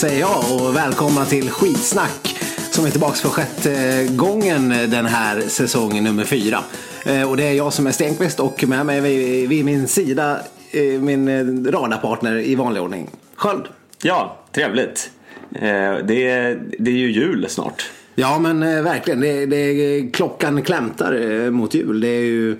Säger 0.00 0.20
jag 0.20 0.38
och 0.54 0.76
välkomna 0.76 1.24
till 1.24 1.50
Skitsnack 1.50 2.36
som 2.70 2.84
är 2.84 2.90
tillbaka 2.90 3.14
för 3.14 3.28
sjätte 3.28 4.06
gången 4.10 4.68
den 4.68 5.06
här 5.06 5.40
säsongen 5.40 6.04
nummer 6.04 6.24
fyra. 6.24 6.58
Eh, 7.06 7.30
Och 7.30 7.36
det 7.36 7.44
är 7.44 7.52
jag 7.52 7.72
som 7.72 7.86
är 7.86 7.92
Stenqvist 7.92 8.40
och 8.40 8.64
med 8.68 8.86
mig 8.86 9.00
vid, 9.00 9.48
vid 9.48 9.64
min 9.64 9.88
sida 9.88 10.40
eh, 10.70 11.00
min 11.00 11.28
eh, 11.28 11.72
radarpartner 11.72 12.38
i 12.38 12.54
vanlig 12.54 12.82
ordning, 12.82 13.10
Sköld. 13.34 13.64
Ja, 14.02 14.38
trevligt. 14.52 15.10
Det 16.04 16.28
är, 16.28 16.62
det 16.78 16.90
är 16.90 16.94
ju 16.96 17.12
jul 17.12 17.46
snart. 17.48 17.90
Ja 18.14 18.38
men 18.38 18.84
verkligen, 18.84 19.20
det, 19.20 19.46
det, 19.46 20.02
klockan 20.12 20.62
klämtar 20.62 21.50
mot 21.50 21.74
jul. 21.74 22.00
Det 22.00 22.08
är 22.08 22.24
ju, 22.24 22.56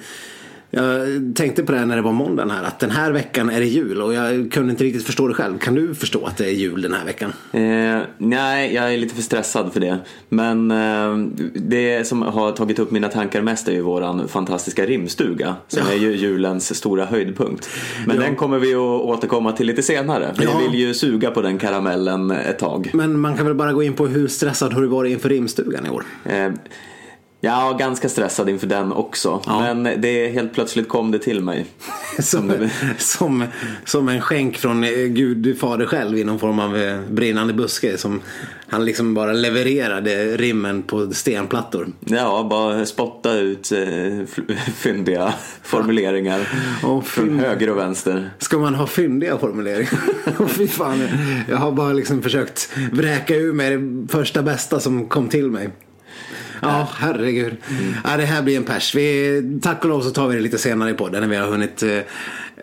jag 0.71 1.07
tänkte 1.35 1.63
på 1.63 1.73
det 1.73 1.85
när 1.87 1.97
det 1.97 2.03
var 2.03 2.13
måndagen 2.13 2.51
här 2.51 2.65
att 2.65 2.79
den 2.79 2.91
här 2.91 3.13
veckan 3.13 3.51
är 3.51 3.61
det 3.61 3.67
jul 3.67 4.03
och 4.03 4.15
jag 4.15 4.53
kunde 4.53 4.71
inte 4.71 4.85
riktigt 4.85 5.07
förstå 5.07 5.29
det 5.29 5.35
själv. 5.35 5.59
Kan 5.59 5.75
du 5.75 5.95
förstå 5.95 6.25
att 6.27 6.37
det 6.37 6.45
är 6.47 6.51
jul 6.51 6.83
den 6.83 6.93
här 6.93 7.05
veckan? 7.05 7.33
Eh, 7.53 8.03
nej, 8.19 8.75
jag 8.75 8.95
är 8.95 8.99
lite 8.99 9.15
för 9.15 9.23
stressad 9.23 9.73
för 9.73 9.81
det. 9.81 9.99
Men 10.29 10.71
eh, 10.71 11.17
det 11.55 12.07
som 12.07 12.23
har 12.23 12.53
tagit 12.53 12.79
upp 12.79 12.91
mina 12.91 13.09
tankar 13.09 13.43
mest 13.43 13.69
är 13.69 13.73
ju 13.73 13.81
våran 13.83 14.29
fantastiska 14.29 14.87
rimstuga. 14.87 15.55
Som 15.69 15.83
Ja. 15.89 15.93
är 15.95 15.99
ju 15.99 16.17
julens 16.17 16.75
stora 16.77 17.05
höjdpunkt. 17.05 17.69
Men 18.07 18.17
Ja. 18.17 18.23
den 18.23 18.37
kommer 18.37 18.59
vi 18.59 18.75
att 18.75 18.81
återkomma 18.81 19.53
till 19.53 19.67
lite 19.67 19.83
senare. 19.83 20.35
För 20.35 20.43
Ja. 20.45 20.59
vill 20.71 20.81
ju 20.81 20.95
suga 20.95 21.31
på 21.31 21.43
den 21.43 21.59
karamellen 21.59 22.31
ett 22.31 22.59
tag. 22.59 22.91
Men 22.93 23.21
man 23.21 23.37
kan 23.37 23.47
väl 23.47 23.55
bara 23.55 23.73
gå 23.73 23.83
in 23.83 23.93
på 23.93 24.07
hur 24.07 24.29
stressad 24.29 24.73
har 24.73 24.81
du 24.83 24.89
varit 24.89 25.13
inför 25.13 25.29
rimstugan 25.29 25.87
i 25.87 25.91
år? 25.91 26.05
Eh, 26.25 26.49
Ja, 27.43 27.77
ganska 27.79 28.09
stressad 28.09 28.49
inför 28.49 28.67
den 28.67 28.93
också. 28.93 29.43
Ja. 29.47 29.61
Men 29.61 30.01
det 30.01 30.29
helt 30.29 30.55
plötsligt 30.55 30.89
kom 30.89 31.11
det 31.11 31.19
till 31.19 31.41
mig. 31.41 31.67
Som, 32.19 32.69
som, 32.99 33.45
som 33.85 34.09
en 34.09 34.21
skänk 34.21 34.59
från 34.59 34.85
eh, 34.85 34.91
Gud 34.91 35.59
fader 35.59 35.87
själv 35.87 36.19
i 36.19 36.25
någon 36.25 36.39
form 36.39 36.59
av 36.59 36.77
eh, 36.77 37.01
brinnande 37.11 37.53
buske. 37.53 37.99
Som 37.99 38.21
han 38.67 38.85
liksom 38.85 39.15
bara 39.15 39.33
levererade 39.33 40.37
rimmen 40.37 40.83
på 40.83 41.11
stenplattor. 41.13 41.89
Ja, 42.05 42.47
bara 42.51 42.87
spotta 42.87 43.33
ut 43.33 43.73
eh, 43.73 44.45
fyndiga 44.75 45.35
formuleringar 45.63 46.49
Och 46.85 47.07
från 47.07 47.39
höger 47.39 47.71
och 47.71 47.79
vänster. 47.79 48.31
Ska 48.39 48.59
man 48.59 48.75
ha 48.75 48.87
fyndiga 48.87 49.39
formuleringar? 49.39 49.99
Fy 50.49 50.69
fan, 50.69 51.09
jag 51.49 51.57
har 51.57 51.73
bara 51.73 51.93
liksom 51.93 52.23
försökt 52.23 52.73
vräka 52.93 53.37
ur 53.37 53.53
mig 53.53 53.77
det 53.77 54.09
första 54.09 54.43
bästa 54.43 54.81
som 54.81 55.09
kom 55.09 55.29
till 55.29 55.51
mig. 55.51 55.71
Ja, 56.63 56.89
herregud. 56.95 57.57
Ja, 58.05 58.17
det 58.17 58.25
här 58.25 58.43
blir 58.43 58.57
en 58.57 58.65
pers. 58.65 58.95
Vi, 58.95 59.43
tack 59.63 59.85
och 59.85 59.91
lov 59.91 60.01
så 60.01 60.11
tar 60.11 60.29
vi 60.29 60.35
det 60.37 60.41
lite 60.43 60.59
senare 60.59 60.91
i 60.91 60.95
podden 60.95 61.21
när 61.21 61.29
vi 61.29 61.37
har 61.37 61.47
hunnit 61.47 61.83
eh, 61.83 61.99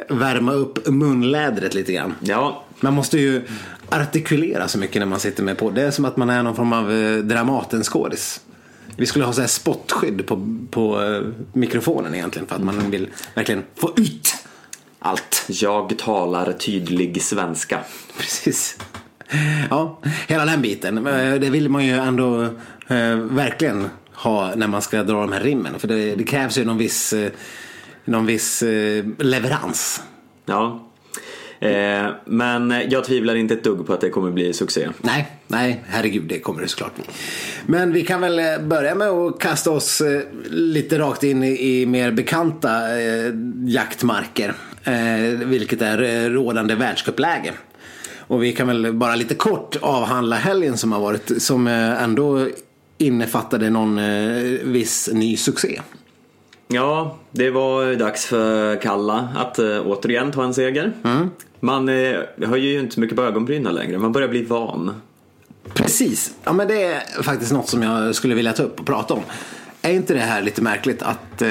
värma 0.09 0.51
upp 0.51 0.87
munlädret 0.87 1.73
lite 1.73 1.93
grann. 1.93 2.15
Ja, 2.19 2.63
Man 2.79 2.93
måste 2.93 3.17
ju 3.19 3.41
artikulera 3.89 4.67
så 4.67 4.77
mycket 4.77 4.99
när 4.99 5.05
man 5.05 5.19
sitter 5.19 5.43
med 5.43 5.57
på. 5.57 5.69
Det 5.69 5.81
är 5.81 5.91
som 5.91 6.05
att 6.05 6.17
man 6.17 6.29
är 6.29 6.43
någon 6.43 6.55
form 6.55 6.73
av 6.73 6.91
eh, 6.91 7.17
Dramatenskådis. 7.17 8.41
Vi 8.95 9.05
skulle 9.05 9.25
ha 9.25 9.33
så 9.33 9.41
här 9.41 9.47
spottskydd 9.47 10.25
på, 10.27 10.57
på 10.71 11.03
eh, 11.03 11.21
mikrofonen 11.53 12.15
egentligen 12.15 12.47
för 12.47 12.55
att 12.55 12.63
man 12.63 12.91
vill 12.91 13.07
verkligen 13.35 13.63
få 13.75 13.93
ut 13.97 14.35
allt. 14.99 15.45
jag 15.47 15.97
talar 15.97 16.51
tydlig 16.51 17.21
svenska. 17.21 17.79
Precis. 18.17 18.77
Ja, 19.69 19.99
hela 20.27 20.45
den 20.45 20.61
biten. 20.61 21.03
Det 21.41 21.49
vill 21.49 21.69
man 21.69 21.85
ju 21.85 21.93
ändå 21.93 22.49
eh, 22.87 23.15
verkligen 23.15 23.89
ha 24.13 24.55
när 24.55 24.67
man 24.67 24.81
ska 24.81 25.03
dra 25.03 25.21
de 25.21 25.31
här 25.31 25.41
rimmen. 25.41 25.79
För 25.79 25.87
det, 25.87 26.15
det 26.15 26.23
krävs 26.23 26.57
ju 26.57 26.65
någon 26.65 26.77
viss, 26.77 27.13
eh, 27.13 27.31
någon 28.05 28.25
viss 28.25 28.63
eh, 28.63 29.05
leverans. 29.17 30.01
Ja. 30.45 30.83
Eh, 31.59 32.07
men 32.25 32.73
jag 32.89 33.03
tvivlar 33.03 33.35
inte 33.35 33.53
ett 33.53 33.63
dugg 33.63 33.87
på 33.87 33.93
att 33.93 34.01
det 34.01 34.09
kommer 34.09 34.31
bli 34.31 34.53
succé. 34.53 34.89
Nej, 35.01 35.27
nej, 35.47 35.83
herregud, 35.87 36.23
det 36.23 36.39
kommer 36.39 36.61
det 36.61 36.67
såklart 36.67 36.95
bli. 36.95 37.03
Men 37.65 37.93
vi 37.93 38.03
kan 38.03 38.21
väl 38.21 38.39
eh, 38.39 38.59
börja 38.61 38.95
med 38.95 39.07
att 39.07 39.39
kasta 39.39 39.71
oss 39.71 40.01
eh, 40.01 40.21
lite 40.49 40.99
rakt 40.99 41.23
in 41.23 41.43
i, 41.43 41.81
i 41.81 41.85
mer 41.85 42.11
bekanta 42.11 42.99
eh, 42.99 43.33
jaktmarker. 43.65 44.53
Eh, 44.83 45.47
vilket 45.47 45.81
är 45.81 46.01
eh, 46.03 46.29
rådande 46.29 46.75
världscupläge. 46.75 47.53
Och 48.19 48.43
vi 48.43 48.53
kan 48.53 48.67
väl 48.67 48.93
bara 48.93 49.15
lite 49.15 49.35
kort 49.35 49.77
avhandla 49.81 50.35
helgen 50.35 50.77
som 50.77 50.91
har 50.91 50.99
varit. 50.99 51.41
Som 51.41 51.67
ändå 51.67 52.47
innefattade 52.97 53.69
någon 53.69 53.97
eh, 53.97 54.43
viss 54.63 55.09
ny 55.13 55.37
succé. 55.37 55.81
Ja, 56.67 57.17
det 57.31 57.49
var 57.49 57.95
dags 57.95 58.25
för 58.25 58.81
Kalla 58.81 59.29
att 59.35 59.59
eh, 59.59 59.81
återigen 59.85 60.31
ta 60.31 60.43
en 60.43 60.53
seger. 60.53 60.93
Man 61.59 61.89
eh, 61.89 62.19
har 62.47 62.57
ju 62.57 62.79
inte 62.79 62.99
mycket 62.99 63.15
på 63.15 63.23
ögonbrynen 63.23 63.75
längre, 63.75 63.97
man 63.97 64.11
börjar 64.11 64.27
bli 64.27 64.43
van. 64.43 65.01
Precis, 65.73 66.33
ja 66.43 66.53
men 66.53 66.67
det 66.67 66.83
är 66.83 67.23
faktiskt 67.23 67.51
något 67.51 67.69
som 67.69 67.83
jag 67.83 68.15
skulle 68.15 68.35
vilja 68.35 68.53
ta 68.53 68.63
upp 68.63 68.79
och 68.79 68.85
prata 68.85 69.13
om. 69.13 69.23
Är 69.81 69.91
inte 69.91 70.13
det 70.13 70.19
här 70.19 70.41
lite 70.41 70.61
märkligt 70.61 71.01
att 71.01 71.41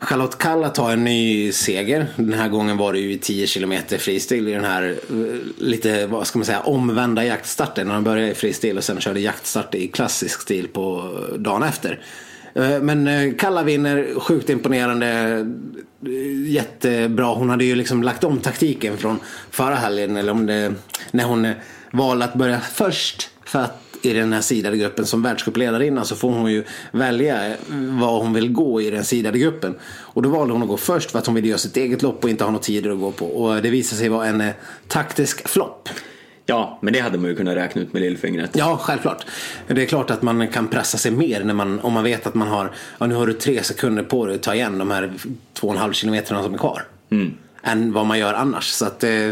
Charlotte 0.00 0.38
Kalla 0.38 0.68
tar 0.68 0.92
en 0.92 1.04
ny 1.04 1.52
seger. 1.52 2.06
Den 2.16 2.32
här 2.32 2.48
gången 2.48 2.76
var 2.76 2.92
det 2.92 2.98
ju 2.98 3.12
i 3.12 3.18
10 3.18 3.46
km 3.46 3.74
fristil 3.98 4.48
i 4.48 4.52
den 4.52 4.64
här 4.64 4.96
eh, 5.10 5.38
lite, 5.58 6.06
vad 6.06 6.26
ska 6.26 6.38
man 6.38 6.46
säga, 6.46 6.60
omvända 6.60 7.24
jaktstarten. 7.24 7.86
När 7.86 7.94
han 7.94 8.04
började 8.04 8.30
i 8.30 8.34
fristil 8.34 8.78
och 8.78 8.84
sen 8.84 9.00
körde 9.00 9.20
jaktstart 9.20 9.74
i 9.74 9.88
klassisk 9.88 10.40
stil 10.40 10.68
på 10.68 11.12
eh, 11.32 11.38
dagen 11.38 11.62
efter. 11.62 12.00
Eh, 12.54 12.80
men 12.80 13.34
Kalla 13.34 13.62
vinner, 13.62 14.20
sjukt 14.20 14.50
imponerande, 14.50 15.46
jättebra. 16.46 17.26
Hon 17.26 17.50
hade 17.50 17.64
ju 17.64 17.74
liksom 17.74 18.02
lagt 18.02 18.24
om 18.24 18.38
taktiken 18.38 18.96
från 18.96 19.20
förra 19.50 19.74
helgen, 19.74 20.16
eller 20.16 20.32
om 20.32 20.46
det, 20.46 20.74
när 21.10 21.24
hon 21.24 21.52
valde 21.90 22.24
att 22.24 22.34
börja 22.34 22.60
först. 22.60 23.30
För 23.44 23.58
att 23.58 23.89
i 24.02 24.12
den 24.12 24.32
här 24.32 24.40
sidade 24.40 24.76
gruppen 24.76 25.06
som 25.06 25.22
världscupledarinna 25.22 26.04
så 26.04 26.16
får 26.16 26.30
hon 26.30 26.52
ju 26.52 26.64
välja 26.92 27.48
eh, 27.48 27.56
vad 27.70 28.22
hon 28.22 28.32
vill 28.32 28.52
gå 28.52 28.80
i 28.82 28.90
den 28.90 29.04
sidade 29.04 29.38
gruppen. 29.38 29.74
Och 29.98 30.22
då 30.22 30.28
valde 30.28 30.52
hon 30.52 30.62
att 30.62 30.68
gå 30.68 30.76
först 30.76 31.10
för 31.10 31.18
att 31.18 31.26
hon 31.26 31.34
ville 31.34 31.48
göra 31.48 31.58
sitt 31.58 31.76
eget 31.76 32.02
lopp 32.02 32.24
och 32.24 32.30
inte 32.30 32.44
ha 32.44 32.50
några 32.50 32.62
tider 32.62 32.90
att 32.90 33.00
gå 33.00 33.12
på. 33.12 33.26
Och 33.26 33.62
det 33.62 33.70
visade 33.70 33.98
sig 33.98 34.08
vara 34.08 34.26
en 34.26 34.40
eh, 34.40 34.52
taktisk 34.88 35.48
flopp. 35.48 35.88
Ja, 36.46 36.78
men 36.82 36.92
det 36.92 37.00
hade 37.00 37.18
man 37.18 37.30
ju 37.30 37.36
kunnat 37.36 37.56
räkna 37.56 37.82
ut 37.82 37.92
med 37.92 38.02
lillfingret. 38.02 38.50
Ja, 38.54 38.76
självklart. 38.82 39.26
Det 39.66 39.82
är 39.82 39.86
klart 39.86 40.10
att 40.10 40.22
man 40.22 40.48
kan 40.48 40.68
pressa 40.68 40.98
sig 40.98 41.10
mer 41.10 41.44
när 41.44 41.54
man, 41.54 41.80
om 41.80 41.92
man 41.92 42.04
vet 42.04 42.26
att 42.26 42.34
man 42.34 42.48
har, 42.48 42.72
ja, 42.98 43.06
nu 43.06 43.14
har 43.14 43.26
du 43.26 43.32
tre 43.32 43.62
sekunder 43.62 44.02
på 44.02 44.26
dig 44.26 44.34
att 44.34 44.42
ta 44.42 44.54
igen 44.54 44.78
de 44.78 44.90
här 44.90 45.12
två 45.54 45.66
och 45.66 45.74
en 45.74 45.80
halv 45.80 45.92
kilometrarna 45.92 46.42
som 46.42 46.54
är 46.54 46.58
kvar. 46.58 46.82
Än 47.62 47.92
vad 47.92 48.06
man 48.06 48.18
gör 48.18 48.34
annars. 48.34 48.68
Så 48.68 48.84
att, 48.86 49.04
eh, 49.04 49.30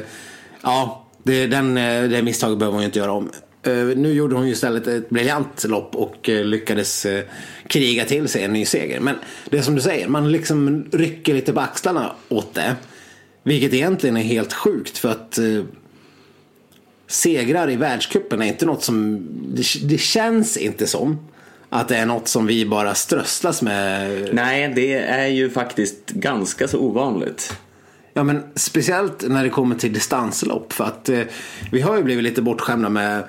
ja, 0.62 1.06
det, 1.22 1.46
den, 1.46 1.74
det 2.10 2.22
misstaget 2.22 2.58
behöver 2.58 2.72
hon 2.74 2.82
ju 2.82 2.86
inte 2.86 2.98
göra 2.98 3.12
om. 3.12 3.30
Eh, 3.62 3.72
nu 3.96 4.12
gjorde 4.12 4.34
hon 4.34 4.46
ju 4.46 4.52
istället 4.52 4.86
ett 4.86 5.10
briljant 5.10 5.64
lopp 5.64 5.96
och 5.96 6.28
eh, 6.28 6.44
lyckades 6.44 7.06
eh, 7.06 7.24
kriga 7.66 8.04
till 8.04 8.28
sig 8.28 8.44
en 8.44 8.52
ny 8.52 8.64
seger. 8.64 9.00
Men 9.00 9.14
det 9.50 9.58
är 9.58 9.62
som 9.62 9.74
du 9.74 9.80
säger, 9.80 10.08
man 10.08 10.32
liksom 10.32 10.84
rycker 10.92 11.34
lite 11.34 11.52
på 11.52 11.60
axlarna 11.60 12.12
åt 12.28 12.54
det. 12.54 12.76
Vilket 13.42 13.74
egentligen 13.74 14.16
är 14.16 14.22
helt 14.22 14.52
sjukt 14.52 14.98
för 14.98 15.10
att 15.10 15.38
segrar 17.06 17.70
i 17.70 17.76
världscupen 17.76 18.43
är 18.43 18.46
inte 18.46 18.66
något 18.66 18.82
som, 18.82 19.26
det, 19.55 19.64
det 19.82 19.99
känns 19.99 20.56
inte 20.56 20.87
som 20.87 21.19
att 21.69 21.88
det 21.88 21.96
är 21.96 22.06
något 22.06 22.28
som 22.28 22.46
vi 22.46 22.66
bara 22.66 22.94
strösslas 22.94 23.62
med. 23.62 24.28
Nej, 24.32 24.72
det 24.75 24.94
är 24.94 25.26
ju 25.26 25.50
faktiskt 25.50 26.06
ganska 26.06 26.69
så 26.69 26.78
ovanligt. 26.78 27.58
Ja 28.19 28.25
men 28.25 28.43
speciellt 28.55 29.29
när 29.29 29.44
det 29.44 29.50
kommer 29.50 29.76
till 29.76 29.93
distanslopp 29.93 30.73
för 30.73 30.85
att 30.85 31.09
eh, 31.09 31.20
vi 31.73 31.81
har 31.81 31.97
ju 31.97 32.03
blivit 32.03 32.25
lite 32.25 32.43
bortskämda 32.43 32.88
med 32.88 33.25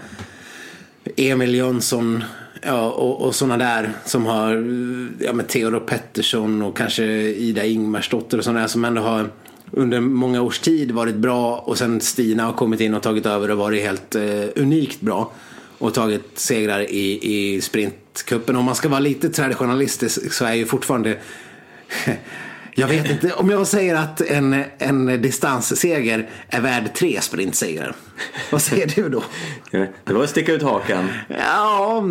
Emil 1.16 1.56
Jönsson 1.56 2.24
ja, 2.62 2.90
och, 2.90 3.22
och 3.22 3.36
sådana 3.36 3.58
där 3.58 3.92
som 4.06 4.26
har, 4.26 4.56
eh, 4.56 5.26
ja 5.26 5.34
med 5.34 5.48
Theodor 5.48 5.80
Pettersson 5.80 6.62
och 6.62 6.78
kanske 6.78 7.04
Ida 7.22 7.66
Ingmarsdotter 7.66 8.38
och 8.38 8.44
sådana 8.44 8.60
där 8.60 8.68
som 8.68 8.86
ändå 8.86 9.02
har 9.02 9.30
under 9.72 10.00
många 10.00 10.42
års 10.42 10.60
tid 10.60 10.92
varit 10.92 11.16
bra 11.16 11.58
och 11.58 11.78
sen 11.78 12.02
Stina 12.02 12.44
har 12.44 12.54
kommit 12.54 12.82
in 12.82 12.94
och 12.94 13.04
tagit 13.04 13.26
över 13.26 13.52
och 13.52 13.58
varit 13.58 13.84
helt 13.84 14.16
eh, 14.16 14.46
unikt 14.56 15.02
bra 15.02 15.32
och 15.78 15.94
tagit 15.94 16.40
segrar 16.40 16.80
i, 16.80 17.20
i 17.22 17.62
sprintcupen. 17.62 18.56
Om 18.56 18.66
man 18.66 18.76
ska 18.76 18.90
vara 18.90 19.00
lite 19.00 19.30
traditionalistisk 19.30 20.34
så 20.34 20.46
är 20.46 20.54
ju 20.54 20.66
fortfarande 20.66 21.18
jag 22.80 22.88
vet 22.88 23.10
inte, 23.10 23.34
om 23.34 23.50
jag 23.50 23.68
säger 23.68 23.96
att 23.96 24.22
en, 24.22 24.64
en 24.78 25.22
distansseger 25.22 26.30
är 26.50 26.62
värd 26.62 26.94
tre 26.94 27.22
sprintsegrar. 27.22 27.96
Vad 28.52 28.62
säger 28.62 28.88
du 28.96 29.10
då? 29.10 29.24
Det 30.04 30.14
var 30.14 30.24
att 30.24 30.30
sticka 30.30 30.54
ut 30.54 30.64
hakan. 30.64 31.10
Ja, 31.28 32.04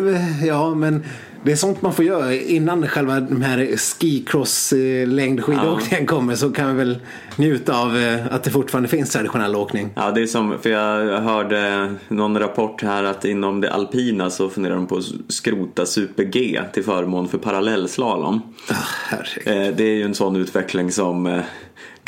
eh, 0.00 0.46
ja 0.46 0.74
men 0.74 1.04
det 1.44 1.52
är 1.52 1.56
sånt 1.56 1.82
man 1.82 1.92
får 1.92 2.04
göra 2.04 2.34
innan 2.34 2.88
själva 2.88 3.20
de 3.20 3.42
här 3.42 3.76
skicross 3.76 4.74
längdskidåkningen 5.06 6.06
kommer 6.06 6.34
så 6.34 6.50
kan 6.50 6.68
vi 6.68 6.84
väl 6.84 6.98
njuta 7.36 7.78
av 7.82 7.96
eh, 7.96 8.26
att 8.30 8.42
det 8.44 8.50
fortfarande 8.50 8.88
finns 8.88 9.10
traditionell 9.10 9.56
åkning. 9.56 9.90
Ja, 9.94 10.10
det 10.10 10.22
är 10.22 10.26
som, 10.26 10.58
för 10.62 10.70
jag 10.70 11.20
hörde 11.20 11.94
någon 12.08 12.38
rapport 12.38 12.82
här 12.82 13.04
att 13.04 13.24
inom 13.24 13.60
det 13.60 13.72
alpina 13.72 14.30
så 14.30 14.48
funderar 14.48 14.74
de 14.74 14.86
på 14.86 14.96
att 14.96 15.04
skrota 15.28 15.86
super-G 15.86 16.60
till 16.72 16.84
förmån 16.84 17.28
för 17.28 17.38
parallellslalom. 17.38 18.40
Ah. 18.68 19.14
Eh, 19.50 19.74
Det 19.76 19.84
är 19.84 19.94
ju 19.94 20.02
en 20.02 20.14
sån 20.14 20.36
utveckling 20.36 20.92
som 20.92 21.26
eh, 21.26 21.40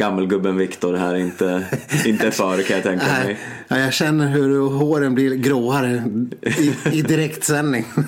gammelgubben 0.03 0.57
Viktor 0.57 0.95
här 0.95 1.15
inte, 1.15 1.65
inte 2.07 2.31
för 2.31 2.63
kan 2.63 2.77
jag 2.77 2.85
tänka 2.85 3.07
mig. 3.07 3.39
Ja, 3.69 3.79
jag 3.79 3.93
känner 3.93 4.29
hur 4.29 4.69
håren 4.69 5.15
blir 5.15 5.35
gråare 5.35 6.05
i, 6.43 6.75
i 6.93 7.03
direktsändning. 7.03 7.87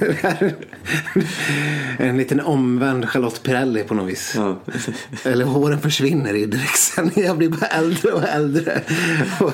en 1.98 2.16
liten 2.16 2.40
omvänd 2.40 3.08
Charlotte 3.08 3.42
Perrelli 3.42 3.82
på 3.82 3.94
något 3.94 4.08
vis. 4.08 4.32
Ja. 4.36 4.60
Eller 5.24 5.44
håren 5.44 5.80
försvinner 5.80 6.34
i 6.34 6.46
direktsändning. 6.46 7.24
Jag 7.24 7.38
blir 7.38 7.48
bara 7.48 7.66
äldre 7.66 8.12
och 8.12 8.28
äldre. 8.28 8.80
Och 9.40 9.52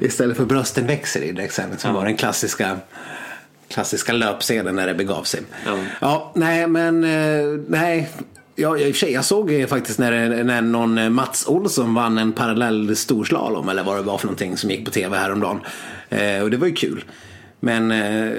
istället 0.00 0.36
för 0.36 0.44
brösten 0.44 0.86
växer 0.86 1.22
i 1.22 1.32
direktsändning 1.32 1.78
som 1.78 1.94
var 1.94 2.04
den 2.04 2.16
klassiska 2.16 2.76
klassiska 3.68 4.12
löpscenen 4.12 4.74
när 4.74 4.86
det 4.86 4.94
begav 4.94 5.22
sig. 5.22 5.40
Ja. 5.66 5.78
ja 6.00 6.32
nej 6.34 6.66
men 6.66 7.04
eh, 7.04 7.60
nej. 7.68 8.08
Ja, 8.60 8.78
i 8.78 8.90
och 8.90 8.94
för 8.94 8.98
sig, 8.98 9.12
jag 9.12 9.24
såg 9.24 9.68
faktiskt 9.68 9.98
när, 9.98 10.44
när 10.44 10.62
någon 10.62 10.98
eh, 10.98 11.10
Mats 11.10 11.46
Olsson 11.46 11.94
vann 11.94 12.18
en 12.18 12.32
parallell 12.32 12.96
storslalom 12.96 13.68
eller 13.68 13.84
vad 13.84 13.96
det 13.96 14.02
var 14.02 14.18
för 14.18 14.26
någonting 14.26 14.56
som 14.56 14.70
gick 14.70 14.84
på 14.84 14.90
tv 14.90 15.18
häromdagen. 15.18 15.60
Eh, 16.08 16.42
och 16.42 16.50
det 16.50 16.56
var 16.56 16.66
ju 16.66 16.72
kul. 16.72 17.04
Men 17.60 17.90
eh, 17.90 18.32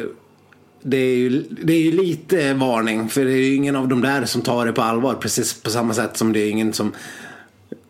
det, 0.82 0.98
är 0.98 1.16
ju, 1.16 1.44
det 1.50 1.74
är 1.74 1.80
ju 1.80 1.92
lite 1.92 2.54
varning 2.54 3.10
för 3.10 3.26
det 3.26 3.32
är 3.32 3.38
ju 3.38 3.56
ingen 3.56 3.76
av 3.76 3.88
de 3.88 4.02
där 4.02 4.26
som 4.26 4.42
tar 4.42 4.66
det 4.66 4.72
på 4.72 4.82
allvar 4.82 5.14
precis 5.14 5.62
på 5.62 5.70
samma 5.70 5.94
sätt 5.94 6.18
som 6.18 6.34
det 6.34 6.40
är 6.40 6.50
ingen 6.50 6.74
som 6.74 6.92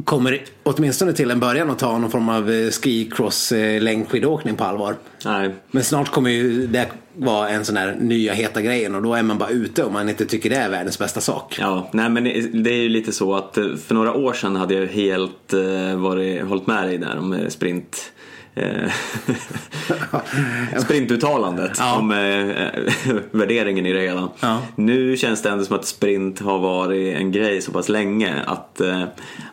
kommer 0.03 0.43
åtminstone 0.63 1.13
till 1.13 1.31
en 1.31 1.39
början 1.39 1.69
att 1.69 1.79
ta 1.79 1.97
någon 1.97 2.11
form 2.11 2.29
av 2.29 2.51
eh, 2.51 2.69
skicross 2.69 3.51
eh, 3.51 3.81
längdskidåkning 3.81 4.55
på 4.55 4.63
allvar. 4.63 4.95
Nej. 5.25 5.55
Men 5.71 5.83
snart 5.83 6.09
kommer 6.09 6.29
ju 6.29 6.67
det 6.67 6.87
vara 7.15 7.49
en 7.49 7.65
sån 7.65 7.77
här 7.77 7.95
nya 7.99 8.33
heta 8.33 8.61
grejen 8.61 8.95
och 8.95 9.01
då 9.01 9.13
är 9.13 9.23
man 9.23 9.37
bara 9.37 9.49
ute 9.49 9.83
om 9.83 9.93
man 9.93 10.09
inte 10.09 10.25
tycker 10.25 10.49
det 10.49 10.55
är 10.55 10.69
världens 10.69 10.99
bästa 10.99 11.21
sak. 11.21 11.57
Ja, 11.59 11.89
nej 11.93 12.09
men 12.09 12.23
det 12.63 12.69
är 12.69 12.81
ju 12.81 12.89
lite 12.89 13.11
så 13.11 13.35
att 13.35 13.57
eh, 13.57 13.75
för 13.75 13.95
några 13.95 14.13
år 14.13 14.33
sedan 14.33 14.55
hade 14.55 14.73
jag 14.73 14.87
helt 14.87 15.53
varit, 15.97 16.43
hållit 16.43 16.67
med 16.67 16.87
dig 16.87 16.97
där 16.97 17.17
om 17.17 17.45
sprint 17.49 18.11
sprintuttalandet 20.83 21.71
Ja. 21.79 21.97
om 21.97 22.11
eh, 22.11 23.17
värderingen 23.31 23.85
i 23.85 23.93
det 23.93 24.01
hela. 24.01 24.29
Ja. 24.39 24.61
Nu 24.75 25.17
känns 25.17 25.41
det 25.41 25.49
ändå 25.49 25.65
som 25.65 25.75
att 25.75 25.85
sprint 25.85 26.39
har 26.39 26.59
varit 26.59 27.15
en 27.15 27.31
grej 27.31 27.61
så 27.61 27.71
pass 27.71 27.89
länge 27.89 28.33
att 28.45 28.81
eh, 28.81 29.03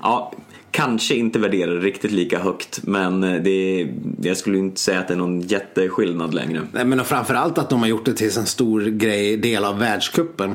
ja, 0.02 0.32
kanske 0.70 1.14
inte 1.14 1.38
värderar 1.38 1.74
det 1.74 1.80
riktigt 1.80 2.12
lika 2.12 2.38
högt 2.38 2.80
men 2.82 3.24
eh, 3.24 3.42
det, 3.42 3.88
jag 4.22 4.36
skulle 4.36 4.58
inte 4.58 4.80
säga 4.80 5.00
att 5.00 5.08
det 5.08 5.14
är 5.14 5.18
någon 5.18 5.40
jätteskillnad 5.40 6.34
längre. 6.34 6.60
Nej, 6.72 6.84
men 6.84 7.04
framförallt 7.04 7.58
att 7.58 7.70
de 7.70 7.80
har 7.80 7.88
gjort 7.88 8.04
det 8.04 8.14
till 8.14 8.38
en 8.38 8.46
stor 8.46 8.80
grej, 8.80 9.36
del 9.36 9.64
av 9.64 9.78
världskuppen. 9.78 10.54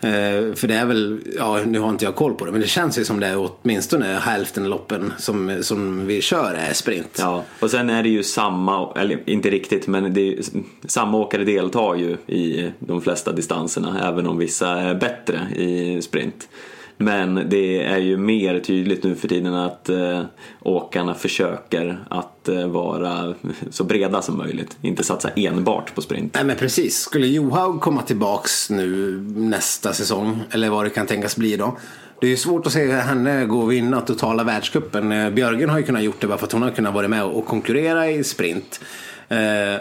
Eh, 0.00 0.54
för 0.54 0.68
det 0.68 0.74
är 0.74 0.86
väl, 0.86 1.20
ja 1.36 1.60
nu 1.66 1.78
har 1.78 1.88
inte 1.88 2.04
jag 2.04 2.14
koll 2.14 2.34
på 2.34 2.44
det, 2.44 2.52
men 2.52 2.60
det 2.60 2.66
känns 2.66 2.98
ju 2.98 3.04
som 3.04 3.20
det 3.20 3.26
är 3.26 3.50
åtminstone 3.50 4.06
hälften 4.06 4.62
av 4.62 4.70
loppen 4.70 5.12
som, 5.18 5.58
som 5.60 6.06
vi 6.06 6.20
kör 6.20 6.54
är 6.54 6.72
sprint. 6.72 7.16
Ja, 7.18 7.44
och 7.60 7.70
sen 7.70 7.90
är 7.90 8.02
det 8.02 8.08
ju 8.08 8.22
samma, 8.22 8.92
eller 8.96 9.30
inte 9.30 9.50
riktigt, 9.50 9.86
men 9.86 10.14
det 10.14 10.28
är, 10.28 10.38
samma 10.86 11.18
åkare 11.18 11.44
deltar 11.44 11.94
ju 11.94 12.16
i 12.26 12.70
de 12.78 13.02
flesta 13.02 13.32
distanserna, 13.32 14.08
även 14.08 14.26
om 14.26 14.38
vissa 14.38 14.68
är 14.68 14.94
bättre 14.94 15.40
i 15.56 16.02
sprint. 16.02 16.48
Men 16.96 17.48
det 17.48 17.82
är 17.82 17.98
ju 17.98 18.16
mer 18.16 18.60
tydligt 18.60 19.04
nu 19.04 19.14
för 19.14 19.28
tiden 19.28 19.54
att 19.54 19.88
eh, 19.88 20.22
åkarna 20.62 21.14
försöker 21.14 22.04
att 22.10 22.48
eh, 22.48 22.66
vara 22.66 23.34
så 23.70 23.84
breda 23.84 24.22
som 24.22 24.38
möjligt, 24.38 24.76
inte 24.82 25.04
satsa 25.04 25.28
enbart 25.36 25.94
på 25.94 26.02
sprint. 26.02 26.34
Nej 26.34 26.44
men 26.44 26.56
precis, 26.56 26.98
skulle 26.98 27.26
Johaug 27.26 27.80
komma 27.80 28.02
tillbaks 28.02 28.70
nu 28.70 29.12
nästa 29.36 29.92
säsong, 29.92 30.40
eller 30.50 30.70
vad 30.70 30.84
det 30.84 30.90
kan 30.90 31.06
tänkas 31.06 31.36
bli 31.36 31.56
då. 31.56 31.78
Det 32.20 32.26
är 32.26 32.30
ju 32.30 32.36
svårt 32.36 32.66
att 32.66 32.72
se 32.72 32.92
henne 32.92 33.44
gå 33.44 33.60
och 33.60 33.72
vinna 33.72 34.00
totala 34.00 34.44
världscupen. 34.44 35.12
Eh, 35.12 35.30
Björgen 35.30 35.70
har 35.70 35.78
ju 35.78 35.84
kunnat 35.84 36.02
gjort 36.02 36.20
det 36.20 36.26
bara 36.26 36.38
för 36.38 36.46
att 36.46 36.52
hon 36.52 36.62
har 36.62 36.70
kunnat 36.70 36.94
vara 36.94 37.08
med 37.08 37.24
och 37.24 37.46
konkurrera 37.46 38.10
i 38.10 38.24
sprint. 38.24 38.80
Eh, 39.28 39.80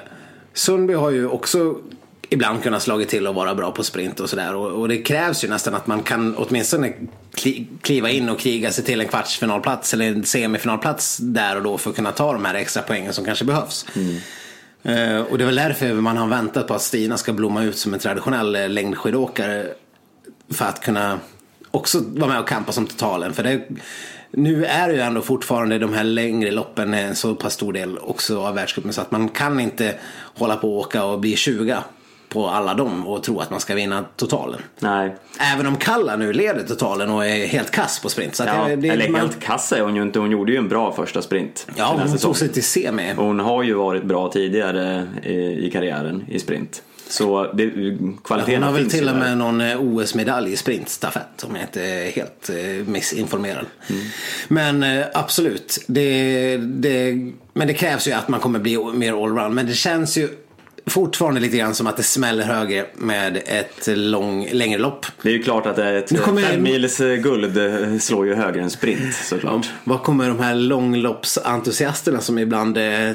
Sundby 0.53 0.93
har 0.93 1.09
ju 1.09 1.27
också 1.27 1.75
ibland 2.33 2.63
kunna 2.63 2.79
slagit 2.79 3.09
till 3.09 3.27
och 3.27 3.35
vara 3.35 3.55
bra 3.55 3.71
på 3.71 3.83
sprint 3.83 4.19
och 4.19 4.29
sådär. 4.29 4.55
Och, 4.55 4.71
och 4.71 4.87
det 4.87 4.97
krävs 4.97 5.43
ju 5.43 5.47
nästan 5.47 5.75
att 5.75 5.87
man 5.87 6.03
kan 6.03 6.35
åtminstone 6.35 6.93
kli, 7.33 7.67
kliva 7.81 8.09
in 8.09 8.29
och 8.29 8.39
kriga 8.39 8.71
sig 8.71 8.83
till 8.83 9.01
en 9.01 9.07
kvartsfinalplats 9.07 9.93
eller 9.93 10.07
en 10.07 10.23
semifinalplats 10.23 11.17
där 11.17 11.55
och 11.55 11.63
då 11.63 11.77
för 11.77 11.89
att 11.89 11.95
kunna 11.95 12.11
ta 12.11 12.33
de 12.33 12.45
här 12.45 12.53
extra 12.53 12.83
poängen 12.83 13.13
som 13.13 13.25
kanske 13.25 13.45
behövs. 13.45 13.85
Eh, 14.83 15.21
och 15.21 15.37
det 15.37 15.43
är 15.43 15.45
väl 15.45 15.55
därför 15.55 15.93
man 15.93 16.17
har 16.17 16.27
väntat 16.27 16.67
på 16.67 16.73
att 16.73 16.81
Stina 16.81 17.17
ska 17.17 17.33
blomma 17.33 17.63
ut 17.63 17.77
som 17.77 17.93
en 17.93 17.99
traditionell 17.99 18.55
eh, 18.55 18.69
längdskidåkare. 18.69 19.67
För 20.49 20.65
att 20.65 20.81
kunna 20.81 21.19
också 21.71 21.99
vara 22.07 22.29
med 22.29 22.39
och 22.39 22.47
kampa 22.47 22.71
som 22.71 22.87
totalen. 22.87 23.33
För 23.33 23.43
det, 23.43 23.61
nu 24.31 24.65
är 24.65 24.87
det 24.87 24.93
ju 24.93 24.99
ändå 24.99 25.21
fortfarande 25.21 25.79
de 25.79 25.93
här 25.93 26.03
längre 26.03 26.51
loppen 26.51 26.93
en 26.93 27.15
så 27.15 27.35
pass 27.35 27.53
stor 27.53 27.73
del 27.73 27.97
också 27.97 28.41
av 28.41 28.55
världscupen. 28.55 28.93
Så 28.93 29.01
att 29.01 29.11
man 29.11 29.29
kan 29.29 29.59
inte 29.59 29.95
hålla 30.35 30.55
på 30.55 30.73
och 30.73 30.79
åka 30.79 31.03
och 31.03 31.19
bli 31.19 31.35
20 31.35 31.77
på 32.33 32.47
alla 32.47 32.73
dem 32.73 33.07
och 33.07 33.23
tro 33.23 33.39
att 33.39 33.49
man 33.49 33.59
ska 33.59 33.75
vinna 33.75 34.05
totalen. 34.15 34.59
Nej, 34.79 35.15
Även 35.53 35.67
om 35.67 35.75
Kalla 35.75 36.15
nu 36.15 36.33
leder 36.33 36.63
totalen 36.63 37.09
och 37.09 37.25
är 37.25 37.45
helt 37.45 37.71
kass 37.71 37.99
på 37.99 38.09
sprint. 38.09 38.35
Så 38.35 38.43
ja, 38.43 38.65
det, 38.67 38.75
det, 38.75 38.89
eller 38.89 39.09
man, 39.09 39.21
helt 39.21 39.39
kass 39.39 39.71
är 39.71 39.81
hon 39.81 39.95
ju 39.95 40.01
inte, 40.01 40.19
hon 40.19 40.31
gjorde 40.31 40.51
ju 40.51 40.57
en 40.57 40.69
bra 40.69 40.93
första 40.93 41.21
sprint. 41.21 41.67
Ja, 41.75 41.99
hon 42.07 42.17
tog 42.17 42.37
sig 42.37 42.49
till 42.49 42.63
semi. 42.63 43.13
Hon 43.15 43.39
har 43.39 43.63
ju 43.63 43.73
varit 43.73 44.03
bra 44.03 44.31
tidigare 44.31 45.07
i, 45.23 45.33
i 45.67 45.69
karriären 45.73 46.23
i 46.27 46.39
sprint. 46.39 46.81
Så 47.07 47.51
det, 47.53 47.71
kvaliteten 48.23 48.63
Hon 48.63 48.63
har 48.63 48.79
väl 48.79 48.89
till 48.89 49.07
och 49.07 49.13
där. 49.13 49.19
med 49.19 49.37
någon 49.37 49.61
eh, 49.61 49.81
OS-medalj 49.81 50.53
i 50.53 50.55
sprintstafett 50.55 51.43
om 51.43 51.55
jag 51.55 51.63
inte 51.63 51.81
är 51.83 52.11
helt 52.11 52.49
eh, 52.49 52.87
missinformerad. 52.87 53.65
Mm. 53.89 54.03
Men 54.47 54.83
eh, 54.83 55.05
absolut, 55.13 55.79
det, 55.87 56.57
det, 56.57 57.13
men 57.53 57.67
det 57.67 57.73
krävs 57.73 58.07
ju 58.07 58.11
att 58.11 58.27
man 58.27 58.39
kommer 58.39 58.59
bli 58.59 58.77
mer 58.77 59.23
allround. 59.23 59.55
Men 59.55 59.65
det 59.65 59.73
känns 59.73 60.17
ju 60.17 60.29
fortfarande 60.85 61.39
lite 61.41 61.57
grann 61.57 61.75
som 61.75 61.87
att 61.87 61.97
det 61.97 62.03
smäller 62.03 62.43
högre 62.43 62.85
med 62.95 63.37
ett 63.45 63.87
lång, 63.97 64.47
längre 64.51 64.79
lopp. 64.79 65.05
Det 65.21 65.29
är 65.29 65.33
ju 65.33 65.43
klart 65.43 65.65
att 65.65 65.77
ett 65.77 66.11
Nu 66.11 66.19
kommer- 66.19 66.41
fem 66.41 66.63
mils 66.63 66.99
eh, 67.01 67.15
guld 67.15 67.57
eh, 67.57 67.97
slår 67.99 68.25
ju 68.27 68.35
högre 68.35 68.61
än 68.61 68.69
sprint 68.69 69.15
såklart. 69.15 69.69
Vad 69.83 70.03
kommer 70.03 70.27
de 70.27 70.39
här 70.39 70.55
långloppsentusiasterna 70.55 72.21
som 72.21 72.39
ibland 72.39 72.77
eh, 72.77 73.11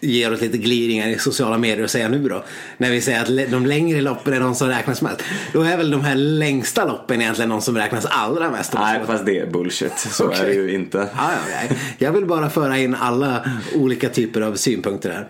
ger 0.00 0.32
oss 0.32 0.40
lite 0.40 0.58
glidningar 0.58 1.08
i 1.08 1.18
sociala 1.18 1.58
medier 1.58 1.84
att 1.84 1.90
säga 1.90 2.08
nu 2.08 2.28
då? 2.28 2.44
När 2.76 2.90
vi 2.90 3.00
säger 3.00 3.20
att 3.20 3.50
de 3.50 3.66
längre 3.66 4.00
loppen 4.00 4.34
är 4.34 4.40
de 4.40 4.54
som 4.54 4.68
räknas 4.68 5.02
mest. 5.02 5.22
Då 5.52 5.62
är 5.62 5.76
väl 5.76 5.90
de 5.90 6.00
här 6.00 6.14
längsta 6.14 6.84
loppen 6.84 7.20
egentligen 7.20 7.50
de 7.50 7.60
som 7.60 7.76
räknas 7.76 8.06
allra 8.06 8.50
mest. 8.50 8.72
Nej, 8.74 9.00
fast 9.06 9.26
det 9.26 9.38
är 9.38 9.46
bullshit. 9.46 9.98
Så 9.98 10.26
Okej. 10.26 10.40
är 10.40 10.46
det 10.46 10.54
ju 10.54 10.74
inte. 10.74 11.08
Ja, 11.16 11.30
ja. 11.68 11.76
Jag 11.98 12.12
vill 12.12 12.26
bara 12.26 12.50
föra 12.50 12.78
in 12.78 12.94
alla 12.94 13.50
olika 13.74 14.08
typer 14.08 14.40
av 14.40 14.54
synpunkter 14.54 15.10
här. 15.10 15.28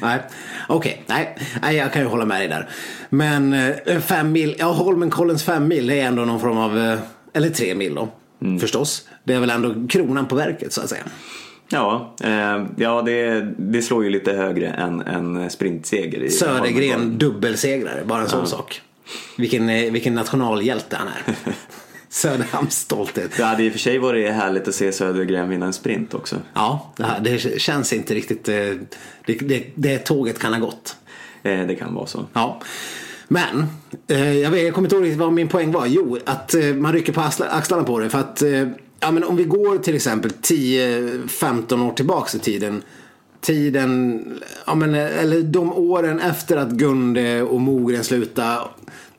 Nej, 0.00 0.20
okej, 0.68 1.02
nej. 1.06 1.36
nej, 1.62 1.76
jag 1.76 1.92
kan 1.92 2.02
ju 2.02 2.08
hålla 2.08 2.24
med 2.24 2.40
dig 2.40 2.48
där. 2.48 2.68
Men 3.08 3.52
eh, 3.52 4.00
fem 4.00 4.32
mil, 4.32 4.56
ja 4.58 4.72
Holmenkollens 4.72 5.44
fem 5.44 5.68
mil 5.68 5.90
är 5.90 6.04
ändå 6.04 6.24
någon 6.24 6.40
form 6.40 6.58
av, 6.58 6.78
eh, 6.78 6.98
eller 7.32 7.50
tre 7.50 7.74
mil 7.74 7.94
då, 7.94 8.08
förstås. 8.60 9.08
Det 9.24 9.34
är 9.34 9.40
väl 9.40 9.50
ändå 9.50 9.86
kronan 9.88 10.26
på 10.26 10.34
verket 10.36 10.72
så 10.72 10.80
att 10.80 10.88
säga. 10.88 11.02
Ja, 11.68 12.14
eh, 12.20 12.64
ja 12.76 13.02
det, 13.02 13.40
det 13.58 13.82
slår 13.82 14.04
ju 14.04 14.10
lite 14.10 14.32
högre 14.32 14.66
än 14.68 15.00
en 15.00 15.50
sprintseger. 15.50 16.28
Södergren 16.28 17.18
dubbelsegrare, 17.18 18.04
bara 18.04 18.20
en 18.22 18.28
sån 18.28 18.46
sak. 18.46 18.82
Vilken, 19.36 19.68
eh, 19.68 19.92
vilken 19.92 20.14
nationalhjälte 20.14 20.96
han 20.96 21.08
är. 21.08 21.34
Söderhamns 22.08 22.80
stolthet. 22.80 23.36
Det 23.36 23.44
hade 23.44 23.62
i 23.64 23.68
och 23.68 23.72
för 23.72 23.78
sig 23.78 23.98
varit 23.98 24.32
härligt 24.32 24.68
att 24.68 24.74
se 24.74 24.92
Södergren 24.92 25.48
vinna 25.48 25.66
en 25.66 25.72
sprint 25.72 26.14
också. 26.14 26.36
Ja, 26.54 26.92
det, 27.20 27.60
känns 27.60 27.92
inte 27.92 28.14
riktigt, 28.14 28.48
eh, 28.48 28.54
det, 29.26 29.34
det, 29.40 29.66
det 29.74 29.98
tåget 29.98 30.38
kan 30.38 30.52
ha 30.52 30.60
gått. 30.60 30.96
Eh, 31.42 31.66
det 31.66 31.74
kan 31.74 31.94
vara 31.94 32.06
så. 32.06 32.26
Ja. 32.32 32.60
Men, 33.28 33.66
eh, 34.08 34.32
jag, 34.38 34.50
vet, 34.50 34.62
jag 34.64 34.74
kommer 34.74 34.94
inte 34.94 35.08
ihåg 35.08 35.18
vad 35.18 35.32
min 35.32 35.48
poäng 35.48 35.72
var. 35.72 35.86
Jo, 35.86 36.18
att 36.26 36.54
eh, 36.54 36.64
man 36.64 36.92
rycker 36.92 37.12
på 37.12 37.20
axla- 37.20 37.48
axlarna 37.50 37.84
på 37.84 37.98
det. 37.98 38.10
För 38.10 38.18
att, 38.18 38.42
eh, 38.42 38.68
ja 39.00 39.10
men 39.10 39.24
om 39.24 39.36
vi 39.36 39.44
går 39.44 39.78
till 39.78 39.94
exempel 39.94 40.30
10-15 40.30 41.88
år 41.88 41.92
tillbaks 41.92 42.34
i 42.34 42.38
tiden. 42.38 42.82
Tiden, 43.40 44.24
ja 44.66 44.74
men, 44.74 44.94
eller 44.94 45.42
de 45.42 45.72
åren 45.72 46.20
efter 46.20 46.56
att 46.56 46.70
Gunde 46.70 47.42
och 47.42 47.60
Mogren 47.60 48.04
slutade. 48.04 48.60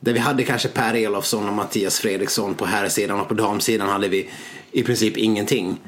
Där 0.00 0.12
vi 0.12 0.18
hade 0.18 0.42
kanske 0.42 0.68
Per 0.68 0.94
Elofsson 0.94 1.48
och 1.48 1.54
Mattias 1.54 1.98
Fredriksson 1.98 2.54
på 2.54 2.64
herrsidan 2.64 3.20
och 3.20 3.28
på 3.28 3.34
damsidan 3.34 3.88
hade 3.88 4.08
vi 4.08 4.30
i 4.72 4.82
princip 4.82 5.16
ingenting. 5.16 5.80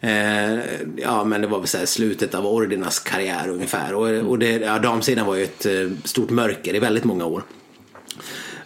Eh, 0.00 0.58
ja 0.96 1.24
men 1.24 1.40
det 1.40 1.46
var 1.46 1.58
väl 1.58 1.68
så 1.68 1.78
här 1.78 1.86
slutet 1.86 2.34
av 2.34 2.46
Ordinas 2.46 2.98
karriär 2.98 3.48
ungefär. 3.48 3.94
Och, 3.94 4.30
och 4.30 4.38
det, 4.38 4.50
ja, 4.50 4.78
damsidan 4.78 5.26
var 5.26 5.34
ju 5.34 5.44
ett 5.44 5.66
eh, 5.66 5.72
stort 6.04 6.30
mörker 6.30 6.74
i 6.74 6.78
väldigt 6.78 7.04
många 7.04 7.26
år. 7.26 7.42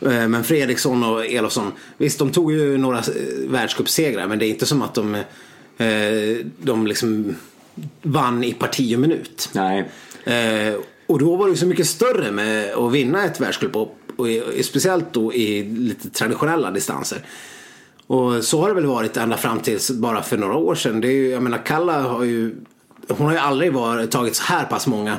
Eh, 0.04 0.28
Men 0.28 0.44
Fredriksson 0.44 1.04
och 1.04 1.26
Elofsson, 1.26 1.73
visst 1.99 2.18
de 2.18 2.30
tog 2.30 2.52
ju 2.52 2.78
några 2.78 2.99
eh, 2.99 3.04
världscupsegrar 3.49 4.26
men 4.26 4.38
det 4.38 4.46
är 4.46 4.49
inte 4.50 4.66
som 4.66 4.82
att 4.82 4.94
de, 4.94 5.14
eh, 5.14 6.37
de 6.62 6.87
liksom 6.87 7.34
vann 8.02 8.44
i 8.44 8.52
parti 8.54 8.96
och 8.96 9.00
minut. 9.00 9.49
Nej, 9.52 9.88
och 11.06 11.18
då 11.18 11.37
var 11.37 11.49
det 11.49 11.56
så 11.56 11.66
mycket 11.66 11.87
större 11.87 12.30
med 12.30 12.73
att 12.75 12.92
vinna 12.92 13.25
ett. 13.25 13.40
Och, 14.16 14.28
i- 14.28 14.62
speciellt 14.62 15.12
då 15.12 15.34
i 15.34 15.64
lite 15.64 16.11
traditionella 16.11 16.70
distanser. 16.70 17.18
Och 18.06 18.44
så 18.44 18.61
har 18.61 18.68
det 18.68 18.75
väl 18.75 18.87
varit 18.87 19.16
ända 19.16 19.37
fram 19.37 19.58
tills 19.61 19.90
bara 19.90 20.23
för 20.23 20.37
några 20.37 20.54
år 20.56 20.75
sedan. 20.75 21.00
Det 21.00 21.08
är 21.08 21.12
ju, 21.12 21.28
jag 21.28 21.42
menar 21.42 21.58
Kalla 21.66 22.02
har 22.02 22.25
ju, 22.25 22.54
hon 23.08 23.26
har 23.26 23.32
ju 23.32 23.38
aldrig 23.38 23.73
varit, 23.73 24.11
tagit 24.11 24.37
så 24.37 24.42
här 24.44 24.64
pass 24.64 24.87
många 24.87 25.16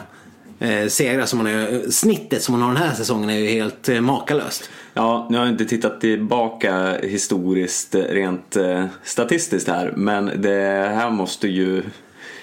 eh, 0.60 0.88
segrar 0.88 1.26
som 1.26 1.40
hon 1.40 1.48
har, 1.48 1.92
snittet 1.92 2.44
som 2.44 2.54
hon 2.54 2.62
har 2.64 2.74
den 2.74 2.82
här 2.84 2.94
säsongen 2.94 3.30
är 3.30 3.38
ju 3.38 3.48
helt 3.48 3.90
eh, 3.90 4.02
makalöst. 4.02 4.70
Ja, 4.94 5.28
nu 5.30 5.38
har 5.38 5.46
jag 5.46 5.54
inte 5.54 5.66
tittat 5.66 6.02
tillbaka 6.02 6.98
historiskt 7.04 7.96
rent 7.96 8.56
eh, 8.56 8.86
statistiskt 9.04 9.68
här 9.68 9.94
men 9.96 10.32
det 10.42 10.92
här 10.96 11.10
måste 11.10 11.48
ju 11.48 11.84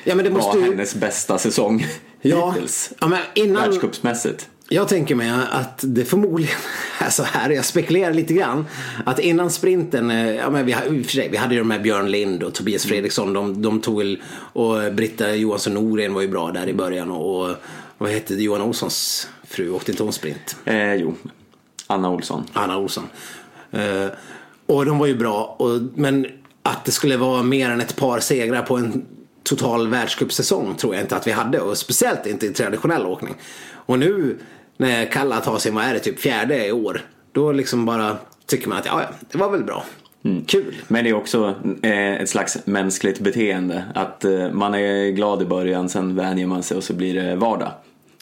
Ja, 0.04 0.14
men 0.14 0.24
det 0.24 0.30
måste 0.30 0.58
vara 0.58 0.70
hennes 0.70 0.94
bästa 0.94 1.38
säsong 1.38 1.86
Ja, 2.20 2.50
hittills. 2.50 2.92
ja 3.00 3.08
men 3.08 3.18
innan, 3.34 3.62
Världscupsmässigt. 3.62 4.48
Jag 4.68 4.88
tänker 4.88 5.14
mig 5.14 5.32
att 5.50 5.84
det 5.86 6.04
förmodligen 6.04 6.56
är 6.98 7.10
så 7.10 7.22
här, 7.22 7.50
jag 7.50 7.64
spekulerar 7.64 8.14
lite 8.14 8.34
grann. 8.34 8.66
Att 9.06 9.18
innan 9.18 9.50
sprinten, 9.50 10.10
eh, 10.10 10.34
ja 10.34 10.50
men 10.50 10.66
vi, 10.66 11.04
sig, 11.04 11.28
vi 11.28 11.36
hade 11.36 11.54
ju 11.54 11.60
de 11.60 11.70
här 11.70 11.78
Björn 11.78 12.10
Lind 12.10 12.42
och 12.42 12.54
Tobias 12.54 12.84
Fredriksson, 12.86 13.32
de, 13.32 13.62
de 13.62 13.80
tog 13.80 13.98
väl, 13.98 14.22
och 14.52 14.92
Britta 14.92 15.34
Johansson 15.34 15.74
Norgren 15.74 16.14
var 16.14 16.22
ju 16.22 16.28
bra 16.28 16.50
där 16.52 16.68
i 16.68 16.74
början 16.74 17.10
och, 17.10 17.40
och 17.40 17.56
vad 18.02 18.10
hette 18.10 18.34
det, 18.34 18.42
Johan 18.42 18.62
Olssons 18.62 19.28
fru, 19.44 19.70
åkte 19.70 19.90
inte 19.90 20.02
hon 20.02 20.12
sprint? 20.12 20.56
Eh, 20.64 20.94
jo, 20.94 21.14
Anna 21.86 22.10
Olsson. 22.10 22.44
Anna 22.52 22.78
Olsson. 22.78 23.04
Eh, 23.70 24.06
och 24.66 24.86
de 24.86 24.98
var 24.98 25.06
ju 25.06 25.16
bra, 25.16 25.56
och, 25.58 25.80
men 25.94 26.26
att 26.62 26.84
det 26.84 26.90
skulle 26.90 27.16
vara 27.16 27.42
mer 27.42 27.70
än 27.70 27.80
ett 27.80 27.96
par 27.96 28.20
segrar 28.20 28.62
på 28.62 28.76
en 28.76 29.06
total 29.44 29.88
världscupsäsong 29.88 30.74
tror 30.74 30.94
jag 30.94 31.04
inte 31.04 31.16
att 31.16 31.26
vi 31.26 31.30
hade 31.32 31.60
och 31.60 31.78
speciellt 31.78 32.26
inte 32.26 32.46
i 32.46 32.50
traditionell 32.50 33.06
åkning. 33.06 33.34
Och 33.72 33.98
nu 33.98 34.38
när 34.76 35.04
Kalla 35.04 35.40
tar 35.40 35.58
sin, 35.58 35.74
vad 35.74 35.84
är 35.84 35.94
det, 35.94 35.98
typ 35.98 36.20
fjärde 36.20 36.66
i 36.66 36.72
år. 36.72 37.00
Då 37.32 37.52
liksom 37.52 37.86
bara 37.86 38.16
tycker 38.46 38.68
man 38.68 38.78
att 38.78 38.86
ja, 38.86 39.02
det 39.30 39.38
var 39.38 39.50
väl 39.50 39.64
bra. 39.64 39.84
Kul. 40.46 40.74
Men 40.88 41.04
det 41.04 41.10
är 41.10 41.14
också 41.14 41.54
eh, 41.82 42.12
ett 42.12 42.28
slags 42.28 42.66
mänskligt 42.66 43.20
beteende. 43.20 43.84
Att 43.94 44.24
eh, 44.24 44.50
man 44.52 44.74
är 44.74 45.10
glad 45.10 45.42
i 45.42 45.44
början, 45.44 45.88
sen 45.88 46.16
vänjer 46.16 46.46
man 46.46 46.62
sig 46.62 46.76
och 46.76 46.84
så 46.84 46.94
blir 46.94 47.14
det 47.14 47.36
vardag. 47.36 47.72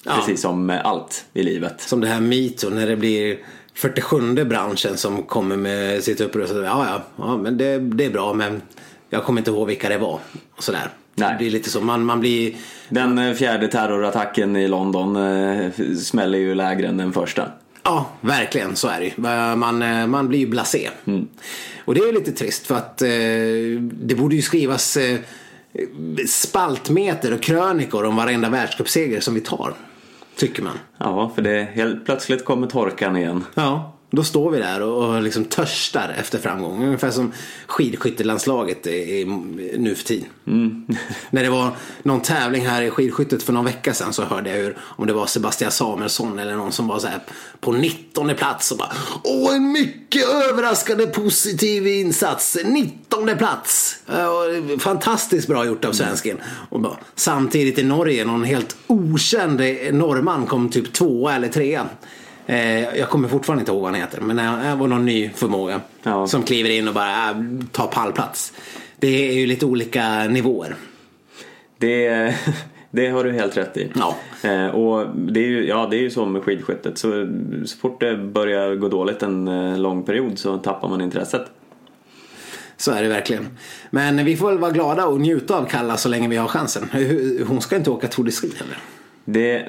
Ja. 0.04 0.16
Precis 0.16 0.40
som 0.40 0.80
allt 0.84 1.24
i 1.32 1.42
livet. 1.42 1.80
Som 1.80 2.00
det 2.00 2.06
här 2.06 2.20
metoo 2.20 2.70
när 2.70 2.86
det 2.86 2.96
blir 2.96 3.38
47 3.74 4.44
branschen 4.44 4.96
som 4.96 5.22
kommer 5.22 5.56
med 5.56 6.04
sitt 6.04 6.20
uppror. 6.20 6.64
Ja, 6.64 6.86
ja, 6.86 7.02
ja, 7.16 7.36
men 7.36 7.58
det, 7.58 7.78
det 7.78 8.04
är 8.04 8.10
bra 8.10 8.34
men 8.34 8.62
jag 9.10 9.24
kommer 9.24 9.40
inte 9.40 9.50
ihåg 9.50 9.66
vilka 9.66 9.88
det 9.88 9.98
var. 9.98 10.18
Och 10.56 10.62
sådär. 10.62 10.90
Nej. 11.14 11.32
Det 11.32 11.38
blir 11.38 11.50
lite 11.50 11.70
så, 11.70 11.80
man, 11.80 12.04
man 12.04 12.20
blir 12.20 12.54
Den 12.88 13.18
eh, 13.18 13.34
fjärde 13.34 13.68
terrorattacken 13.68 14.56
i 14.56 14.68
London 14.68 15.16
eh, 15.16 15.70
smäller 15.98 16.38
ju 16.38 16.54
lägre 16.54 16.88
än 16.88 16.96
den 16.96 17.12
första. 17.12 17.48
Ja, 17.82 18.06
verkligen 18.20 18.76
så 18.76 18.88
är 18.88 19.00
det 19.00 19.06
ju. 19.06 19.12
Man, 19.56 19.82
eh, 19.82 20.06
man 20.06 20.28
blir 20.28 20.38
ju 20.38 20.46
blasé. 20.46 20.90
Och 21.84 21.94
det 21.94 22.00
är 22.00 22.06
ju 22.06 22.12
lite 22.12 22.32
trist 22.32 22.66
för 22.66 22.74
att 22.74 23.02
eh, 23.02 23.08
det 23.80 24.14
borde 24.14 24.34
ju 24.34 24.42
skrivas 24.42 24.96
eh, 24.96 25.18
spaltmeter 26.28 27.34
och 27.34 27.42
krönikor 27.42 28.04
om 28.04 28.16
varenda 28.16 28.48
världscupseger 28.48 29.20
som 29.20 29.34
vi 29.34 29.40
tar. 29.40 29.74
Tycker 30.40 30.62
man. 30.62 30.78
Ja, 30.98 31.32
för 31.34 31.42
det 31.42 31.68
helt 31.74 32.04
plötsligt 32.04 32.44
kommer 32.44 32.66
torkan 32.66 33.16
igen. 33.16 33.44
Ja, 33.54 33.92
då 34.10 34.24
står 34.24 34.50
vi 34.50 34.58
där 34.58 34.82
och, 34.82 35.04
och 35.04 35.22
liksom 35.22 35.44
törstar 35.44 36.14
efter 36.18 36.38
framgång. 36.38 36.84
Ungefär 36.84 37.10
som 37.10 37.32
skidskyttelandslaget 37.66 38.86
är, 38.86 39.08
är 39.08 39.26
nu 39.78 39.94
för 39.94 40.04
tiden. 40.04 40.28
När 41.30 41.42
det 41.42 41.50
var 41.50 41.70
någon 42.02 42.20
tävling 42.20 42.66
här 42.66 42.82
i 42.82 42.90
skidskyttet 42.90 43.42
för 43.42 43.52
någon 43.52 43.64
vecka 43.64 43.94
sedan 43.94 44.12
så 44.12 44.24
hörde 44.24 44.50
jag 44.50 44.56
hur, 44.56 44.76
om 44.80 45.06
det 45.06 45.12
var 45.12 45.26
Sebastian 45.26 45.70
Samuelsson 45.70 46.38
eller 46.38 46.56
någon 46.56 46.72
som 46.72 46.88
var 46.88 46.98
så 46.98 47.06
här 47.06 47.20
på 47.60 47.72
19 47.72 48.34
plats 48.36 48.72
och 48.72 48.78
bara 48.78 48.92
Åh, 49.24 49.54
en 49.54 49.72
mycket 49.72 50.28
överraskande 50.28 51.06
positiv 51.06 51.86
insats. 51.86 52.56
19 52.64 53.30
plats. 53.38 53.96
Och 54.06 54.80
Fantastiskt 54.80 55.48
bra 55.48 55.66
gjort 55.66 55.84
av 55.84 55.92
svensken. 55.92 56.36
Och 56.68 56.80
bara, 56.80 56.96
samtidigt 57.14 57.78
i 57.78 57.82
Norge, 57.82 58.24
någon 58.24 58.44
helt 58.44 58.76
okänd 58.86 59.60
norrman 59.92 60.46
kom 60.46 60.68
typ 60.68 60.92
tvåa 60.92 61.34
eller 61.34 61.48
trea. 61.48 61.88
Eh, 62.50 62.98
jag 62.98 63.08
kommer 63.08 63.28
fortfarande 63.28 63.60
inte 63.60 63.72
ihåg 63.72 63.80
vad 63.80 63.90
han 63.90 64.00
heter. 64.00 64.20
Men 64.20 64.36
det 64.36 64.74
var 64.78 64.88
någon 64.88 65.06
ny 65.06 65.30
förmåga. 65.34 65.80
Ja. 66.02 66.26
Som 66.26 66.42
kliver 66.42 66.70
in 66.70 66.88
och 66.88 66.94
bara 66.94 67.30
äh, 67.30 67.36
tar 67.72 67.86
pallplats. 67.86 68.52
Det 68.98 69.28
är 69.28 69.32
ju 69.32 69.46
lite 69.46 69.66
olika 69.66 70.24
nivåer. 70.24 70.76
Det, 71.78 72.34
det 72.90 73.08
har 73.08 73.24
du 73.24 73.32
helt 73.32 73.56
rätt 73.56 73.76
i. 73.76 73.92
Ja. 73.94 74.16
Eh, 74.48 74.66
och 74.66 75.16
det 75.16 75.40
är, 75.40 75.48
ju, 75.48 75.66
ja, 75.66 75.88
det 75.90 75.96
är 75.96 76.00
ju 76.00 76.10
så 76.10 76.26
med 76.26 76.42
skidskyttet. 76.42 76.98
Så, 76.98 77.28
så 77.64 77.76
fort 77.76 78.00
det 78.00 78.16
börjar 78.16 78.74
gå 78.74 78.88
dåligt 78.88 79.22
en 79.22 79.48
eh, 79.48 79.78
lång 79.78 80.02
period 80.02 80.38
så 80.38 80.58
tappar 80.58 80.88
man 80.88 81.00
intresset. 81.00 81.46
Så 82.76 82.92
är 82.92 83.02
det 83.02 83.08
verkligen. 83.08 83.48
Men 83.90 84.24
vi 84.24 84.36
får 84.36 84.48
väl 84.48 84.58
vara 84.58 84.70
glada 84.70 85.06
och 85.06 85.20
njuta 85.20 85.58
av 85.58 85.64
Kalla 85.64 85.96
så 85.96 86.08
länge 86.08 86.28
vi 86.28 86.36
har 86.36 86.48
chansen. 86.48 86.88
Hon 87.46 87.60
ska 87.60 87.76
inte 87.76 87.90
åka 87.90 88.08
Tour 88.08 88.24
de 88.24 88.32
Ski 88.32 88.52
heller. 88.58 88.78
Det 89.24 89.68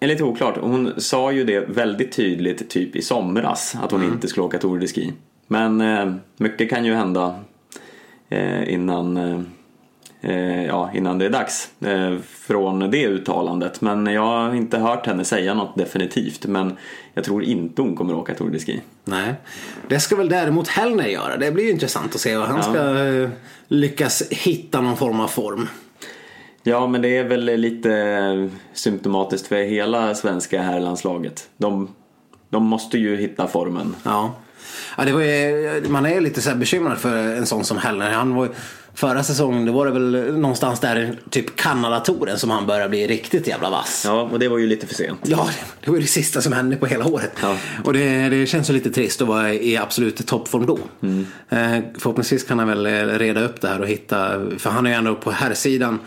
är 0.00 0.06
lite 0.06 0.24
oklart. 0.24 0.58
Hon 0.60 1.00
sa 1.00 1.32
ju 1.32 1.44
det 1.44 1.60
väldigt 1.68 2.12
tydligt 2.12 2.70
typ 2.70 2.96
i 2.96 3.02
somras 3.02 3.76
att 3.82 3.90
hon 3.90 4.04
inte 4.04 4.28
skulle 4.28 4.46
åka 4.46 4.58
Tour 4.58 4.78
de 4.78 4.86
Ski. 4.86 5.12
Men 5.46 5.80
eh, 5.80 6.14
mycket 6.36 6.70
kan 6.70 6.84
ju 6.84 6.94
hända 6.94 7.34
eh, 8.28 8.72
innan, 8.72 9.16
eh, 9.16 9.40
eh, 10.20 10.64
ja, 10.64 10.90
innan 10.94 11.18
det 11.18 11.24
är 11.24 11.30
dags 11.30 11.70
eh, 11.80 12.16
från 12.22 12.90
det 12.90 13.06
uttalandet. 13.06 13.80
Men 13.80 14.06
jag 14.06 14.22
har 14.22 14.54
inte 14.54 14.78
hört 14.78 15.06
henne 15.06 15.24
säga 15.24 15.54
något 15.54 15.76
definitivt. 15.76 16.46
Men 16.46 16.76
jag 17.14 17.24
tror 17.24 17.44
inte 17.44 17.82
hon 17.82 17.96
kommer 17.96 18.14
åka 18.14 18.34
Tour 18.34 18.50
de 18.50 18.58
Ski. 18.58 18.80
Nej. 19.04 19.34
Det 19.88 20.00
ska 20.00 20.16
väl 20.16 20.28
däremot 20.28 20.68
Hellner 20.68 21.06
göra. 21.06 21.36
Det 21.36 21.52
blir 21.52 21.64
ju 21.64 21.70
intressant 21.70 22.14
att 22.14 22.20
se 22.20 22.36
vad 22.36 22.48
han 22.48 22.62
ska 22.62 23.04
eh, 23.04 23.30
lyckas 23.68 24.22
hitta 24.30 24.80
någon 24.80 24.96
form 24.96 25.20
av 25.20 25.28
form. 25.28 25.68
Ja, 26.62 26.86
men 26.86 27.02
det 27.02 27.16
är 27.16 27.24
väl 27.24 27.44
lite 27.44 28.50
symptomatiskt 28.72 29.46
för 29.46 29.56
hela 29.56 30.14
svenska 30.14 30.62
herrlandslaget. 30.62 31.48
De, 31.56 31.94
de 32.50 32.64
måste 32.64 32.98
ju 32.98 33.16
hitta 33.16 33.46
formen. 33.46 33.94
Ja. 34.02 34.34
ja 34.96 35.04
det 35.04 35.12
var 35.12 35.20
ju, 35.20 35.82
man 35.88 36.06
är 36.06 36.20
lite 36.20 36.40
så 36.40 36.54
bekymrad 36.54 36.98
för 36.98 37.16
en 37.16 37.46
sån 37.46 37.64
som 37.64 37.78
Hellner. 37.78 38.10
Han 38.10 38.34
var 38.34 38.48
förra 38.94 39.22
säsongen 39.22 39.66
då 39.66 39.72
var 39.72 39.86
det 39.86 39.92
väl 39.92 40.38
någonstans 40.38 40.80
där 40.80 41.18
typ 41.30 41.56
Kanadatoren 41.56 42.38
som 42.38 42.50
han 42.50 42.66
började 42.66 42.88
bli 42.88 43.06
riktigt 43.06 43.46
jävla 43.46 43.70
vass. 43.70 44.02
Ja, 44.06 44.22
och 44.32 44.38
det 44.38 44.48
var 44.48 44.58
ju 44.58 44.66
lite 44.66 44.86
för 44.86 44.94
sent. 44.94 45.20
Ja, 45.22 45.48
det 45.84 45.90
var 45.90 45.96
ju 45.96 46.02
det 46.02 46.08
sista 46.08 46.40
som 46.40 46.52
hände 46.52 46.76
på 46.76 46.86
hela 46.86 47.06
året. 47.06 47.32
Ja. 47.42 47.56
Och 47.84 47.92
det, 47.92 48.28
det 48.28 48.46
känns 48.46 48.70
ju 48.70 48.74
lite 48.74 48.90
trist 48.90 49.22
att 49.22 49.28
vara 49.28 49.54
i 49.54 49.76
absolut 49.76 50.26
toppform 50.26 50.66
då. 50.66 50.78
Eh, 51.56 51.78
förhoppningsvis 51.98 52.44
kan 52.44 52.58
han 52.58 52.68
väl 52.68 52.86
eh, 52.86 53.18
reda 53.18 53.40
upp 53.40 53.60
det 53.60 53.68
här 53.68 53.80
och 53.80 53.88
hitta, 53.88 54.50
för 54.58 54.70
han 54.70 54.86
är 54.86 54.90
ju 54.90 54.96
ändå 54.96 55.14
på 55.14 55.30
här 55.30 55.54
sidan 55.54 55.94
eh, 55.94 56.00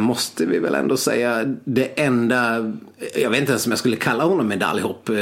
måste 0.00 0.46
vi 0.46 0.58
väl 0.58 0.74
ändå 0.74 0.96
säga 0.96 1.44
det 1.64 2.00
enda, 2.00 2.72
jag 3.16 3.30
vet 3.30 3.40
inte 3.40 3.52
ens 3.52 3.66
om 3.66 3.72
jag 3.72 3.78
skulle 3.78 3.96
kalla 3.96 4.24
honom 4.24 4.48
medaljhopp. 4.48 5.08
Eh, 5.08 5.14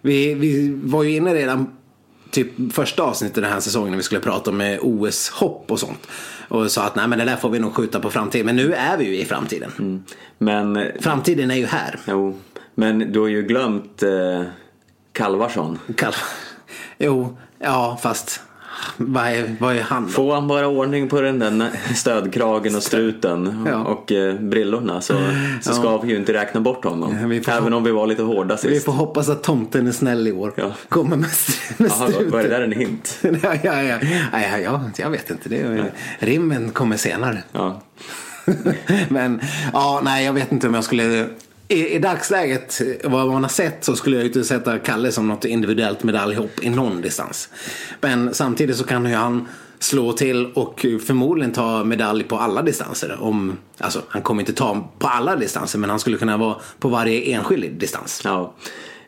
vi, 0.00 0.34
vi 0.34 0.78
var 0.82 1.02
ju 1.02 1.16
inne 1.16 1.34
redan 1.34 1.76
typ 2.30 2.72
första 2.72 3.02
avsnittet 3.02 3.34
den 3.34 3.52
här 3.52 3.60
säsongen 3.60 3.90
när 3.90 3.96
vi 3.96 4.02
skulle 4.02 4.20
prata 4.20 4.50
om 4.50 4.60
eh, 4.60 4.78
OS-hopp 4.82 5.70
och 5.70 5.80
sånt. 5.80 6.06
Och 6.48 6.70
sa 6.70 6.84
att 6.84 6.96
nej 6.96 7.08
men 7.08 7.18
det 7.18 7.24
där 7.24 7.36
får 7.36 7.50
vi 7.50 7.58
nog 7.58 7.74
skjuta 7.74 8.00
på 8.00 8.10
framtiden. 8.10 8.46
Men 8.46 8.56
nu 8.56 8.74
är 8.74 8.96
vi 8.96 9.04
ju 9.04 9.16
i 9.18 9.24
framtiden. 9.24 10.04
Men, 10.38 10.86
Framtiden 11.00 11.50
är 11.50 11.54
ju 11.54 11.66
här. 11.66 11.98
jo, 12.06 12.38
men 12.74 13.12
du 13.12 13.20
har 13.20 13.28
ju 13.28 13.42
glömt 13.42 14.02
eh, 14.02 14.42
Kalvarsson. 15.12 15.78
Kall... 15.96 16.14
Jo, 16.98 17.38
ja 17.58 17.98
fast 18.02 18.40
vad 18.96 19.26
är, 19.26 19.56
vad 19.60 19.76
är 19.76 19.80
han 19.82 20.04
då? 20.04 20.08
Får 20.10 20.34
han 20.34 20.48
bara 20.48 20.66
ordning 20.66 21.08
på 21.08 21.20
den 21.20 21.38
där 21.38 21.70
stödkragen 21.94 22.76
och 22.76 22.82
struten 22.82 23.66
Ja. 23.70 23.76
och 23.84 24.12
eh, 24.12 24.34
brillorna 24.34 25.00
så, 25.00 25.14
så 25.60 25.72
ska 25.72 25.98
vi 25.98 26.08
ju 26.10 26.16
inte 26.16 26.32
räkna 26.32 26.60
bort 26.60 26.84
honom. 26.84 27.28
Vi 27.28 27.42
Även 27.48 27.72
om 27.72 27.84
vi 27.84 27.90
var 27.90 28.06
lite 28.06 28.22
hårda 28.22 28.54
Vi 28.62 28.70
sist. 28.70 28.84
får 28.84 28.92
hoppas 28.92 29.28
att 29.28 29.42
tomten 29.42 29.86
är 29.86 29.92
snäll 29.92 30.28
i 30.28 30.32
år. 30.32 30.52
Ja. 30.56 30.72
Kommer 30.88 31.16
med, 31.16 31.28
med 31.76 31.90
Jaha, 31.90 32.08
struten. 32.08 32.30
var 32.30 32.42
det 32.42 32.48
där 32.48 32.60
en 32.62 32.72
hint? 32.72 33.18
ja, 33.22 33.54
ja. 33.62 33.72
Ja, 33.72 33.98
ja, 34.32 34.58
ja, 34.64 34.80
jag 34.96 35.10
vet 35.10 35.30
inte. 35.30 35.48
Det 35.48 35.60
är, 35.60 35.92
Rimmen 36.18 36.70
kommer 36.70 36.96
senare. 36.96 37.42
Ja. 37.52 37.80
Men 39.08 39.40
ja, 39.72 40.00
nej, 40.04 40.24
jag 40.24 40.32
vet 40.32 40.52
inte 40.52 40.68
om 40.68 40.74
jag 40.74 40.84
skulle... 40.84 41.26
I, 41.70 41.94
I 41.94 41.98
dagsläget, 41.98 42.80
vad 43.04 43.28
man 43.28 43.42
har 43.42 43.50
sett, 43.50 43.84
så 43.84 43.96
skulle 43.96 44.16
jag 44.16 44.26
inte 44.26 44.44
sätta 44.44 44.78
Kalle 44.78 45.12
som 45.12 45.28
något 45.28 45.44
individuellt 45.44 46.02
medaljhopp 46.02 46.62
i 46.62 46.70
någon 46.70 47.00
distans. 47.02 47.48
Men 48.00 48.34
samtidigt 48.34 48.76
så 48.76 48.84
kan 48.84 49.06
ju 49.06 49.14
han 49.14 49.48
slå 49.78 50.12
till 50.12 50.46
och 50.54 50.86
förmodligen 51.06 51.52
ta 51.52 51.84
medalj 51.84 52.24
på 52.24 52.36
alla 52.36 52.62
distanser. 52.62 53.16
Om, 53.20 53.56
alltså, 53.78 54.02
han 54.08 54.22
kommer 54.22 54.42
inte 54.42 54.52
ta 54.52 54.88
på 54.98 55.06
alla 55.06 55.36
distanser, 55.36 55.78
men 55.78 55.90
han 55.90 56.00
skulle 56.00 56.16
kunna 56.16 56.36
vara 56.36 56.56
på 56.78 56.88
varje 56.88 57.20
enskild 57.20 57.80
distans. 57.80 58.22
Ja, 58.24 58.54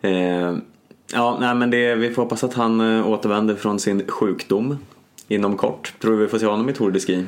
eh, 0.03 0.57
ja 1.13 1.39
nej, 1.41 1.55
men 1.55 1.71
det, 1.71 1.95
vi 1.95 2.15
får 2.15 2.23
hoppas 2.23 2.45
att 2.45 2.55
han 2.55 2.81
eh, 2.81 3.09
återvänder 3.09 3.55
från 3.55 3.79
sin 3.79 4.09
sjukdom 4.09 4.79
inom 5.29 5.57
kort. 5.57 5.93
Tror 6.01 6.13
du 6.13 6.19
vi 6.19 6.29
får 6.29 6.39
se 6.39 6.47
honom 6.47 6.69
i 6.69 6.73
Tour 6.73 6.91
de 6.91 7.01
Ski? 7.01 7.25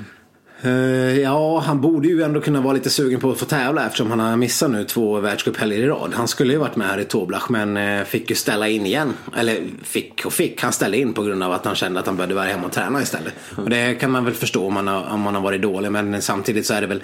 Eh, 0.62 1.20
ja, 1.20 1.58
han 1.58 1.80
borde 1.80 2.08
ju 2.08 2.23
ändå 2.23 2.40
kunna 2.40 2.61
vara 2.61 2.73
lite 2.75 2.90
sugen 2.90 3.20
på 3.20 3.30
att 3.30 3.38
få 3.38 3.44
tävla 3.44 3.87
eftersom 3.87 4.11
han 4.11 4.20
har 4.20 4.37
missat 4.37 4.70
nu 4.70 4.84
två 4.84 5.20
världscuphelger 5.20 5.78
i 5.78 5.87
rad. 5.87 6.14
Han 6.14 6.28
skulle 6.28 6.52
ju 6.52 6.58
varit 6.58 6.76
med 6.76 6.88
här 6.88 6.99
i 6.99 7.04
Toblach 7.04 7.49
men 7.49 7.76
eh, 7.76 8.04
fick 8.04 8.30
ju 8.30 8.37
ställa 8.37 8.68
in 8.68 8.87
igen. 8.87 9.12
Eller 9.37 9.62
fick 9.82 10.26
och 10.26 10.32
fick, 10.32 10.62
han 10.62 10.73
ställde 10.73 10.99
in 10.99 11.12
på 11.12 11.23
grund 11.23 11.42
av 11.42 11.52
att 11.52 11.64
han 11.64 11.75
kände 11.75 12.00
att 12.00 12.06
han 12.06 12.16
behövde 12.16 12.34
vara 12.34 12.46
hemma 12.46 12.66
och 12.66 12.73
träna 12.73 13.02
istället. 13.02 13.34
Och 13.56 13.70
det 13.70 13.94
kan 13.94 14.11
man 14.11 14.25
väl 14.25 14.34
förstå 14.34 14.66
om 14.66 14.75
man 14.75 14.88
har, 14.88 15.04
om 15.11 15.20
man 15.20 15.34
har 15.34 15.42
varit 15.42 15.62
dålig 15.62 15.92
men 15.92 16.23
samtidigt 16.23 16.66
så 16.66 16.75
är 16.75 16.80
det 16.80 16.87
väl 16.87 17.02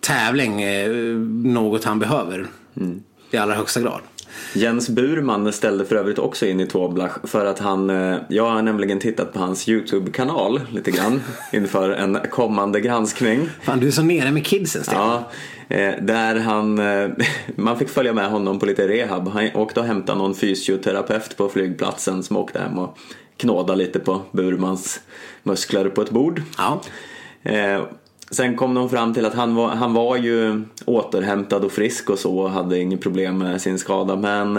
tävling 0.00 0.62
eh, 0.62 0.90
något 1.44 1.84
han 1.84 1.98
behöver. 1.98 2.46
Mm. 2.76 3.02
I 3.30 3.36
allra 3.36 3.54
högsta 3.54 3.80
grad. 3.80 4.00
Jens 4.54 4.88
Burman 4.88 5.52
ställde 5.52 5.84
för 5.84 5.96
övrigt 5.96 6.18
också 6.18 6.46
in 6.46 6.60
i 6.60 6.66
Toblach 6.66 7.18
för 7.24 7.46
att 7.46 7.58
han, 7.58 7.90
eh, 7.90 8.18
jag 8.28 8.50
har 8.50 8.62
nämligen 8.62 8.98
tittat 8.98 9.32
på 9.32 9.38
hans 9.38 9.68
YouTube-kanal 9.68 10.60
lite 10.70 10.90
grann 10.90 11.22
inför 11.52 11.90
en 11.90 12.18
kommande 12.30 12.80
granskning. 12.80 13.48
Fan, 13.62 13.80
du 13.80 13.86
är 13.86 13.90
så 13.90 14.02
nere 14.02 14.30
med 14.30 14.46
kidsen 14.46 14.82
Stefan. 14.82 15.22
Ja, 15.68 15.76
eh, 15.76 15.94
där 16.02 16.36
han, 16.36 16.78
eh, 16.78 17.10
man 17.56 17.78
fick 17.78 17.88
följa 17.88 18.12
med 18.12 18.30
honom 18.30 18.58
på 18.58 18.66
lite 18.66 18.88
rehab. 18.88 19.28
Han 19.28 19.48
åkte 19.54 19.80
och 19.80 19.86
hämtade 19.86 20.18
någon 20.18 20.34
fysioterapeut 20.34 21.36
på 21.36 21.48
flygplatsen 21.48 22.22
som 22.22 22.36
åkte 22.36 22.58
hem 22.58 22.78
och 22.78 22.98
knådade 23.36 23.78
lite 23.78 23.98
på 23.98 24.22
Burmans 24.32 25.00
muskler 25.42 25.88
på 25.88 26.02
ett 26.02 26.10
bord. 26.10 26.42
Ja. 26.58 26.80
Sen 28.30 28.56
kom 28.56 28.74
de 28.74 28.90
fram 28.90 29.14
till 29.14 29.26
att 29.26 29.34
han 29.34 29.54
var, 29.54 29.68
han 29.68 29.94
var 29.94 30.16
ju 30.16 30.64
återhämtad 30.84 31.64
och 31.64 31.72
frisk 31.72 32.10
och 32.10 32.18
så 32.18 32.38
och 32.38 32.50
hade 32.50 32.78
inget 32.78 33.00
problem 33.00 33.38
med 33.38 33.60
sin 33.60 33.78
skada 33.78 34.16
men 34.16 34.54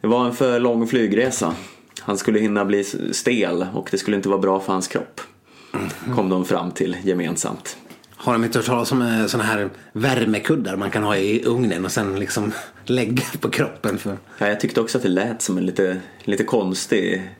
det 0.00 0.06
var 0.06 0.26
en 0.26 0.32
för 0.32 0.60
lång 0.60 0.86
flygresa. 0.86 1.54
Han 2.00 2.18
skulle 2.18 2.38
hinna 2.38 2.64
bli 2.64 2.84
stel 3.12 3.66
och 3.74 3.88
det 3.90 3.98
skulle 3.98 4.16
inte 4.16 4.28
vara 4.28 4.38
bra 4.38 4.60
för 4.60 4.72
hans 4.72 4.88
kropp. 4.88 5.20
Kom 6.14 6.28
de 6.28 6.44
fram 6.44 6.70
till 6.70 6.96
gemensamt. 7.02 7.76
Har 8.10 8.32
de 8.32 8.44
inte 8.44 8.58
hört 8.58 8.66
talas 8.66 8.92
om 8.92 9.02
eh, 9.02 9.26
sådana 9.26 9.48
här 9.48 9.70
värmekuddar 9.92 10.76
man 10.76 10.90
kan 10.90 11.02
ha 11.02 11.16
i 11.16 11.44
ugnen 11.44 11.84
och 11.84 11.92
sen 11.92 12.18
liksom 12.20 12.52
lägga 12.84 13.22
på 13.40 13.50
kroppen? 13.50 13.98
För... 13.98 14.18
Ja, 14.38 14.48
jag 14.48 14.60
tyckte 14.60 14.80
också 14.80 14.98
att 14.98 15.02
det 15.02 15.08
lät 15.08 15.42
som 15.42 15.58
en 15.58 15.66
lite, 15.66 16.00
lite 16.24 16.44
konstig 16.44 17.30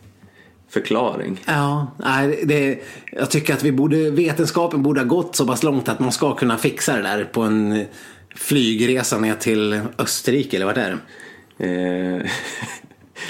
förklaring. 0.75 1.41
Ja, 1.45 1.87
det, 2.45 2.79
jag 3.13 3.31
tycker 3.31 3.55
att 3.55 3.63
vi 3.63 3.73
borde, 3.73 4.11
vetenskapen 4.11 4.83
borde 4.83 5.01
ha 5.01 5.07
gått 5.07 5.37
så 5.37 5.47
pass 5.47 5.63
långt 5.63 5.89
att 5.89 6.01
man 6.01 6.13
ska 6.13 6.35
kunna 6.35 6.59
fixa 6.59 6.97
det 6.97 7.03
där 7.03 7.25
på 7.25 7.43
en 7.43 7.85
flygresa 8.37 9.19
ner 9.19 9.35
till 9.35 9.81
Österrike, 9.99 10.57
eller 10.57 10.67
vart 10.67 10.77
är 10.77 10.99
det? 11.59 11.67
Eh... 11.67 12.31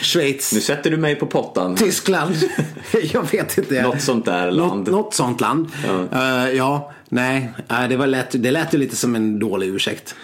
Schweiz. 0.03 0.53
Nu 0.53 0.61
sätter 0.61 0.91
du 0.91 0.97
mig 0.97 1.15
på 1.15 1.27
pottan. 1.27 1.77
Tyskland. 1.77 2.35
jag 3.13 3.31
vet 3.33 3.59
inte. 3.59 3.83
Något 3.83 4.03
sånt 4.03 4.25
där 4.25 4.51
land. 4.51 4.79
Något, 4.79 4.87
något 4.87 5.15
sånt 5.15 5.41
land. 5.41 5.71
Ja, 5.87 6.47
uh, 6.47 6.57
ja 6.57 6.93
nej. 7.09 7.53
det, 7.89 7.97
var 7.97 8.07
lätt, 8.07 8.43
det 8.43 8.51
lät 8.51 8.75
ju 8.75 8.79
lite 8.79 8.97
som 8.97 9.15
en 9.15 9.39
dålig 9.39 9.69
ursäkt. 9.69 10.15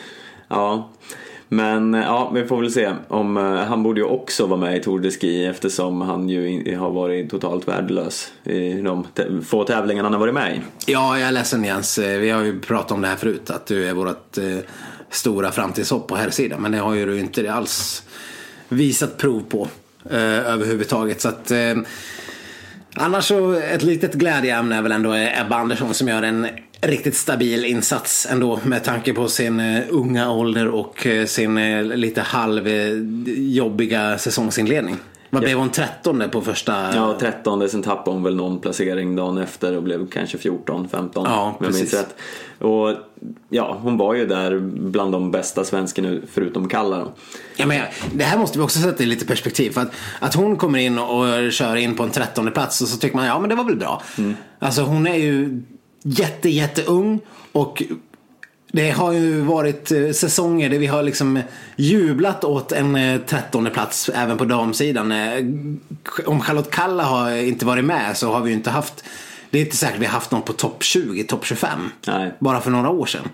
Ja. 0.49 0.91
Men 1.53 1.95
eh, 1.95 2.01
ja, 2.01 2.31
vi 2.35 2.47
får 2.47 2.61
väl 2.61 2.73
se. 2.73 2.93
Om, 3.09 3.37
eh, 3.37 3.43
han 3.43 3.83
borde 3.83 4.01
ju 4.01 4.07
också 4.07 4.47
vara 4.47 4.61
med 4.61 4.77
i 4.77 4.81
Tour 4.81 5.01
de 5.01 5.11
Ski 5.11 5.47
eftersom 5.47 6.01
han 6.01 6.29
ju 6.29 6.49
in, 6.49 6.79
har 6.79 6.91
varit 6.91 7.31
totalt 7.31 7.69
värdelös 7.69 8.33
i 8.45 8.73
de 8.73 9.07
få 9.47 9.65
tävlingarna 9.65 10.07
han 10.07 10.13
har 10.13 10.21
varit 10.21 10.35
med 10.35 10.57
i. 10.57 10.61
Ja, 10.87 11.19
jag 11.19 11.29
är 11.29 11.33
ledsen 11.33 11.65
Jens. 11.65 11.99
Eh, 11.99 12.19
vi 12.19 12.31
har 12.31 12.43
ju 12.43 12.61
pratat 12.61 12.93
om 12.93 13.01
det 13.01 13.09
här 13.09 13.17
förut, 13.17 13.51
att 13.51 13.67
du 13.67 13.89
är 13.89 13.95
vårt 13.95 14.39
eh, 14.39 14.45
stora 15.11 15.51
framtidshopp 15.51 16.09
på 16.09 16.17
här 16.17 16.31
sidan 16.31 16.63
Men 16.63 16.73
det 16.73 16.79
har 16.79 16.95
ju 16.95 17.07
du 17.07 17.19
inte 17.21 17.53
alls 17.53 18.03
visat 18.69 19.19
prov 19.19 19.43
på 19.49 19.69
eh, 20.11 20.53
överhuvudtaget. 20.53 21.21
Så 21.21 21.29
att, 21.29 21.53
Annars 22.95 23.25
så 23.25 23.53
ett 23.53 23.83
litet 23.83 24.15
glädjeämne 24.15 24.77
är 24.77 24.83
väl 24.83 24.93
ändå 24.93 25.15
Ebba 25.15 25.57
Andersson 25.57 25.95
som 25.95 26.09
gör 26.09 26.23
en 26.23 26.47
riktigt 26.81 27.17
stabil 27.17 27.65
insats 27.65 28.27
ändå 28.31 28.61
med 28.65 28.85
tanke 28.85 29.13
på 29.13 29.29
sin 29.29 29.61
uh, 29.61 29.83
unga 29.91 30.31
ålder 30.31 30.69
och 30.69 31.07
uh, 31.07 31.25
sin 31.25 31.59
uh, 31.59 31.97
lite 31.97 32.21
halvjobbiga 32.21 34.19
säsongsinledning. 34.19 34.97
Vad 35.33 35.43
blev 35.43 35.59
hon? 35.59 35.71
13 35.71 36.23
på 36.33 36.41
första? 36.41 36.95
Ja, 36.95 37.17
13. 37.21 37.69
Sen 37.69 37.83
tappade 37.83 38.17
hon 38.17 38.23
väl 38.23 38.37
någon 38.37 38.61
placering 38.61 39.17
dagen 39.17 39.39
efter 39.39 39.77
och 39.77 39.83
blev 39.83 40.11
kanske 40.11 40.39
14, 40.39 40.89
15 40.89 41.25
ja, 41.29 41.57
om 41.59 41.65
jag 41.65 41.75
minns 41.75 41.95
rätt. 41.95 42.15
Och 42.59 42.95
ja, 43.49 43.79
hon 43.83 43.97
var 43.97 44.15
ju 44.15 44.27
där 44.27 44.59
bland 44.91 45.13
de 45.13 45.31
bästa 45.31 45.65
svenskarna 45.65 46.17
förutom 46.33 46.69
Kalla. 46.69 47.09
Ja, 47.57 47.67
men 47.67 47.83
det 48.13 48.25
här 48.25 48.39
måste 48.39 48.59
vi 48.59 48.65
också 48.65 48.79
sätta 48.79 49.03
i 49.03 49.07
lite 49.07 49.27
perspektiv. 49.27 49.71
För 49.71 49.81
att, 49.81 49.93
att 50.19 50.35
hon 50.35 50.57
kommer 50.57 50.79
in 50.79 50.99
och 50.99 51.53
kör 51.53 51.77
in 51.77 51.97
på 51.97 52.03
en 52.03 52.11
13 52.11 52.51
plats 52.51 52.81
och 52.81 52.89
så 52.89 52.97
tycker 52.97 53.17
man 53.17 53.27
ja 53.27 53.41
men 53.41 53.49
det 53.49 53.55
var 53.55 53.65
väl 53.65 53.77
bra. 53.77 54.03
Mm. 54.19 54.37
Alltså 54.59 54.83
hon 54.83 55.07
är 55.07 55.17
ju 55.17 55.63
jätte, 56.03 56.49
jätteung 56.49 57.21
och 57.53 57.83
det 58.73 58.91
har 58.91 59.13
ju 59.13 59.41
varit 59.41 59.91
eh, 59.91 60.11
säsonger 60.11 60.71
där 60.71 60.79
vi 60.79 60.87
har 60.87 61.03
liksom 61.03 61.43
jublat 61.77 62.45
åt 62.45 62.73
en 62.73 63.21
13 63.27 63.67
eh, 63.67 63.73
plats 63.73 64.09
även 64.15 64.39
på 64.39 64.45
damsidan. 64.45 65.13
Eh, 65.13 65.45
om 66.27 66.41
Charlotte 66.41 66.71
Kalla 66.71 67.03
har 67.03 67.31
inte 67.31 67.67
varit 67.67 67.85
med 67.85 68.17
så 68.17 68.33
har 68.33 68.41
vi 68.41 68.51
ju 68.51 68.57
inte 68.57 68.71
haft 68.71 69.05
det 69.51 69.59
är 69.59 69.63
inte 69.63 69.77
säkert 69.77 70.01
vi 70.01 70.07
har 70.07 70.13
haft 70.13 70.31
någon 70.31 70.43
på 70.43 70.53
topp 70.53 70.83
20, 70.83 71.25
topp 71.25 71.47
25. 71.47 71.91
Nej. 72.07 72.33
Bara 72.39 72.61
för 72.61 72.71
några 72.71 72.91
år 72.91 73.07
sedan. 73.07 73.29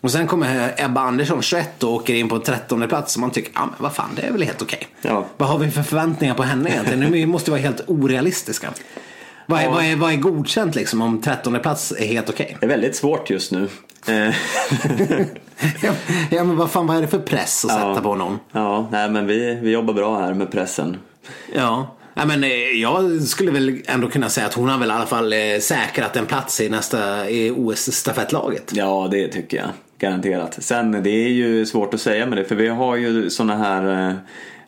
Och 0.00 0.10
sen 0.10 0.26
kommer 0.26 0.74
Ebba 0.76 1.00
Andersson 1.00 1.42
21 1.42 1.82
och 1.82 1.92
åker 1.92 2.14
in 2.14 2.28
på 2.28 2.38
13 2.38 2.88
plats 2.88 3.16
och 3.16 3.20
man 3.20 3.30
tycker, 3.30 3.52
ja 3.54 3.60
men 3.60 3.74
vad 3.78 3.92
fan 3.92 4.10
det 4.16 4.22
är 4.22 4.32
väl 4.32 4.42
helt 4.42 4.62
okej. 4.62 4.88
Okay. 4.98 5.12
Ja. 5.12 5.26
Vad 5.36 5.48
har 5.48 5.58
vi 5.58 5.70
för 5.70 5.82
förväntningar 5.82 6.34
på 6.34 6.42
henne 6.42 6.70
egentligen? 6.70 7.00
Nu 7.00 7.26
måste 7.26 7.50
vi 7.50 7.52
vara 7.52 7.62
helt 7.62 7.80
orealistiska. 7.86 8.70
Vad 9.46 9.60
är, 9.60 9.68
vad, 9.68 9.84
är, 9.84 9.96
vad 9.96 10.12
är 10.12 10.16
godkänt 10.16 10.74
liksom 10.74 11.02
om 11.02 11.20
13 11.22 11.60
plats 11.60 11.92
är 11.98 12.06
helt 12.06 12.30
okej? 12.30 12.56
Det 12.60 12.66
är 12.66 12.70
väldigt 12.70 12.96
svårt 12.96 13.30
just 13.30 13.52
nu. 13.52 13.68
Eh. 14.08 14.34
ja, 16.30 16.44
men 16.44 16.56
vad 16.56 16.70
fan 16.70 16.86
vad 16.86 16.96
är 16.96 17.02
det 17.02 17.08
för 17.08 17.18
press 17.18 17.64
att 17.64 17.70
ja. 17.70 17.94
sätta 17.94 18.02
på 18.02 18.14
någon? 18.14 18.38
Ja, 18.52 18.88
nej 18.92 19.10
men 19.10 19.26
vi, 19.26 19.58
vi 19.62 19.70
jobbar 19.70 19.94
bra 19.94 20.18
här 20.18 20.34
med 20.34 20.52
pressen. 20.52 20.96
Ja. 21.54 21.96
Ja, 22.14 22.24
men, 22.26 22.44
eh, 22.44 22.50
jag 22.50 23.22
skulle 23.22 23.50
väl 23.50 23.82
ändå 23.86 24.08
kunna 24.08 24.28
säga 24.28 24.46
att 24.46 24.54
hon 24.54 24.68
har 24.68 24.78
väl 24.78 24.88
i 24.88 24.92
alla 24.92 25.06
fall 25.06 25.32
eh, 25.32 25.38
säkrat 25.60 26.16
en 26.16 26.26
plats 26.26 26.60
i 26.60 26.68
nästa 26.68 27.24
OS-stafettlaget. 27.56 28.72
Ja, 28.74 29.08
det 29.10 29.28
tycker 29.28 29.56
jag. 29.56 29.68
Garanterat. 29.98 30.56
Sen 30.62 31.02
det 31.02 31.10
är 31.10 31.28
ju 31.28 31.66
svårt 31.66 31.94
att 31.94 32.00
säga 32.00 32.26
med 32.26 32.38
det 32.38 32.44
för 32.44 32.54
vi 32.54 32.68
har 32.68 32.96
ju 32.96 33.30
sådana 33.30 33.56
här 33.56 34.16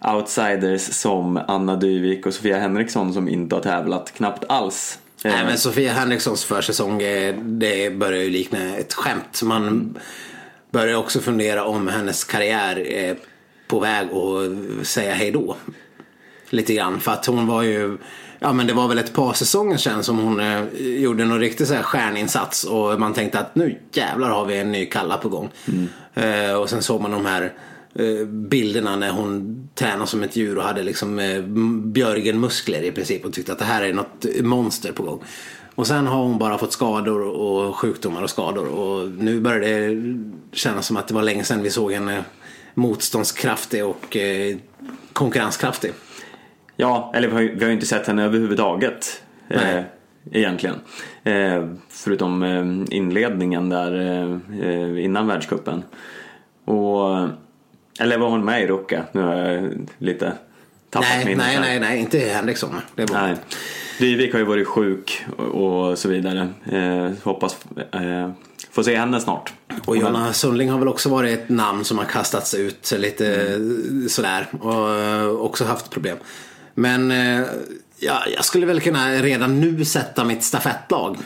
outsiders 0.06 0.82
som 0.82 1.40
Anna 1.48 1.76
Dyvik 1.76 2.26
och 2.26 2.34
Sofia 2.34 2.58
Henriksson 2.58 3.12
som 3.12 3.28
inte 3.28 3.54
har 3.54 3.62
tävlat 3.62 4.12
knappt 4.16 4.44
alls. 4.48 4.98
Nej 5.24 5.40
eh, 5.40 5.46
men 5.46 5.58
Sofia 5.58 5.92
Henrikssons 5.92 6.44
försäsong 6.44 6.98
det 7.42 7.96
börjar 7.96 8.22
ju 8.22 8.30
likna 8.30 8.76
ett 8.76 8.94
skämt. 8.94 9.42
Man 9.42 9.98
börjar 10.70 10.96
också 10.96 11.20
fundera 11.20 11.64
om 11.64 11.88
hennes 11.88 12.24
karriär 12.24 12.78
är 12.78 13.16
på 13.68 13.80
väg 13.80 14.08
att 14.12 14.86
säga 14.86 15.14
hej 15.14 15.30
då. 15.30 15.56
Lite 16.50 16.74
grann 16.74 17.00
för 17.00 17.12
att 17.12 17.26
hon 17.26 17.46
var 17.46 17.62
ju 17.62 17.98
Ja 18.38 18.52
men 18.52 18.66
det 18.66 18.72
var 18.72 18.88
väl 18.88 18.98
ett 18.98 19.12
par 19.12 19.32
säsonger 19.32 19.76
sedan 19.76 20.02
som 20.02 20.18
hon 20.18 20.40
eh, 20.40 20.64
gjorde 20.80 21.24
någon 21.24 21.40
riktig 21.40 21.66
så 21.66 21.74
här 21.74 21.82
stjärninsats 21.82 22.64
och 22.64 23.00
man 23.00 23.14
tänkte 23.14 23.38
att 23.38 23.54
nu 23.54 23.78
jävlar 23.92 24.30
har 24.30 24.44
vi 24.44 24.58
en 24.58 24.72
ny 24.72 24.86
kalla 24.86 25.16
på 25.16 25.28
gång. 25.28 25.50
Mm. 25.68 25.88
Eh, 26.14 26.54
och 26.54 26.70
sen 26.70 26.82
såg 26.82 27.00
man 27.00 27.10
de 27.10 27.26
här 27.26 27.42
Eh, 27.42 27.52
bilderna 28.26 28.96
när 28.96 29.10
hon 29.10 29.68
tränade 29.74 30.06
som 30.06 30.22
ett 30.22 30.36
djur 30.36 30.58
och 30.58 30.64
hade 30.64 30.82
liksom 30.82 31.18
eh, 31.18 31.42
Björgen-muskler 31.84 32.82
i 32.82 32.92
princip 32.92 33.24
och 33.24 33.32
tyckte 33.32 33.52
att 33.52 33.58
det 33.58 33.64
här 33.64 33.82
är 33.82 33.92
något 33.92 34.26
monster 34.42 34.92
på 34.92 35.02
gång. 35.02 35.22
Och 35.74 35.86
sen 35.86 36.06
har 36.06 36.22
hon 36.22 36.38
bara 36.38 36.58
fått 36.58 36.72
skador 36.72 37.20
och 37.22 37.76
sjukdomar 37.76 38.22
och 38.22 38.30
skador 38.30 38.66
och 38.66 39.08
nu 39.10 39.40
börjar 39.40 39.60
det 39.60 39.96
kännas 40.52 40.86
som 40.86 40.96
att 40.96 41.08
det 41.08 41.14
var 41.14 41.22
länge 41.22 41.44
sedan 41.44 41.62
vi 41.62 41.70
såg 41.70 41.92
henne 41.92 42.24
motståndskraftig 42.74 43.84
och 43.84 44.16
eh, 44.16 44.56
konkurrenskraftig. 45.12 45.92
Ja, 46.76 47.12
eller 47.14 47.28
vi 47.28 47.34
har, 47.34 47.40
ju, 47.40 47.54
vi 47.54 47.60
har 47.60 47.68
ju 47.68 47.74
inte 47.74 47.86
sett 47.86 48.06
henne 48.06 48.24
överhuvudtaget. 48.24 49.22
Eh, 49.48 49.82
egentligen. 50.32 50.76
Eh, 51.24 51.68
förutom 51.88 52.42
eh, 52.42 52.96
inledningen 52.96 53.68
där 53.68 54.98
innan 54.98 55.26
världskuppen. 55.26 55.82
Och 56.64 57.28
eller 57.98 58.18
var 58.18 58.28
hon 58.28 58.44
med 58.44 58.62
i 58.62 58.66
Ruka? 58.66 59.04
Nu 59.12 59.20
har 59.20 59.34
jag 59.34 59.88
lite 59.98 60.32
tappat 60.90 61.08
nej, 61.08 61.24
minnet. 61.24 61.46
Nej, 61.46 61.60
nej, 61.60 61.80
nej, 61.80 61.98
inte 61.98 62.18
Henriksson. 62.18 62.80
Det 62.94 63.10
var... 63.10 63.22
Nej. 63.22 63.36
Dyvik 63.98 64.32
har 64.32 64.38
ju 64.38 64.44
varit 64.44 64.66
sjuk 64.66 65.24
och 65.36 65.98
så 65.98 66.08
vidare. 66.08 66.48
Eh, 66.72 67.10
hoppas 67.22 67.56
eh, 67.92 68.30
få 68.70 68.84
se 68.84 68.96
henne 68.96 69.20
snart. 69.20 69.52
Och 69.84 69.96
Jonna 69.96 70.32
Sundling 70.32 70.70
har 70.70 70.78
väl 70.78 70.88
också 70.88 71.08
varit 71.08 71.38
ett 71.38 71.48
namn 71.48 71.84
som 71.84 71.98
har 71.98 72.04
kastats 72.04 72.54
ut 72.54 72.92
lite 72.98 73.46
mm. 73.46 74.08
sådär 74.08 74.46
och 74.60 74.94
eh, 74.94 75.28
också 75.28 75.64
haft 75.64 75.90
problem. 75.90 76.16
Men 76.74 77.10
eh, 77.10 77.46
ja, 77.98 78.22
jag 78.34 78.44
skulle 78.44 78.66
väl 78.66 78.80
kunna 78.80 79.12
redan 79.12 79.60
nu 79.60 79.84
sätta 79.84 80.24
mitt 80.24 80.42
stafettlag. 80.42 81.16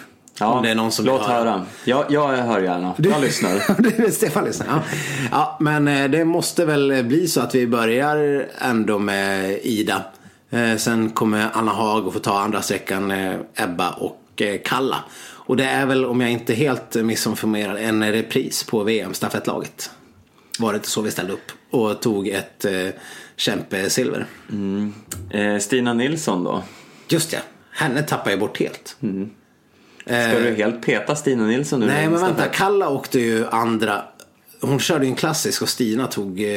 Ja, 0.41 0.47
om 0.47 0.63
det 0.63 0.71
är 0.71 0.75
någon 0.75 0.93
som 0.93 1.05
låt 1.05 1.23
höra. 1.23 1.67
Jag, 1.85 2.05
jag 2.09 2.29
hör 2.29 2.61
gärna. 2.61 2.95
Du, 2.99 3.09
jag 3.09 3.21
lyssnar. 3.21 4.11
Stefan 4.11 4.45
lyssnar. 4.45 4.67
Ja. 4.67 4.83
ja, 5.31 5.57
men 5.61 5.89
eh, 5.89 6.11
det 6.11 6.25
måste 6.25 6.65
väl 6.65 7.05
bli 7.05 7.29
så 7.29 7.41
att 7.41 7.55
vi 7.55 7.67
börjar 7.67 8.47
ändå 8.59 8.99
med 8.99 9.59
Ida. 9.63 10.03
Eh, 10.51 10.77
sen 10.77 11.11
kommer 11.11 11.51
Anna 11.53 11.73
Haag 11.73 12.07
att 12.07 12.13
få 12.13 12.19
ta 12.19 12.41
andra 12.41 12.63
sträckan 12.63 13.11
eh, 13.11 13.35
Ebba 13.55 13.91
och 13.91 14.17
Kalla. 14.65 15.05
Och 15.51 15.57
det 15.57 15.65
är 15.65 15.87
väl, 15.87 16.05
om 16.05 16.21
jag 16.21 16.31
inte 16.31 16.55
helt 16.55 16.95
missinformerad, 16.95 17.77
en 17.77 18.13
repris 18.13 18.65
på 18.65 18.83
VM-stafettlaget. 18.83 19.91
Var 20.59 20.73
det 20.73 20.77
inte 20.77 20.91
så 20.91 21.03
vi 21.03 21.11
ställde 21.11 21.33
upp 21.33 21.53
och 21.71 22.03
tog 22.03 22.29
ett 22.29 22.65
eh, 22.65 22.89
kämpesilver. 23.37 24.27
Eh, 25.31 25.59
Stina 25.59 25.95
Nilsson 25.95 26.45
då? 26.45 26.63
Just 27.09 27.33
ja, 27.33 27.39
henne 27.73 28.03
tappar 28.03 28.31
jag 28.31 28.41
bort 28.41 28.59
helt. 28.59 28.97
Ska 30.11 30.39
du 30.39 30.55
helt 30.55 30.83
peta 30.83 31.17
Stina 31.17 31.47
Nilsson 31.47 31.81
nu? 31.81 31.87
Nej 31.87 32.09
men 32.09 32.21
vänta? 32.21 32.47
Kalla 32.47 32.89
åkte 32.89 33.21
ju 33.21 33.47
andra. 33.47 34.03
Hon 34.61 34.79
körde 34.81 35.05
ju 35.05 35.11
en 35.11 35.17
klassisk 35.17 35.63
och 35.63 35.69
Stina 35.69 36.07
tog 36.07 36.41
eh, 36.41 36.49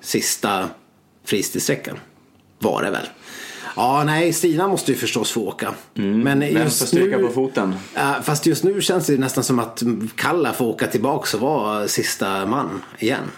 sista 0.00 0.68
fristilsträckan. 1.24 1.98
Var 2.58 2.82
det 2.82 2.90
väl. 2.90 3.06
Ja, 3.76 4.04
nej, 4.06 4.32
Stina 4.32 4.68
måste 4.68 4.92
ju 4.92 4.98
förstås 4.98 5.30
få 5.30 5.40
åka. 5.40 5.74
Men 5.94 6.40
Vem 6.40 6.52
får 6.52 6.60
just 6.60 6.88
stryka 6.88 7.16
nu, 7.16 7.26
på 7.26 7.32
foten? 7.32 7.74
Fast 8.22 8.46
just 8.46 8.64
nu 8.64 8.80
känns 8.80 9.06
det 9.06 9.18
nästan 9.18 9.44
som 9.44 9.58
att 9.58 9.82
Kalla 10.16 10.52
får 10.52 10.66
åka 10.66 10.86
tillbaka 10.86 11.36
och 11.36 11.42
vara 11.42 11.88
sista 11.88 12.46
man 12.46 12.82
igen. 12.98 13.30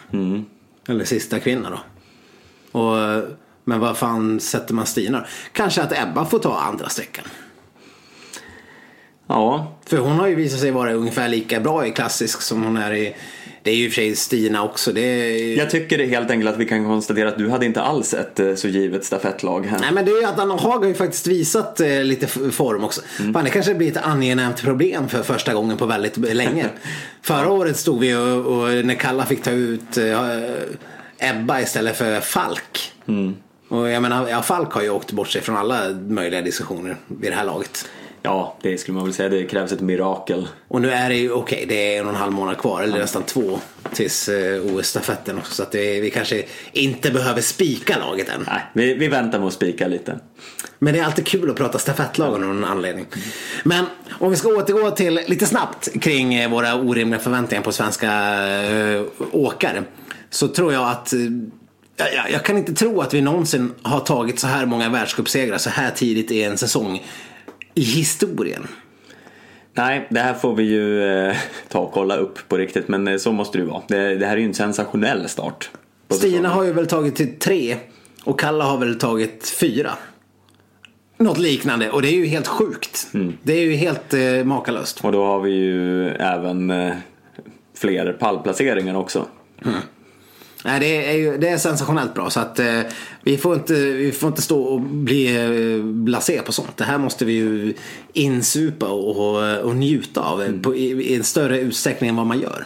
Eller 0.89 1.05
sista 1.05 1.41
kvinna 1.41 1.71
då. 1.71 1.81
Och, 2.81 3.23
men 3.65 3.81
vad 3.81 3.97
fan 3.97 4.41
sätter 4.41 4.75
man 4.75 4.87
Stina? 4.87 5.27
Kanske 5.53 5.83
att 5.83 5.93
Ebba 5.93 6.25
får 6.27 6.39
ta 6.39 6.59
andra 6.59 6.89
sträckan. 6.89 7.25
Ja, 9.29 9.73
För 9.87 9.97
hon 9.97 10.19
har 10.19 10.27
ju 10.27 10.35
visat 10.35 10.61
sig 10.61 10.71
vara 10.71 10.93
ungefär 10.93 11.29
lika 11.29 11.61
bra 11.61 11.87
i 11.87 11.91
klassisk 11.91 12.43
som 12.43 12.63
hon 12.63 12.77
är 12.77 12.95
i 12.95 13.15
Det 13.63 13.71
är 13.71 13.75
ju 13.75 13.85
i 13.85 13.89
och 13.89 13.93
för 13.93 13.95
sig 13.95 14.17
Stina 14.17 14.65
också. 14.65 14.93
Det 14.93 15.01
är... 15.01 15.59
jag 15.59 15.71
tycker 15.71 15.99
det 15.99 16.05
är 16.05 16.09
helt 16.09 16.31
enkelt 16.31 16.51
att 16.51 16.61
vi 16.61 16.65
kan 16.65 16.85
konstatera 16.85 17.29
att 17.29 17.39
du 17.39 17.51
hade 17.51 17.67
inte 17.67 17.83
alls 17.83 18.15
ett 18.15 18.41
eh, 18.41 18.55
så 18.55 18.69
givet 18.69 19.05
stafettlag 19.05 19.67
här. 19.67 19.79
Nej 19.79 19.93
men 19.93 20.05
det 20.05 20.11
är 20.11 20.21
ju 20.21 20.25
att 20.25 20.39
Anna 20.39 20.57
Haag 20.57 20.79
har 20.79 20.87
ju 20.87 20.95
faktiskt 20.95 21.27
visat 21.27 21.81
eh, 21.81 22.05
lite 22.05 22.27
form 22.27 22.85
också. 22.85 23.01
Fan 23.33 23.45
det 23.45 23.51
kanske 23.51 23.75
blir 23.75 23.91
ett 23.91 23.97
angenämt 23.97 24.63
problem 24.63 25.09
för 25.09 25.23
första 25.23 25.55
gången 25.55 25.77
på 25.77 25.87
väldigt 25.87 26.17
länge. 26.17 26.67
Förra 27.23 27.51
året 27.51 27.77
stod 27.77 28.01
vi 28.01 28.15
och, 28.15 28.47
och 28.47 28.85
när 28.87 28.95
Kalla 28.95 29.27
fick 29.27 29.43
ta 29.43 29.51
ut 29.51 29.97
eh, 29.97 30.21
Ebba 31.19 31.61
istället 31.61 31.97
för 31.97 32.21
Falk. 32.21 32.93
Och 33.69 33.89
jag 33.89 34.03
menar, 34.03 34.29
ja, 34.29 34.43
Falk 34.43 34.73
har 34.73 34.83
ju 34.83 34.91
åkt 34.91 35.13
bort 35.13 35.29
sig 35.29 35.43
från 35.43 35.57
alla 35.57 35.89
möjliga 36.09 36.43
diskussioner 36.43 36.97
vid 37.07 37.33
det 37.33 37.37
här 37.37 37.45
laget. 37.45 37.89
Ja, 38.23 38.57
det 38.63 38.79
skulle 38.79 38.95
man 38.95 39.05
väl 39.05 39.15
säga. 39.15 39.29
Det 39.29 39.45
krävs 39.45 39.73
ett 39.73 39.81
mirakel. 39.81 40.49
Och 40.69 40.81
nu 40.81 40.91
är 40.91 41.09
det 41.09 41.15
ju, 41.17 41.33
okej 41.33 41.65
det 41.69 41.95
är 41.97 42.01
en 42.01 42.07
och 42.07 42.13
en 42.13 42.19
halv 42.19 42.33
månad 42.33 42.59
kvar, 42.59 42.83
eller 42.83 42.99
nästan 42.99 43.23
två 43.23 43.59
tills 43.93 44.29
eh, 44.29 44.63
OS-stafetten 44.65 45.39
också. 45.39 45.55
Så 45.55 45.63
att 45.63 45.73
det, 45.73 46.01
vi 46.01 46.11
kanske 46.11 46.43
inte 46.73 47.11
behöver 47.11 47.41
spika 47.41 47.99
laget 47.99 48.29
än. 48.29 48.45
Nej, 48.47 48.63
vi, 48.73 48.95
vi 48.95 49.09
väntar 49.09 49.39
med 49.39 49.49
att 49.49 49.55
spika 49.55 49.89
lite. 49.89 50.19
Men 50.79 50.95
det 50.95 51.01
är 51.01 51.05
alltid 51.05 51.27
kul 51.27 51.51
att 51.51 51.57
prata 51.57 51.79
stafettlag 51.79 52.35
av 52.35 52.41
någon 52.41 52.65
anledning. 52.65 53.07
Men 53.65 53.85
om 54.11 54.31
vi 54.31 54.37
ska 54.37 54.49
återgå 54.49 54.91
till 54.91 55.21
lite 55.27 55.47
snabbt 55.47 55.89
kring 56.01 56.35
eh, 56.35 56.51
våra 56.51 56.75
orimliga 56.75 57.21
förväntningar 57.21 57.63
på 57.63 57.73
svenska 57.73 58.13
äh, 58.93 59.03
åkare. 59.33 59.83
Så 60.31 60.49
tror 60.49 60.73
jag 60.73 60.89
att 60.91 61.13
jag, 61.97 62.15
jag- 62.15 62.31
jag 62.33 62.45
kan 62.45 62.59
inte 62.59 62.73
tro 62.75 63.01
att 63.01 63.15
vi 63.15 63.21
någonsin 63.21 63.75
har 63.83 64.01
tagit 64.01 64.41
så 64.41 64.47
här 64.47 64.67
många 64.67 64.89
världscupsegrar 64.89 65.59
så 65.59 65.71
här 65.71 65.91
tidigt 65.91 66.31
i 66.31 66.43
en 66.43 66.59
säsong 66.59 67.03
i 67.79 67.83
historien. 67.83 68.67
Nej, 69.75 70.07
det 70.11 70.21
här 70.21 70.35
får 70.35 70.55
vi 70.55 70.63
ju 70.63 71.03
eh, 71.03 71.37
ta 71.69 71.79
och 71.79 71.93
kolla 71.93 72.17
upp 72.17 72.49
på 72.49 72.57
riktigt. 72.57 72.89
Men 72.89 73.09
eh, 73.09 73.17
så 73.17 73.33
måste 73.33 73.59
det 73.59 73.63
ju 73.63 73.69
vara. 73.71 73.83
Det, 73.89 74.15
det 74.15 74.27
här 74.27 74.37
är 74.37 74.41
ju 74.41 74.47
en 74.47 74.55
sensationell 74.55 75.29
start. 75.29 75.71
Stina 76.11 76.49
har 76.49 76.65
ju 76.65 76.73
väl 76.73 76.87
tagit 76.87 77.17
till 77.17 77.39
tre 77.39 77.77
och 78.25 78.41
Kalla 78.41 78.65
har 78.65 78.79
väl 78.79 78.99
tagit 78.99 79.49
fyra. 79.61 79.91
Något 81.19 81.39
liknande 81.39 81.91
och 81.91 82.03
det 82.03 82.09
är 82.09 82.17
ju 82.17 82.27
helt 82.27 82.47
sjukt. 82.47 83.07
Det 83.43 83.53
är 83.53 83.61
ju 83.61 83.75
helt 83.75 84.15
eh, 84.15 84.45
makalöst. 84.45 85.05
Och 85.05 85.13
då 85.13 85.25
har 85.25 85.41
vi 85.41 85.51
ju 85.51 86.09
även 86.09 86.71
eh, 86.71 86.95
fler 87.75 88.13
pallplaceringar 88.13 88.95
också. 88.95 89.27
Nej, 90.65 90.81
det 90.81 91.11
är, 91.11 91.17
ju, 91.17 91.39
det 91.39 91.49
är 91.49 91.59
sensationellt 91.59 92.15
bra 92.15 92.31
så 92.31 92.41
att 92.41 92.59
eh, 92.59 92.81
vi, 93.23 93.39
får 93.39 93.55
inte, 93.55 93.75
vi 93.75 94.13
får 94.13 94.29
inte 94.29 94.43
stå 94.43 94.63
och 94.63 94.81
bli 94.81 95.37
eh, 95.37 95.85
blasé 95.85 96.43
på 96.43 96.53
sånt. 96.53 96.77
Det 96.77 96.85
här 96.85 96.99
måste 96.99 97.25
vi 97.25 97.33
ju 97.33 97.75
insupa 98.13 98.87
och, 98.87 99.65
och, 99.65 99.77
njuta 99.77 100.21
av 100.21 100.43
eh, 100.43 100.53
på, 100.63 100.77
i, 100.77 100.91
i 100.91 101.17
en 101.17 101.25
större 101.25 101.61
utsträckning 101.61 102.11
än 102.11 102.17
vad 102.17 102.27
man 102.27 102.41
gör. 102.41 102.65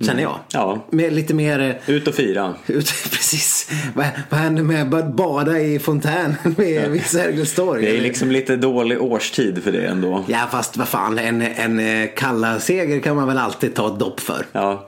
Känner 0.00 0.22
jag. 0.22 0.38
Ja. 0.52 0.86
Med 0.90 1.12
lite 1.12 1.34
mer 1.34 1.60
eh, 1.60 1.94
Ut 1.94 2.08
och 2.08 2.14
fira. 2.14 2.54
ut, 2.66 2.86
precis. 3.10 3.70
Vad, 3.94 4.06
vad 4.30 4.40
händer 4.40 4.62
med 4.62 4.94
att 4.94 5.16
bada 5.16 5.60
i 5.60 5.78
fontänen 5.78 6.34
vid, 6.56 6.88
vid 6.88 7.06
Sergels 7.06 7.54
torg? 7.54 7.82
Det 7.82 7.96
är 7.96 8.00
liksom 8.00 8.30
lite 8.30 8.56
dålig 8.56 9.02
årstid 9.02 9.62
för 9.62 9.72
det 9.72 9.86
ändå. 9.86 10.24
Ja 10.28 10.48
fast 10.50 10.76
vad 10.76 10.88
fan, 10.88 11.18
en, 11.18 11.42
en 11.42 11.78
eh, 11.78 12.08
kalla 12.16 12.60
seger 12.60 13.00
kan 13.00 13.16
man 13.16 13.28
väl 13.28 13.38
alltid 13.38 13.74
ta 13.74 13.92
ett 13.92 13.98
dopp 13.98 14.20
för. 14.20 14.46
Ja, 14.52 14.86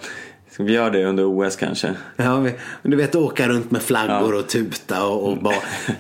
ska 0.59 0.64
vi 0.64 0.73
göra 0.73 0.90
det 0.90 1.05
under 1.05 1.25
OS 1.25 1.57
kanske? 1.57 1.94
Ja, 2.16 2.47
du 2.83 2.97
vet 2.97 3.14
åka 3.14 3.49
runt 3.49 3.71
med 3.71 3.83
flaggor 3.83 4.35
och 4.35 4.49
tuta 4.49 5.07
och, 5.07 5.29
och 5.29 5.37
ba. 5.37 5.53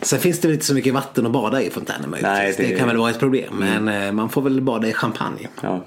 Sen 0.02 0.18
finns 0.18 0.40
det 0.40 0.48
väl 0.48 0.54
inte 0.54 0.66
så 0.66 0.74
mycket 0.74 0.94
vatten 0.94 1.26
att 1.26 1.32
bada 1.32 1.62
i 1.62 1.70
fontänen 1.70 2.10
möjligtvis. 2.10 2.38
Nej, 2.38 2.54
det... 2.56 2.62
det- 2.62 2.78
kan 2.78 2.88
väl 2.88 2.96
vara 2.96 3.10
ett 3.10 3.18
problem. 3.18 3.54
Men 3.58 3.88
eh, 3.88 4.12
man 4.12 4.28
får 4.28 4.42
väl 4.42 4.60
bada 4.60 4.88
i 4.88 4.92
champagne. 4.92 5.48
Ja. 5.62 5.84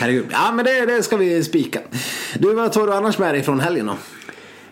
Herregud. 0.00 0.26
Ja 0.30 0.52
men 0.52 0.64
det, 0.64 0.86
det 0.86 1.02
ska 1.02 1.16
vi 1.16 1.44
spika. 1.44 1.78
Du 2.38 2.54
vad 2.54 2.72
tar 2.72 2.86
du 2.86 2.94
annars 2.94 3.18
med 3.18 3.34
dig 3.34 3.42
från 3.42 3.60
helgen 3.60 3.86
då? 3.86 3.96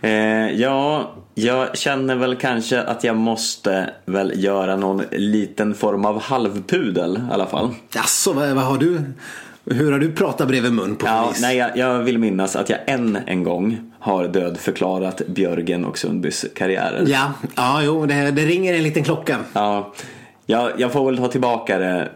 Eh, 0.08 0.50
ja, 0.50 1.14
jag 1.34 1.78
känner 1.78 2.16
väl 2.16 2.36
kanske 2.36 2.82
att 2.82 3.04
jag 3.04 3.16
måste 3.16 3.90
väl 4.04 4.44
göra 4.44 4.76
någon 4.76 5.02
liten 5.12 5.74
form 5.74 6.04
av 6.04 6.22
halvpudel 6.22 7.16
i 7.30 7.32
alla 7.32 7.46
fall. 7.46 7.70
Jaså, 7.94 8.32
vad, 8.32 8.48
vad 8.48 8.64
har 8.64 8.78
du? 8.78 9.00
Hur 9.64 9.92
har 9.92 9.98
du 9.98 10.12
pratat 10.12 10.48
bredvid 10.48 10.72
mun 10.72 10.96
på 10.96 11.06
Ja, 11.06 11.28
vis? 11.32 11.42
nej, 11.42 11.56
jag, 11.56 11.76
jag 11.76 11.98
vill 11.98 12.18
minnas 12.18 12.56
att 12.56 12.68
jag 12.70 12.78
än 12.86 13.18
en 13.26 13.42
gång 13.44 13.92
har 13.98 14.28
dödförklarat 14.28 15.22
Björgen 15.26 15.84
och 15.84 15.98
Sundbys 15.98 16.44
karriärer. 16.54 17.04
Ja, 17.08 17.32
ja 17.54 17.82
jo, 17.82 18.06
det, 18.06 18.14
det 18.30 18.44
ringer 18.44 18.74
en 18.74 18.82
liten 18.82 19.04
klocka. 19.04 19.38
Ja, 19.52 19.92
jag, 20.46 20.70
jag 20.76 20.92
får 20.92 21.06
väl 21.06 21.16
ta 21.18 21.28
tillbaka 21.28 21.78
det 21.78 22.10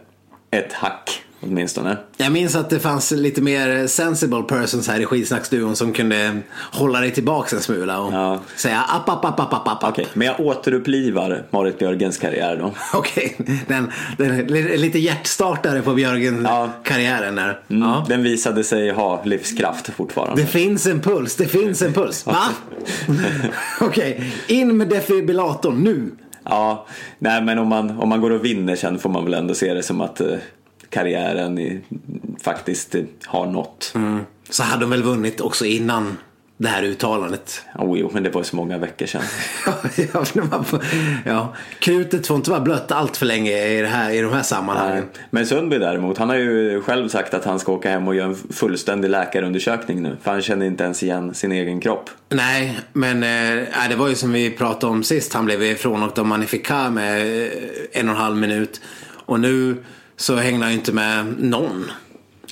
ett 0.50 0.72
hack 0.72 1.22
åtminstone. 1.40 1.96
Jag 2.16 2.32
minns 2.32 2.54
att 2.56 2.70
det 2.70 2.80
fanns 2.80 3.10
lite 3.10 3.42
mer 3.42 3.86
sensible 3.86 4.42
persons 4.42 4.88
här 4.88 5.00
i 5.00 5.04
skitsnacksduon 5.06 5.76
som 5.76 5.92
kunde 5.92 6.38
hålla 6.72 7.00
dig 7.00 7.10
tillbaks 7.10 7.52
en 7.52 7.60
smula 7.60 8.00
och 8.00 8.12
Ja. 8.12 8.40
säga 8.56 8.80
app, 8.88 9.08
app, 9.08 9.24
app, 9.24 9.40
app, 9.40 9.52
app, 9.54 9.68
app. 9.68 9.84
Okej, 9.84 10.06
men 10.14 10.26
jag 10.26 10.40
återupplivar 10.40 11.42
Marit 11.50 11.78
Björgens 11.78 12.18
karriär 12.18 12.56
då. 12.56 12.72
Okej, 12.98 13.36
den, 13.68 13.92
den 14.18 14.30
är 14.56 14.76
lite 14.78 14.98
hjärtstartare 14.98 15.82
på 15.82 15.94
Björgen-karriären 15.94 17.34
där. 17.34 17.60
Mm, 17.70 17.88
Ja. 17.88 18.04
Den 18.08 18.22
visade 18.22 18.64
sig 18.64 18.90
ha 18.90 19.22
livskraft 19.24 19.88
fortfarande. 19.96 20.42
Det 20.42 20.46
finns 20.48 20.86
en 20.86 21.00
puls, 21.00 21.36
det 21.36 21.46
finns 21.46 21.82
en 21.82 21.92
puls. 21.92 22.26
Va? 22.26 22.36
Okej, 23.80 24.32
in 24.48 24.76
med 24.76 24.88
defibrillatorn 24.88 25.84
nu. 25.84 26.10
Ja, 26.44 26.86
nej 27.18 27.42
men 27.42 27.58
om 27.58 27.68
man, 27.68 27.90
om 27.98 28.08
man 28.08 28.20
går 28.20 28.30
och 28.30 28.44
vinner 28.44 28.76
sen 28.76 28.98
får 28.98 29.10
man 29.10 29.24
väl 29.24 29.34
ändå 29.34 29.54
se 29.54 29.74
det 29.74 29.82
som 29.82 30.00
att 30.00 30.20
eh, 30.20 30.26
karriären 30.90 31.82
faktiskt 32.42 32.94
har 33.26 33.46
nått. 33.46 33.94
Så 34.50 34.62
hade 34.62 34.80
de 34.82 34.90
väl 34.90 35.02
vunnit 35.02 35.40
också 35.40 35.64
innan 35.64 36.16
det 36.58 36.68
här 36.68 36.82
uttalandet. 36.82 37.62
Oh, 37.74 37.98
jo, 37.98 38.10
men 38.14 38.22
det 38.22 38.30
var 38.30 38.40
ju 38.40 38.44
så 38.44 38.56
många 38.56 38.78
veckor 38.78 39.06
sedan. 39.06 39.22
ja, 40.52 40.62
får- 40.64 40.84
ja, 41.24 41.54
krutet 41.78 42.26
får 42.26 42.36
inte 42.36 42.50
vara 42.50 42.60
blött 42.60 42.92
allt 42.92 43.16
för 43.16 43.26
länge 43.26 43.66
i, 43.66 43.80
det 43.80 43.88
här, 43.88 44.10
i 44.10 44.20
de 44.20 44.32
här 44.32 44.42
sammanhangen. 44.42 45.04
Men 45.30 45.46
Sundby 45.46 45.78
däremot, 45.78 46.18
han 46.18 46.28
har 46.28 46.36
ju 46.36 46.82
själv 46.82 47.08
sagt 47.08 47.34
att 47.34 47.44
han 47.44 47.58
ska 47.58 47.72
åka 47.72 47.90
hem 47.90 48.08
och 48.08 48.14
göra 48.14 48.26
en 48.28 48.34
fullständig 48.50 49.10
läkarundersökning 49.10 50.02
nu. 50.02 50.16
För 50.22 50.30
han 50.30 50.42
känner 50.42 50.66
inte 50.66 50.84
ens 50.84 51.02
igen 51.02 51.34
sin 51.34 51.52
egen 51.52 51.80
kropp. 51.80 52.10
Nej, 52.28 52.78
men 52.92 53.16
eh, 53.22 53.64
nej, 53.78 53.88
det 53.88 53.96
var 53.96 54.08
ju 54.08 54.14
som 54.14 54.32
vi 54.32 54.50
pratade 54.50 54.92
om 54.92 55.02
sist. 55.04 55.32
Han 55.34 55.44
blev 55.44 55.62
ifrånåkt 55.62 56.18
av 56.18 56.26
Magnifica 56.26 56.90
med 56.90 57.42
eh, 57.42 57.48
en 57.92 58.08
och 58.08 58.14
en 58.14 58.20
halv 58.20 58.36
minut. 58.36 58.80
Och 59.26 59.40
nu 59.40 59.76
så 60.16 60.36
hängde 60.36 60.64
han 60.64 60.72
ju 60.72 60.78
inte 60.78 60.92
med 60.92 61.34
någon. 61.38 61.90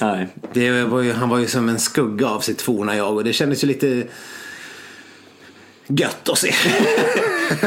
Nej, 0.00 0.28
Det 0.52 0.82
var 0.82 1.00
ju, 1.00 1.12
han 1.12 1.28
var 1.28 1.38
ju 1.38 1.46
som 1.46 1.68
en 1.68 1.78
skugga 1.78 2.28
av 2.28 2.40
sitt 2.40 2.62
forna 2.62 2.96
jag 2.96 3.14
och 3.14 3.24
det 3.24 3.32
kändes 3.32 3.64
ju 3.64 3.68
lite 3.68 4.06
gött 5.86 6.28
att 6.28 6.38
se. 6.38 6.54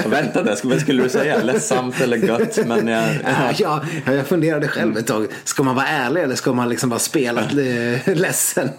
vänta 0.10 0.44
där, 0.44 0.58
vad 0.64 0.80
skulle 0.80 1.04
du 1.04 1.10
säga? 1.10 1.44
Ledsamt 1.44 2.02
eller 2.02 2.18
gött? 2.18 2.68
Men 2.68 2.88
jag, 2.88 3.16
ja, 3.58 3.84
jag 4.06 4.28
funderade 4.28 4.68
själv 4.68 4.98
ett 4.98 5.08
tag. 5.08 5.28
Ska 5.44 5.64
man 5.64 5.76
vara 5.76 5.88
ärlig 5.88 6.22
eller 6.24 6.36
ska 6.36 6.54
man 6.54 6.70
liksom 6.70 6.90
bara 6.90 7.00
spela 7.00 7.42
eh, 7.42 8.16
ledsen? 8.16 8.70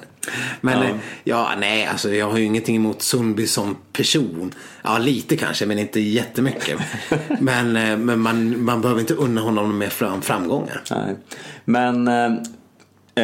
Men 0.61 0.79
Ja. 0.79 0.88
ja. 0.88 0.94
ja, 1.24 1.51
nej, 1.59 1.87
alltså 1.87 2.14
jag 2.14 2.31
har 2.31 2.38
ju 2.38 2.44
ingenting 2.44 2.77
emot 2.77 3.03
Sundby 3.03 3.46
som 3.46 3.77
person. 3.92 4.55
Ja, 4.83 4.98
lite 4.98 5.37
kanske, 5.37 5.66
men 5.66 5.79
inte 5.79 6.01
jättemycket. 6.01 6.79
men 7.40 7.77
eh, 7.77 7.96
men 7.96 8.20
man, 8.20 8.64
man 8.64 8.81
behöver 8.81 9.01
inte 9.01 9.14
unna 9.14 9.40
honom 9.40 9.79
med 9.79 9.92
fram, 9.92 10.22
framgångar. 10.22 10.83
Nej. 10.90 11.16
Men 11.64 12.09
eh, 12.09 12.33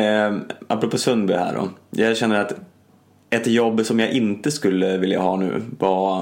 eh, 0.01 0.37
apropå 0.67 0.99
Sundby 0.99 1.35
här 1.35 1.55
då. 1.55 1.71
Jag 1.91 2.17
känner 2.17 2.41
att 2.41 2.53
ett 3.35 3.47
jobb 3.47 3.87
som 3.87 4.01
jag 4.01 4.11
inte 4.11 4.51
skulle 4.51 4.97
vilja 4.97 5.21
ha 5.21 5.37
nu 5.37 5.63
var, 5.79 6.21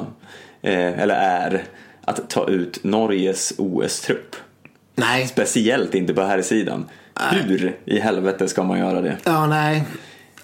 eh, 0.62 1.00
eller 1.00 1.14
är, 1.14 1.64
att 2.04 2.30
ta 2.30 2.48
ut 2.48 2.84
Norges 2.84 3.52
OS-trupp. 3.58 4.36
Nej, 4.94 5.26
Speciellt 5.26 5.94
inte 5.94 6.14
på 6.14 6.22
här 6.22 6.42
sidan. 6.42 6.84
Hur 7.32 7.76
i 7.84 7.98
helvete 7.98 8.48
ska 8.48 8.62
man 8.62 8.78
göra 8.78 9.00
det? 9.00 9.16
Ja, 9.24 9.46
nej. 9.46 9.84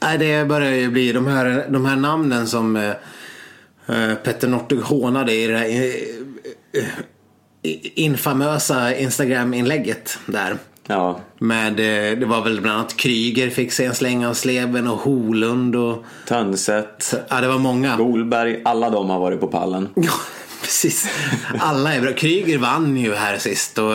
Nej, 0.02 0.18
det 0.18 0.48
börjar 0.48 0.70
ju 0.70 0.90
bli 0.90 1.12
de 1.12 1.26
här, 1.26 1.66
de 1.68 1.86
här 1.86 1.96
namnen 1.96 2.46
som 2.46 2.76
eh, 2.76 2.90
eh, 3.86 4.14
Petter 4.14 4.48
Northug 4.48 4.80
hånade 4.80 5.32
i 5.32 5.46
det 5.46 5.58
här 5.58 5.66
eh, 5.66 6.82
eh, 6.82 7.78
infamösa 7.94 8.96
Instagram-inlägget 8.96 10.18
där. 10.26 10.56
Ja, 10.90 11.20
Med, 11.38 11.70
eh, 11.80 12.18
det 12.18 12.26
var 12.26 12.44
väl 12.44 12.60
bland 12.60 12.78
annat 12.78 12.96
Kryger 12.96 13.50
fick 13.50 13.72
sig 13.72 13.86
en 13.86 13.94
släng 13.94 14.26
av 14.26 14.34
sleven 14.34 14.86
och 14.88 14.98
Holund 14.98 15.76
och 15.76 16.04
Tönset, 16.26 17.14
ja, 17.28 17.40
det 17.40 17.48
var 17.48 17.58
många. 17.58 17.96
Golberg, 17.96 18.60
alla 18.64 18.90
de 18.90 19.10
har 19.10 19.18
varit 19.20 19.40
på 19.40 19.46
pallen. 19.46 19.88
Ja, 19.94 20.12
precis. 20.62 21.08
Alla 21.58 21.94
är 21.94 22.00
bra. 22.00 22.12
Kryger 22.12 22.58
vann 22.58 22.96
ju 22.96 23.14
här 23.14 23.38
sist. 23.38 23.78
Och, 23.78 23.92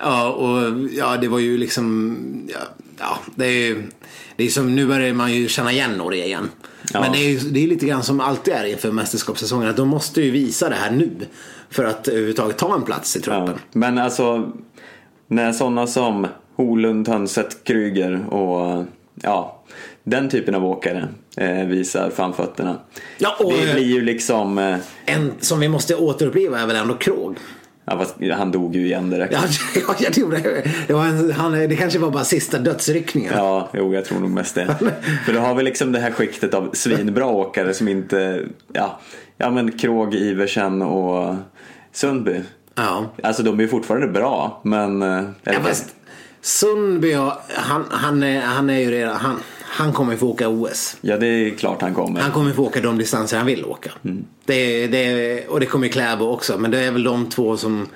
ja, 0.00 0.28
och 0.28 0.72
ja, 0.92 1.16
det 1.16 1.28
var 1.28 1.38
ju 1.38 1.58
liksom... 1.58 2.18
Ja, 2.52 2.58
ja 2.98 3.18
det 3.34 3.46
är 3.46 3.50
ju... 3.68 3.82
Det 4.36 4.44
är 4.44 4.48
som, 4.48 4.74
nu 4.76 4.86
börjar 4.86 5.12
man 5.14 5.32
ju 5.34 5.48
känna 5.48 5.72
igen 5.72 5.92
Norge 5.92 6.24
igen. 6.26 6.50
Ja. 6.92 7.00
Men 7.00 7.12
det 7.12 7.18
är 7.18 7.28
ju 7.28 7.38
det 7.38 7.64
är 7.64 7.68
lite 7.68 7.86
grann 7.86 8.02
som 8.02 8.20
alltid 8.20 8.54
är 8.54 8.64
inför 8.64 8.92
mästerskapssäsongen. 8.92 9.68
Att 9.70 9.76
de 9.76 9.88
måste 9.88 10.22
ju 10.22 10.30
visa 10.30 10.68
det 10.68 10.74
här 10.74 10.90
nu. 10.90 11.10
För 11.70 11.84
att 11.84 12.08
överhuvudtaget 12.08 12.58
ta 12.58 12.74
en 12.74 12.82
plats 12.82 13.16
i 13.16 13.18
Ja. 13.18 13.22
truppen. 13.24 13.58
Men 13.72 13.98
alltså, 13.98 14.52
när 15.28 15.52
sådana 15.52 15.86
som 15.86 16.26
Holund, 16.56 17.06
Tönset, 17.06 17.64
Kryger 17.64 18.34
och 18.34 18.84
ja, 19.22 19.62
den 20.04 20.28
typen 20.28 20.54
av 20.54 20.64
åkare 20.64 21.08
eh, 21.36 21.66
visar 21.66 22.10
framfötterna. 22.10 22.78
Ja, 23.18 23.36
och, 23.38 23.52
det 23.52 23.68
eh, 23.68 23.74
blir 23.74 23.84
ju 23.84 24.00
liksom, 24.00 24.58
eh, 24.58 24.76
En 25.06 25.32
som 25.40 25.60
vi 25.60 25.68
måste 25.68 25.94
återuppliva 25.94 26.60
är 26.60 26.66
väl 26.66 26.76
ändå 26.76 26.94
Krog. 26.94 27.36
ja, 27.84 27.98
fast 27.98 28.14
han 28.32 28.52
dog 28.52 28.76
ju 28.76 28.86
igen 28.86 29.10
direkt. 29.10 29.32
Ja, 29.32 29.40
ja, 29.88 29.94
jag 29.98 30.12
tror 30.12 30.30
det. 30.30 30.70
Det, 30.86 30.92
var 30.92 31.06
en, 31.06 31.32
han, 31.32 31.52
det 31.52 31.76
kanske 31.76 31.98
var 31.98 32.10
bara 32.10 32.24
sista 32.24 32.58
dödsryckningen. 32.58 33.32
Ja, 33.36 33.68
jo, 33.72 33.94
jag 33.94 34.04
tror 34.04 34.18
nog 34.20 34.30
mest 34.30 34.54
det. 34.54 34.76
För 35.26 35.32
då 35.32 35.40
har 35.40 35.54
vi 35.54 35.62
liksom 35.62 35.92
det 35.92 35.98
här 35.98 36.10
skiktet 36.10 36.54
av 36.54 36.70
svinbra 36.72 37.26
åkare 37.26 37.74
som 37.74 37.88
inte, 37.88 38.46
ja, 38.72 39.00
ja 39.36 39.50
men 39.50 39.72
Krog, 39.72 40.14
Iversen 40.14 40.82
och 40.82 41.34
Sundby. 41.92 42.40
Ja. 42.78 43.04
Alltså 43.22 43.42
de 43.42 43.60
är 43.60 43.66
fortfarande 43.66 44.08
bra, 44.08 44.60
men... 44.64 45.02
eh, 45.02 45.22
Ja, 45.42 45.52
fast 45.62 45.94
Sundby, 46.40 47.12
han, 47.54 47.84
han, 47.90 48.22
är, 48.22 48.40
han 48.40 48.70
är 48.70 48.78
ju 48.78 48.90
redan, 48.90 49.16
han, 49.16 49.36
han 49.62 49.92
kommer 49.92 50.16
få 50.16 50.26
åka 50.28 50.48
OS. 50.48 50.96
ja, 51.00 51.16
det 51.16 51.26
är 51.26 51.50
klart 51.50 51.82
han 51.82 51.94
kommer. 51.94 52.20
Han 52.20 52.32
kommer 52.32 52.52
få 52.52 52.62
åka 52.66 52.80
de 52.80 52.98
distanser 52.98 53.36
han 53.36 53.46
vill 53.46 53.64
åka. 53.64 53.90
Det, 54.44 54.86
det, 54.86 55.46
och 55.48 55.60
det 55.60 55.66
kommer 55.66 55.88
Kläbo 55.88 56.24
också, 56.24 56.58
men 56.58 56.70
det 56.70 56.80
är 56.80 56.90
väl 56.92 57.02
de 57.02 57.28
två 57.28 57.56
som 57.56 57.86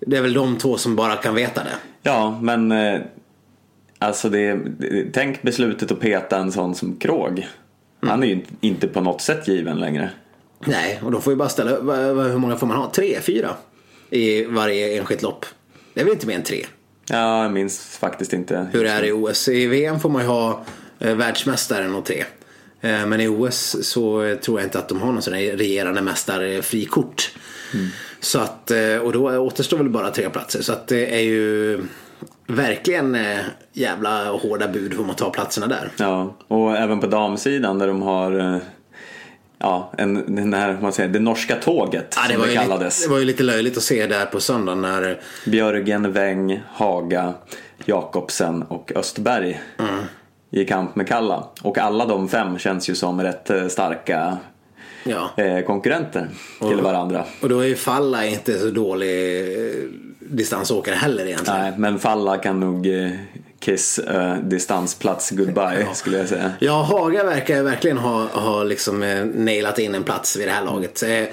det 0.00 0.16
är 0.16 0.22
väl 0.22 0.32
de 0.32 0.56
två 0.56 0.76
som 0.76 0.96
bara 0.96 1.16
kan 1.16 1.34
veta 1.34 1.64
det. 1.64 1.76
Ja, 2.02 2.38
men 2.42 2.72
eh, 2.72 3.00
alltså 3.98 4.28
det, 4.28 4.58
tänk 5.12 5.42
beslutet 5.42 5.92
att 5.92 6.00
peta 6.00 6.38
en 6.38 6.52
sån 6.52 6.74
som 6.74 6.96
Krog. 6.96 7.46
Han 8.00 8.22
är 8.22 8.26
ju 8.26 8.42
inte- 8.60 8.88
på 8.88 9.00
något 9.00 9.20
sätt 9.20 9.48
given 9.48 9.76
längre. 9.80 10.10
Nej, 10.66 11.00
och 11.04 11.12
då 11.12 11.20
får 11.20 11.30
vi 11.30 11.36
bara 11.36 11.48
ställa 11.48 11.70
hur 11.70 12.38
många 12.38 12.56
får 12.56 12.66
man 12.66 12.76
ha? 12.76 12.90
Tre, 12.94 13.18
fyra? 13.20 13.48
I 14.14 14.44
varje 14.44 14.98
enskilt 14.98 15.22
lopp. 15.22 15.46
Det 15.94 16.00
är 16.00 16.04
väl 16.04 16.14
inte 16.14 16.26
mer 16.26 16.34
än 16.34 16.42
tre? 16.42 16.66
Ja, 17.08 17.42
jag 17.42 17.52
minns 17.52 17.98
faktiskt 18.00 18.32
inte. 18.32 18.66
Hur 18.72 18.84
det 18.84 18.90
är 18.90 19.04
i 19.04 19.12
OS. 19.12 19.48
I 19.48 19.66
VM 19.66 20.00
får 20.00 20.08
man 20.08 20.22
ju 20.22 20.28
ha 20.28 20.64
eh, 20.98 21.14
världsmästaren 21.14 21.94
och 21.94 22.04
tre. 22.04 22.24
Eh, 22.80 23.06
men 23.06 23.20
i 23.20 23.28
OS 23.28 23.76
så 23.82 24.36
tror 24.42 24.60
jag 24.60 24.66
inte 24.66 24.78
att 24.78 24.88
de 24.88 25.00
har 25.00 25.12
någon 25.12 25.22
sån 25.22 25.34
här 25.34 25.42
regerande 25.42 26.02
mästarfrikort. 26.02 27.34
Så 28.20 28.38
att, 28.38 28.70
eh, 28.70 28.96
och 28.96 29.12
då 29.12 29.38
återstår 29.38 29.78
väl 29.78 29.88
bara 29.88 30.10
tre 30.10 30.30
platser. 30.30 30.62
Så 30.62 30.72
att 30.72 30.88
det 30.88 31.14
är 31.14 31.22
ju 31.22 31.80
verkligen 32.46 33.16
jävla 33.72 34.30
hårda 34.30 34.68
bud 34.68 35.00
om 35.00 35.10
att 35.10 35.18
ta 35.18 35.30
platserna 35.30 35.66
där. 35.66 35.90
Ja, 35.96 36.36
och 36.48 36.76
även 36.76 37.00
på 37.00 37.06
damsidan 37.06 37.78
där 37.78 37.86
de 37.86 38.02
har 38.02 38.60
Ja, 39.64 39.90
en, 39.98 40.36
den 40.36 40.54
här, 40.54 40.72
vad 40.72 40.82
man 40.82 40.92
säger, 40.92 41.08
det 41.08 41.18
norska 41.18 41.56
tåget 41.56 42.16
Ja, 42.16 42.22
det, 42.28 42.32
som 42.32 42.40
var 42.40 42.46
det 42.46 42.52
ju 42.52 42.58
lite, 42.58 42.68
kallades. 42.68 43.04
det 43.04 43.10
var 43.10 43.18
ju 43.18 43.24
lite 43.24 43.42
löjligt 43.42 43.76
att 43.76 43.82
se 43.82 44.06
där 44.06 44.26
på 44.26 44.40
söndagen 44.40 44.80
när 44.80 45.20
Björgen, 45.46 46.12
Weng, 46.12 46.62
Haga, 46.72 47.34
Jakobsen 47.84 48.62
och 48.62 48.92
Östberg 48.94 49.60
i 50.50 50.64
kamp 50.64 50.96
med 50.96 51.08
Kalla. 51.08 51.48
Och 51.62 51.78
alla 51.78 52.06
de 52.06 52.28
fem 52.28 52.58
känns 52.58 52.90
ju 52.90 52.94
som 52.94 53.22
rätt 53.22 53.50
eh, 53.50 53.66
starka 53.66 54.38
ja. 55.04 55.30
eh, 55.36 55.60
konkurrenter 55.60 56.28
till 56.58 56.80
varandra. 56.80 57.24
Och 57.42 57.48
då 57.48 57.60
är 57.60 57.66
ju 57.66 57.76
Falla 57.76 58.26
inte 58.26 58.58
så 58.58 58.70
dålig 58.70 59.40
eh, 59.40 59.74
distansåkare 60.18 60.94
heller 60.94 61.26
egentligen. 61.26 61.60
Nej, 61.60 61.72
men 61.76 61.98
Falla 61.98 62.36
kan 62.38 62.60
nog 62.60 62.86
kiss 63.64 63.98
eh, 63.98 64.36
distansplats 64.36 65.30
goodbye 65.30 65.86
skulle 65.94 66.18
jag 66.18 66.28
säga. 66.28 66.52
Ja, 66.58 66.82
Haga 66.82 67.24
verkar 67.24 67.62
verkligen 67.62 67.98
ha, 67.98 68.26
ha 68.26 68.64
liksom 68.64 69.02
eh, 69.02 69.24
nailat 69.24 69.78
in 69.78 69.94
en 69.94 70.04
plats 70.04 70.36
vid 70.36 70.48
det 70.48 70.52
här 70.52 70.64
laget. 70.64 71.02
Eh, 71.02 71.24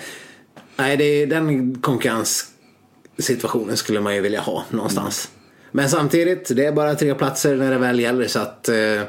nej, 0.75 0.97
det 0.97 1.03
är, 1.03 1.27
den 1.27 1.75
konkurrenssituationen 1.81 3.77
skulle 3.77 3.99
man 3.99 4.15
ju 4.15 4.21
vilja 4.21 4.41
ha 4.41 4.63
någonstans. 4.69 5.29
Men 5.71 5.89
samtidigt, 5.89 6.51
det 6.55 6.65
är 6.65 6.71
bara 6.71 6.95
tre 6.95 7.15
platser 7.15 7.55
när 7.55 7.71
det 7.71 7.77
väl 7.77 7.99
gäller. 7.99 8.27
Så 8.27 8.39
att, 8.39 8.69
eh, 8.69 9.01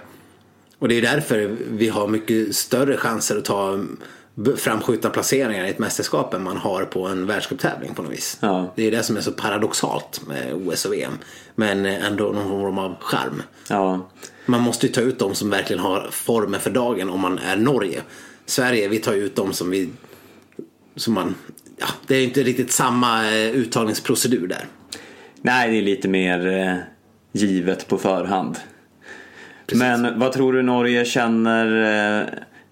och 0.78 0.88
det 0.88 0.98
är 0.98 1.02
därför 1.02 1.56
vi 1.70 1.88
har 1.88 2.08
mycket 2.08 2.54
större 2.54 2.96
chanser 2.96 3.36
att 3.36 3.44
ta 3.44 3.84
framskjutna 4.56 5.10
placeringar 5.10 5.64
i 5.64 5.70
ett 5.70 5.78
mästerskap 5.78 6.34
än 6.34 6.42
man 6.42 6.56
har 6.56 6.84
på 6.84 7.06
en 7.06 7.26
världscuptävling 7.26 7.94
på 7.94 8.02
något 8.02 8.12
vis. 8.12 8.38
Ja. 8.40 8.72
Det 8.76 8.82
är 8.86 8.90
det 8.90 9.02
som 9.02 9.16
är 9.16 9.20
så 9.20 9.32
paradoxalt 9.32 10.20
med 10.26 10.54
OS 10.54 10.84
och 10.84 10.92
VM. 10.92 11.12
Men 11.54 11.86
ändå 11.86 12.24
någon 12.24 12.48
form 12.48 12.78
av 12.78 12.96
charm. 13.00 13.42
Ja, 13.68 14.10
Man 14.46 14.60
måste 14.60 14.86
ju 14.86 14.92
ta 14.92 15.00
ut 15.00 15.18
de 15.18 15.34
som 15.34 15.50
verkligen 15.50 15.82
har 15.82 16.08
formen 16.10 16.60
för 16.60 16.70
dagen 16.70 17.10
om 17.10 17.20
man 17.20 17.38
är 17.38 17.56
Norge. 17.56 18.02
Sverige, 18.46 18.88
vi 18.88 18.98
tar 18.98 19.12
ut 19.14 19.36
de 19.36 19.52
som 19.52 19.70
vi... 19.70 19.90
Som 20.96 21.14
man... 21.14 21.34
Ja, 21.78 21.86
det 22.06 22.16
är 22.16 22.24
inte 22.24 22.42
riktigt 22.42 22.72
samma 22.72 23.30
eh, 23.30 23.50
uttagningsprocedur 23.50 24.46
där. 24.46 24.66
nej 25.42 25.70
det 25.70 25.78
är 25.78 25.82
lite 25.82 26.08
mer 26.08 26.46
eh, 26.46 26.76
givet 27.32 27.88
på 27.88 27.98
förhand. 27.98 28.56
Men 29.74 30.18
vad 30.18 30.32
tror 30.32 30.52
du 30.52 30.62
Norge 30.62 31.04
känner 31.04 31.66
eh, 32.20 32.26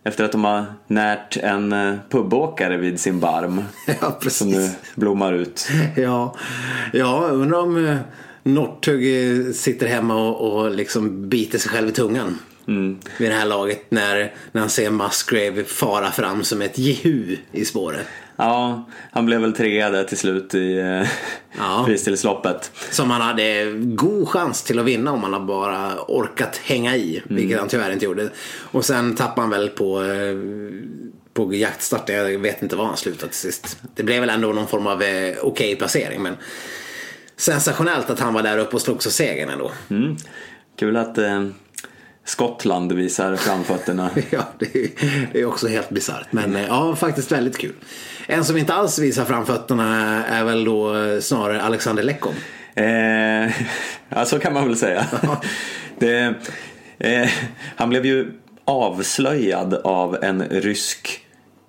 efter 0.05 0.25
att 0.25 0.33
de 0.33 0.45
har 0.45 0.65
närt 0.87 1.37
en 1.37 1.73
eh, 1.73 1.95
pubåkare 2.11 2.77
vid 2.77 3.01
sin 3.01 3.21
barm? 3.21 3.63
Ja, 4.01 4.19
Som 4.31 4.51
nu 4.51 4.71
blommar 4.95 5.33
ut. 5.33 5.69
Ja, 5.97 6.37
ja 6.93 7.29
undrar 7.31 7.59
om 7.59 7.87
eh, 7.87 7.97
Northug 8.43 9.05
eh, 9.47 9.53
sitter 9.53 9.87
hemma 9.87 10.15
och, 10.15 10.53
och 10.53 10.71
liksom 10.71 11.29
biter 11.29 11.59
sig 11.59 11.71
själv 11.71 11.89
i 11.89 11.93
tungan. 11.93 12.39
Vid 13.19 13.31
det 13.31 13.35
här 13.35 13.47
laget 13.47 13.91
när, 13.91 14.35
när 14.53 14.61
han 14.61 14.71
ser 14.71 14.91
Musgrave 14.91 15.65
fara 15.65 16.11
fram 16.11 16.45
som 16.45 16.63
ett 16.63 16.79
jehu 16.79 17.37
i 17.53 17.65
spåret. 17.65 18.07
Ja, 18.41 18.85
han 19.13 19.27
blev 19.27 19.41
väl 19.41 19.53
trea 19.53 19.91
där 19.91 20.05
till 20.05 20.19
slut 20.19 20.55
i 20.55 20.79
eh, 20.79 21.09
Ja. 21.59 21.83
fristilsloppet. 21.87 22.73
Som 22.91 23.11
han 23.11 23.21
hade 23.21 23.73
god 23.75 24.29
chans 24.29 24.63
till 24.63 24.79
att 24.79 24.85
vinna 24.85 25.13
om 25.13 25.23
han 25.23 25.47
bara 25.47 26.01
orkat 26.09 26.57
hänga 26.57 26.97
i. 26.97 27.23
Vilket 27.25 27.59
han 27.59 27.69
tyvärr 27.69 27.93
inte 27.93 28.05
gjorde. 28.05 28.31
Och 28.73 28.85
sen 28.85 29.17
tappade 29.17 29.41
han 29.41 29.51
väl 29.51 29.69
på, 29.69 30.03
eh, 30.05 30.37
på 31.35 31.55
jaktstart. 31.55 32.09
Jag 32.09 32.39
vet 32.39 32.63
inte 32.63 32.77
var 32.77 32.85
han 32.85 32.97
slutade 32.97 33.33
till 33.33 33.41
sist. 33.41 33.79
Det 33.95 34.03
blev 34.03 34.21
väl 34.21 34.31
ändå 34.31 34.49
någon 34.53 34.67
form 34.67 34.87
av 34.87 35.03
eh, 35.03 35.37
okej 35.43 35.77
placering. 35.77 36.23
Men 36.23 36.37
sensationellt 37.37 38.11
att 38.11 38.21
han 38.21 38.35
var 38.35 38.43
där 38.43 38.59
uppe 38.59 38.77
och 38.77 38.83
slogs 38.83 39.05
för 39.05 39.13
segern 39.13 39.49
ändå. 39.51 39.73
Mm. 39.91 40.17
Kul 40.79 40.97
att 40.97 41.19
eh, 41.19 41.45
Skottland 42.25 42.93
visar 42.93 43.37
framfötterna. 43.37 44.11
Ja, 44.31 44.49
det 44.59 44.75
är, 44.75 44.91
det 45.33 45.41
är 45.41 45.45
också 45.45 45.69
helt 45.69 45.91
bisarrt. 45.91 46.27
Men 46.31 46.57
eh, 46.57 46.67
ja, 46.67 46.97
faktiskt 46.97 47.33
väldigt 47.33 47.59
kul. 47.59 47.75
En 48.33 48.45
som 48.45 48.57
inte 48.57 48.75
alls 48.75 48.99
visar 48.99 49.25
framfötterna 49.25 50.25
är 50.27 50.45
väl 50.45 50.65
då 50.65 50.97
eh, 50.97 51.21
snarare 51.21 51.63
Alexander 51.63 52.03
Lekkom. 52.03 52.35
Eh, 52.75 52.85
ja, 54.09 54.25
så 54.25 54.39
kan 54.39 54.53
man 54.53 54.67
väl 54.67 54.77
säga. 54.77 55.07
Det, 55.99 56.35
eh, 56.99 57.29
han 57.77 57.89
blev 57.89 58.07
ju 58.07 58.33
avslöjad 58.65 59.75
av 59.75 60.25
en 60.25 60.43
rysk, 60.43 61.21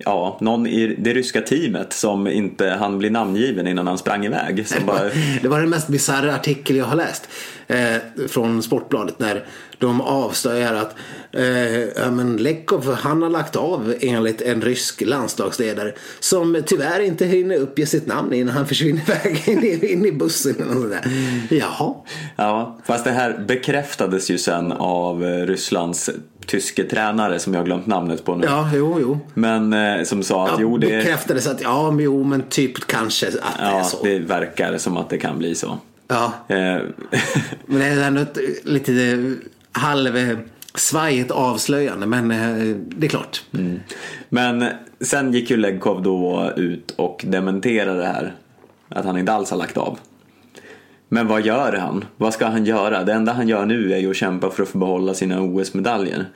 ja, 0.04 0.38
någon 0.40 0.66
i 0.66 0.96
det 0.98 1.14
ryska 1.14 1.40
teamet 1.40 1.92
som 1.92 2.26
inte 2.26 2.68
han 2.68 2.98
bli 2.98 3.10
namngiven 3.10 3.66
innan 3.66 3.86
han 3.86 3.98
sprang 3.98 4.24
iväg. 4.24 4.68
Som 4.68 4.86
bara, 4.86 5.02
Det 5.42 5.48
var 5.48 5.60
den 5.60 5.70
mest 5.70 5.88
bisarra 5.88 6.34
artikel 6.34 6.76
jag 6.76 6.84
har 6.84 6.96
läst. 6.96 7.28
Eh, 7.66 8.26
från 8.28 8.62
Sportbladet 8.62 9.18
när 9.18 9.44
de 9.78 10.00
avslöjar 10.00 10.74
att 10.74 10.94
eh, 11.32 12.10
men 12.10 12.36
Lekov 12.36 12.94
han 12.94 13.22
har 13.22 13.30
lagt 13.30 13.56
av 13.56 13.94
enligt 14.00 14.42
en 14.42 14.62
rysk 14.62 15.00
landslagsledare 15.00 15.92
som 16.20 16.62
tyvärr 16.66 17.00
inte 17.00 17.26
hinner 17.26 17.56
uppge 17.56 17.86
sitt 17.86 18.06
namn 18.06 18.32
innan 18.32 18.54
han 18.54 18.66
försvinner 18.66 19.02
iväg 19.08 19.48
in 19.48 19.64
i, 19.64 19.92
in 19.92 20.06
i 20.06 20.12
bussen. 20.12 20.68
Och 20.68 20.82
sådär. 20.82 21.00
Jaha. 21.50 21.94
ja, 22.36 22.78
fast 22.84 23.04
det 23.04 23.10
här 23.10 23.44
bekräftades 23.48 24.30
ju 24.30 24.38
sen 24.38 24.72
av 24.72 25.24
eh, 25.24 25.46
Rysslands 25.46 26.10
tyske 26.52 26.84
tränare 26.84 27.38
som 27.38 27.54
jag 27.54 27.60
har 27.60 27.66
glömt 27.66 27.86
namnet 27.86 28.24
på 28.24 28.36
nu. 28.36 28.46
Ja, 28.46 28.70
jo, 28.74 29.00
jo. 29.00 29.20
Men 29.34 29.72
eh, 29.72 30.02
som 30.04 30.22
sa 30.22 30.44
att 30.44 30.50
Ja, 30.50 30.56
jo, 30.60 30.78
det, 30.78 30.86
bekräftades 30.86 31.46
att 31.46 31.60
ja, 31.60 31.90
men 31.90 32.04
jo, 32.04 32.24
men 32.24 32.42
typ 32.42 32.86
kanske 32.86 33.28
att 33.28 33.58
det 33.58 33.64
är 33.64 33.78
ja, 33.78 33.84
så. 33.84 34.04
det 34.04 34.18
verkar 34.18 34.78
som 34.78 34.96
att 34.96 35.10
det 35.10 35.18
kan 35.18 35.38
bli 35.38 35.54
så. 35.54 35.78
Ja, 36.08 36.32
Eh, 36.48 36.56
men 37.66 37.78
det 37.78 37.84
är 37.84 38.06
ändå 38.06 38.20
ett 38.20 38.36
eh, 38.36 38.42
lite 38.62 39.34
halv 39.72 40.16
eh, 40.16 40.38
svajigt 40.74 41.30
avslöjande. 41.30 42.06
Men 42.06 42.30
eh, 42.30 42.76
det 42.76 43.06
är 43.06 43.10
klart. 43.10 43.42
Men 44.28 44.64
sen 45.00 45.32
gick 45.32 45.50
ju 45.50 45.56
Legkov 45.56 46.02
då 46.02 46.50
ut 46.56 46.90
och 46.90 47.24
dementerade 47.28 47.98
det 47.98 48.06
här. 48.06 48.34
Att 48.88 49.04
han 49.04 49.18
inte 49.18 49.32
alls 49.32 49.50
har 49.50 49.58
lagt 49.58 49.76
av. 49.76 49.98
Men 51.12 51.26
vad 51.26 51.46
gör 51.46 51.72
han? 51.72 52.04
Vad 52.16 52.34
ska 52.34 52.46
han 52.46 52.64
göra? 52.64 53.04
Det 53.04 53.12
enda 53.12 53.32
han 53.32 53.48
gör 53.48 53.66
nu 53.66 53.92
är 53.92 53.98
ju 53.98 54.10
att 54.10 54.16
kämpa 54.16 54.50
för 54.50 54.62
att 54.62 54.68
få 54.68 54.78
behålla 54.78 55.14
sina 55.14 55.40
OS-medaljer. 55.40 56.26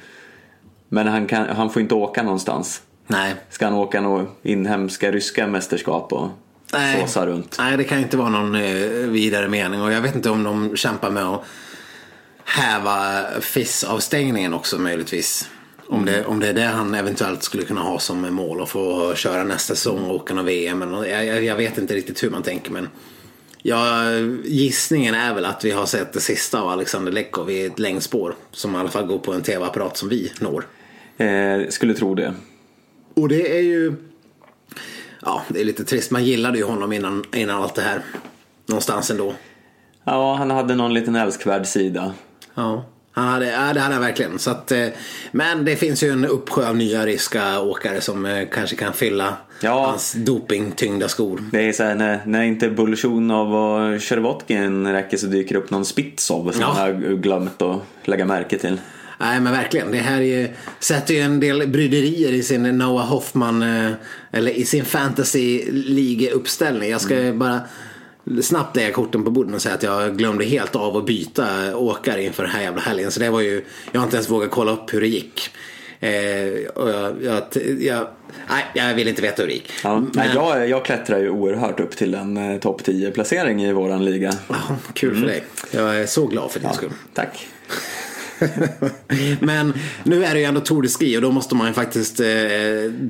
Men 0.88 1.06
han, 1.06 1.26
kan, 1.26 1.48
han 1.48 1.70
får 1.70 1.82
inte 1.82 1.94
åka 1.94 2.22
någonstans. 2.22 2.82
Nej. 3.06 3.34
Ska 3.50 3.64
han 3.64 3.74
åka 3.74 4.00
några 4.00 4.26
inhemska 4.42 5.12
ryska 5.12 5.46
mästerskap 5.46 6.12
och 6.12 6.28
Nej. 6.72 7.00
såsa 7.00 7.26
runt? 7.26 7.56
Nej, 7.58 7.76
det 7.76 7.84
kan 7.84 7.98
inte 7.98 8.16
vara 8.16 8.28
någon 8.28 8.54
eh, 8.54 8.72
vidare 9.08 9.48
mening. 9.48 9.82
Och 9.82 9.92
jag 9.92 10.00
vet 10.00 10.14
inte 10.14 10.30
om 10.30 10.42
de 10.42 10.76
kämpar 10.76 11.10
med 11.10 11.24
att 11.24 11.44
häva 12.44 13.24
FIS-avstängningen 13.40 14.54
också 14.54 14.78
möjligtvis. 14.78 15.50
Om 15.88 16.04
det, 16.04 16.24
om 16.24 16.40
det 16.40 16.48
är 16.48 16.54
det 16.54 16.64
han 16.66 16.94
eventuellt 16.94 17.42
skulle 17.42 17.62
kunna 17.62 17.80
ha 17.80 17.98
som 17.98 18.34
mål 18.34 18.62
att 18.62 18.68
få 18.68 19.14
köra 19.14 19.44
nästa 19.44 19.74
säsong 19.74 20.10
och 20.10 20.14
åka 20.14 20.34
någon 20.34 20.44
VM. 20.44 20.82
Jag, 20.92 21.26
jag, 21.26 21.44
jag 21.44 21.56
vet 21.56 21.78
inte 21.78 21.94
riktigt 21.94 22.22
hur 22.22 22.30
man 22.30 22.42
tänker 22.42 22.72
men 22.72 22.88
ja, 23.68 24.10
gissningen 24.44 25.14
är 25.14 25.34
väl 25.34 25.44
att 25.44 25.64
vi 25.64 25.70
har 25.70 25.86
sett 25.86 26.12
det 26.12 26.20
sista 26.20 26.60
av 26.60 26.68
Alexander 26.68 27.12
Lekov 27.12 27.50
i 27.50 27.64
ett 27.64 27.78
längdspår. 27.78 28.34
Som 28.52 28.74
i 28.74 28.78
alla 28.78 28.88
fall 28.88 29.06
går 29.06 29.18
på 29.18 29.32
en 29.32 29.42
tv-apparat 29.42 29.96
som 29.96 30.08
vi 30.08 30.32
når. 30.40 30.66
Eh, 31.16 31.68
skulle 31.68 31.94
tro 31.94 32.14
det. 32.14 32.34
Och 33.14 33.28
det 33.28 33.58
är 33.58 33.62
ju 33.62 33.94
Ja, 35.22 35.42
det 35.48 35.60
är 35.60 35.64
lite 35.64 35.84
trist. 35.84 36.10
Man 36.10 36.24
gillade 36.24 36.58
ju 36.58 36.64
honom 36.64 36.92
innan, 36.92 37.24
innan 37.34 37.62
allt 37.62 37.74
det 37.74 37.82
här. 37.82 38.02
Någonstans 38.66 39.10
ändå. 39.10 39.34
Ja, 40.04 40.34
han 40.34 40.50
hade 40.50 40.74
någon 40.74 40.94
liten 40.94 41.16
älskvärd 41.16 41.66
sida. 41.66 42.12
Ja, 42.54 42.84
han 43.16 43.28
hade, 43.28 43.46
ja 43.46 43.72
det 43.74 43.80
hade 43.80 43.94
han 43.94 44.00
verkligen. 44.02 44.38
Så 44.38 44.50
att, 44.50 44.72
eh, 44.72 44.86
men 45.32 45.64
det 45.64 45.76
finns 45.76 46.02
ju 46.02 46.10
en 46.10 46.24
uppsjö 46.24 46.68
av 46.68 46.76
nya 46.76 47.06
ryska 47.06 47.60
åkare 47.60 48.00
som 48.00 48.26
eh, 48.26 48.48
kanske 48.52 48.76
kan 48.76 48.92
fylla 48.92 49.36
Ja. 49.60 49.86
hans 49.86 50.12
dopingtyngda 50.12 51.08
skor. 51.08 51.40
Det 51.52 51.68
är 51.68 51.72
så 51.72 51.82
här, 51.82 51.94
när, 51.94 52.20
när 52.26 52.42
inte 52.42 52.68
Bulshunov 52.70 53.54
och 53.54 54.02
Shervotkin 54.02 54.86
räcker 54.92 55.16
så 55.16 55.26
dyker 55.26 55.54
det 55.54 55.60
upp 55.60 55.70
någon 55.70 55.84
Spitsov 55.84 56.50
som 56.52 56.60
Ja. 56.60 56.66
man 56.68 56.76
har 56.76 57.16
glömt 57.16 57.62
att 57.62 57.80
lägga 58.04 58.24
märke 58.24 58.58
till. 58.58 58.80
Nej 59.20 59.40
men 59.40 59.52
verkligen. 59.52 59.90
Det 59.92 59.98
här 59.98 60.16
är 60.20 60.40
ju, 60.40 60.48
sätter 60.80 61.14
ju 61.14 61.20
en 61.20 61.40
del 61.40 61.68
bryderier 61.68 62.32
i 62.32 62.42
sin 62.42 62.62
Noah 62.78 63.06
Hoffman 63.06 63.62
eh, 63.62 63.92
eller 64.32 64.50
i 64.50 64.64
sin 64.64 64.84
fantasy 64.84 65.64
League 65.72 66.30
uppställning. 66.30 66.90
Jag 66.90 67.00
ska 67.00 67.32
bara 67.34 67.60
snabbt 68.42 68.76
lägga 68.76 68.92
korten 68.92 69.24
på 69.24 69.30
bordet 69.30 69.54
och 69.54 69.62
säga 69.62 69.74
att 69.74 69.82
jag 69.82 70.16
glömde 70.18 70.44
helt 70.44 70.76
av 70.76 70.96
att 70.96 71.06
byta 71.06 71.76
åkare 71.76 72.22
inför 72.22 72.42
den 72.42 72.52
här 72.52 72.62
jävla 72.62 72.80
helgen. 72.80 73.10
Så 73.10 73.20
det 73.20 73.30
var 73.30 73.40
ju, 73.40 73.64
jag 73.92 74.00
har 74.00 74.04
inte 74.04 74.16
ens 74.16 74.30
vågat 74.30 74.50
kolla 74.50 74.72
upp 74.72 74.94
hur 74.94 75.00
det 75.00 75.06
gick. 75.08 75.50
Eh, 76.00 76.68
och 76.74 76.90
jag, 76.90 77.14
jag, 77.22 77.42
jag, 77.80 78.06
nej, 78.48 78.64
jag 78.74 78.94
vill 78.94 79.08
inte 79.08 79.22
veta 79.22 79.42
hur 79.42 79.48
det 79.48 79.54
gick. 79.54 79.70
Ja, 79.84 80.02
Men- 80.12 80.34
jag, 80.34 80.68
jag 80.68 80.84
klättrar 80.84 81.18
ju 81.18 81.30
oerhört 81.30 81.80
upp 81.80 81.96
till 81.96 82.14
en 82.14 82.36
eh, 82.52 82.58
topp 82.58 82.84
10 82.84 83.10
placering 83.10 83.64
i 83.64 83.72
våran 83.72 84.04
liga. 84.04 84.32
Ja, 84.48 84.56
kul 84.94 85.16
för 85.20 85.26
dig. 85.26 85.44
Jag 85.70 85.96
är 86.00 86.06
så 86.06 86.26
glad 86.26 86.50
för 86.50 86.60
din 86.60 86.72
skull. 86.72 86.90
Tack. 87.14 87.48
Men 89.40 89.74
nu 90.04 90.24
är 90.24 90.34
det 90.34 90.40
ju 90.40 90.46
ändå 90.46 90.60
Tour 90.60 90.82
de 90.82 90.88
Ski 90.88 91.16
och 91.16 91.22
då 91.22 91.30
måste 91.30 91.54
man 91.54 91.66
ju 91.66 91.72
faktiskt 91.72 92.20
eh, 92.20 92.26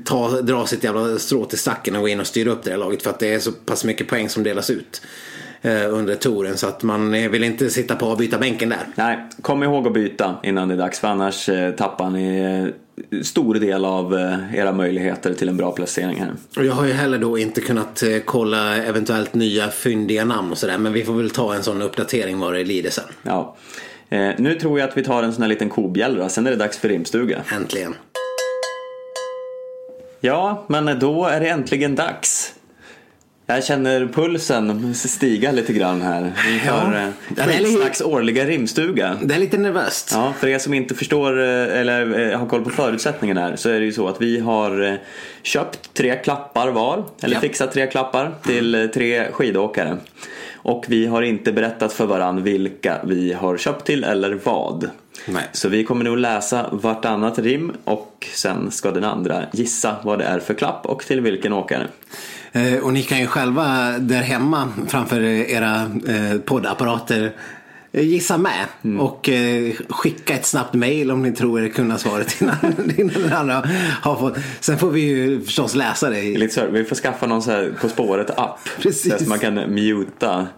ta, 0.05 0.41
dra 0.41 0.67
sitt 0.67 0.85
jävla 0.85 1.19
strå 1.19 1.45
till 1.45 1.59
stacken 1.59 1.97
och 1.97 2.03
gå 2.03 2.09
in 2.09 2.21
och 2.21 2.27
styra 2.27 2.51
upp 2.51 2.62
det 2.65 2.71
här 2.71 2.79
laget 2.79 3.03
för 3.03 3.11
att 3.11 3.19
det 3.19 3.35
är 3.35 3.39
så 3.39 3.53
pass 3.53 3.85
mycket 3.85 4.09
poäng 4.09 4.29
som 4.29 4.43
delas 4.43 4.71
ut 4.71 5.03
eh, 5.62 5.95
under 5.95 6.15
touren 6.15 6.57
så 6.57 6.67
att 6.67 6.83
man 6.83 7.15
eh, 7.15 7.31
vill 7.31 7.45
inte 7.45 7.71
sitta 7.71 7.97
på 7.97 8.07
och 8.07 8.19
byta 8.19 8.39
bänken 8.39 8.69
där. 8.69 8.87
Nej, 8.95 9.19
kom 9.43 9.62
ihåg 9.62 9.87
att 9.87 9.95
byta 9.95 10.35
innan 10.43 10.69
det 10.69 10.75
är 10.75 10.79
dags 10.79 11.01
för 11.01 11.09
annars 11.09 11.49
eh, 11.49 11.71
tappar 11.71 12.11
ni 12.11 12.39
eh, 12.39 13.23
stor 13.23 13.55
del 13.55 13.85
av 13.85 14.15
eh, 14.15 14.55
era 14.55 14.73
möjligheter 14.73 15.35
till 15.35 15.49
en 15.49 15.57
bra 15.57 15.73
placering 15.73 16.21
här. 16.21 16.33
Och 16.57 16.65
jag 16.65 16.73
har 16.73 16.87
ju 16.87 16.93
heller 16.93 17.19
då 17.19 17.39
inte 17.39 17.61
kunnat 17.61 18.03
kolla 18.25 18.77
eventuellt 18.77 19.35
nya 19.35 19.69
fyndiga 19.69 20.25
namn 20.25 20.53
och 20.53 20.59
sådär 20.59 20.79
men 20.79 20.93
vi 20.93 21.05
får 21.05 21.12
väl 21.12 21.31
ta 21.31 21.55
en 21.55 21.62
sån 21.62 21.83
uppdatering 21.83 22.39
vad 22.39 22.55
det 22.55 22.65
lider 22.65 22.91
sen. 22.91 23.05
Ja. 23.23 23.57
Eh, 24.11 24.31
nu 24.38 24.55
tror 24.55 24.79
jag 24.81 24.88
att 24.88 24.97
vi 24.97 25.05
tar 25.05 25.23
en 25.23 25.33
sån 25.33 25.42
här 25.42 25.49
liten 25.49 25.69
kobjällra, 25.69 26.29
sen 26.29 26.47
är 26.47 26.51
det 26.51 26.57
dags 26.57 26.79
för 26.79 26.88
rimstuga. 26.88 27.42
Äntligen. 27.57 27.95
Ja, 30.21 30.64
men 30.69 30.99
då 30.99 31.25
är 31.27 31.40
det 31.40 31.49
äntligen 31.49 31.95
dags. 31.95 32.53
Jag 33.49 33.64
känner 33.64 34.07
pulsen 34.07 34.95
stiga 34.95 35.53
lite 35.53 35.73
grann 35.73 36.03
här 36.03 36.33
inför 36.53 37.12
Ja. 37.37 37.45
li- 37.47 37.64
Skitsnacks 37.64 38.01
årliga 38.01 38.45
rimstuga. 38.45 39.16
Det 39.23 39.35
är 39.35 39.38
lite 39.38 39.59
nervöst. 39.59 40.11
Ja, 40.14 40.33
för 40.38 40.49
er 40.49 40.59
som 40.59 40.75
inte 40.75 40.95
förstår 40.95 41.40
eh, 41.40 41.79
eller 41.81 42.31
eh, 42.33 42.38
har 42.38 42.47
koll 42.47 42.64
på 42.64 42.71
förutsättningarna 42.71 43.40
här 43.40 43.57
så 43.57 43.69
är 43.71 43.79
det 43.81 43.85
ju 43.87 43.92
så 43.92 44.09
att 44.09 44.23
vi 44.23 44.40
har 44.40 44.83
eh, 44.88 44.95
köpt 45.42 45.95
tre 45.95 46.16
klappar 46.16 46.69
var, 46.69 47.05
eller 47.23 47.35
Ja. 47.35 47.40
fixat 47.40 47.73
tre 47.73 47.87
klappar 47.87 48.35
till 48.47 48.75
eh, 48.75 48.87
tre 48.87 49.27
skidåkare. 49.33 49.97
Och 50.68 50.85
vi 50.88 51.07
har 51.07 51.22
inte 51.22 51.52
berättat 51.52 51.92
för 51.92 52.07
varann 52.07 52.42
vilka 52.42 52.96
vi 53.05 53.33
har 53.33 53.57
köpt 53.57 53.87
till 53.87 54.05
eller 54.05 54.38
vad. 54.44 54.90
Nej. 55.26 55.42
Så 55.52 55.68
vi 55.68 55.85
kommer 55.85 56.05
nog 56.05 56.18
läsa 56.18 56.66
vartannat 56.72 57.38
rim 57.38 57.72
och 57.85 58.26
sen 58.35 58.70
ska 58.70 58.90
den 58.90 59.05
andra 59.05 59.42
gissa 59.52 59.96
vad 60.02 60.18
det 60.18 60.24
är 60.24 60.38
för 60.38 60.55
klapp 60.55 60.87
och 60.87 61.02
till 61.02 61.20
vilken 61.20 61.52
åkare. 61.52 61.87
Eh, 62.52 62.79
Och 62.85 62.92
ni 62.92 63.02
kan 63.02 63.18
ju 63.18 63.26
själva 63.26 63.98
där 63.98 64.22
hemma 64.22 64.68
framför 64.88 65.20
era 65.24 65.83
eh, 66.09 66.38
poddapparater 66.44 67.33
gissa 68.02 68.38
med 68.38 68.66
och 69.00 69.28
eh, 69.28 69.72
skicka 69.88 70.35
ett 70.35 70.46
snabbt 70.46 70.74
mail 70.74 71.11
om 71.11 71.22
ni 71.22 71.32
tror 71.32 71.61
er 71.64 71.68
kunna 71.68 71.98
svaret 71.98 72.40
innan, 72.40 72.56
innan 72.96 73.22
den 73.22 73.32
andra 73.32 73.62
har 74.02 74.16
fått. 74.16 74.37
Sen 74.61 74.78
får 74.78 74.90
vi 74.90 75.00
ju 75.00 75.40
förstås 75.40 75.74
läsa 75.74 76.11
det. 76.11 76.20
I- 76.20 76.37
Lite 76.38 76.54
så 76.54 76.66
vi 76.66 76.85
får 76.85 76.96
skaffa 76.96 77.26
någon 77.26 77.42
så 77.42 77.50
här 77.50 77.72
På 77.80 77.88
spåret-app. 77.88 78.59
Precis. 78.80 79.11
Så 79.12 79.16
att 79.16 79.26
man 79.26 79.38
kan 79.38 79.54
muta. 79.54 80.46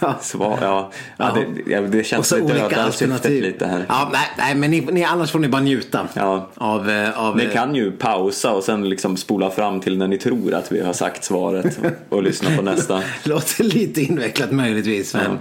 Ja. 0.00 0.18
Svar, 0.20 0.58
ja. 0.62 0.90
Ja, 1.16 1.36
Ja. 1.66 1.80
det, 1.80 1.98
Och 1.98 2.04
känns 2.04 2.28
så 2.28 2.36
lite 2.36 2.52
olika 2.52 2.82
alternativ. 2.82 3.42
lite 3.42 3.66
här. 3.66 3.84
Ja, 3.88 4.08
nej, 4.12 4.28
nej 4.38 4.54
men 4.54 4.70
ni, 4.70 4.80
ni, 4.80 5.04
annars 5.04 5.30
får 5.30 5.38
ni 5.38 5.48
bara 5.48 5.62
njuta 5.62 6.08
Ja. 6.14 6.50
av, 6.54 6.90
eh, 6.90 7.20
av 7.20 7.36
Ni 7.36 7.44
eh, 7.44 7.52
kan 7.52 7.74
ju 7.74 7.90
pausa 7.92 8.50
och 8.52 8.64
sen 8.64 8.88
liksom 8.88 9.16
spola 9.16 9.50
fram 9.50 9.80
till 9.80 9.98
när 9.98 10.08
ni 10.08 10.18
tror 10.18 10.54
att 10.54 10.72
vi 10.72 10.80
har 10.80 10.92
sagt 10.92 11.24
svaret 11.24 11.78
och 12.08 12.22
lyssna 12.22 12.56
på 12.56 12.62
nästa. 12.62 13.02
Låter 13.24 13.64
lite 13.64 14.00
invecklat 14.00 14.52
möjligtvis. 14.52 15.14
Men, 15.14 15.38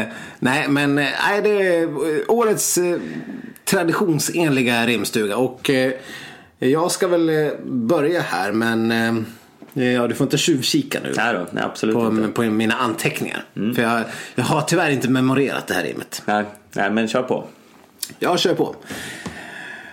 eh, 0.00 0.06
nej, 0.46 0.68
men 0.68 0.98
eh, 0.98 1.08
nej, 1.26 1.42
det 1.42 1.66
är 1.66 1.82
eh, 1.82 2.22
årets 2.28 2.78
eh, 2.78 2.98
traditionsenliga 3.64 4.86
rimstuga. 4.86 5.36
Och 5.36 5.70
jag 6.58 6.90
ska 6.90 7.08
väl 7.08 7.50
börja 7.64 8.20
här, 8.20 8.52
men 8.52 8.90
ja, 9.72 10.06
du 10.06 10.14
får 10.14 10.24
inte 10.24 10.38
tjuvkika 10.38 11.00
nu. 11.02 11.12
Nej 11.16 11.34
då, 11.34 11.46
nej 11.50 11.64
absolut 11.64 11.94
På, 11.94 12.06
inte. 12.06 12.28
på 12.28 12.42
mina 12.42 12.74
anteckningar. 12.74 13.44
För 13.54 13.82
jag, 13.82 14.04
jag 14.34 14.44
har 14.44 14.62
tyvärr 14.62 14.90
inte 14.90 15.08
memorerat 15.08 15.66
det 15.66 15.74
här 15.74 15.82
rimmet. 15.82 16.22
Nej, 16.26 16.44
nej, 16.72 16.90
men 16.90 17.08
kör 17.08 17.22
på. 17.22 17.44
Jag 18.18 18.38
kör 18.38 18.54
på. 18.54 18.76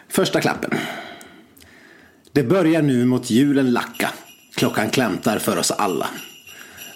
Första 0.09 0.41
klappen. 0.41 0.71
Det 2.31 2.43
börjar 2.43 2.81
nu 2.81 3.05
mot 3.05 3.29
julen 3.29 3.71
lacka. 3.71 4.09
Klockan 4.55 4.89
klämtar 4.89 5.39
för 5.39 5.57
oss 5.57 5.71
alla. 5.71 6.07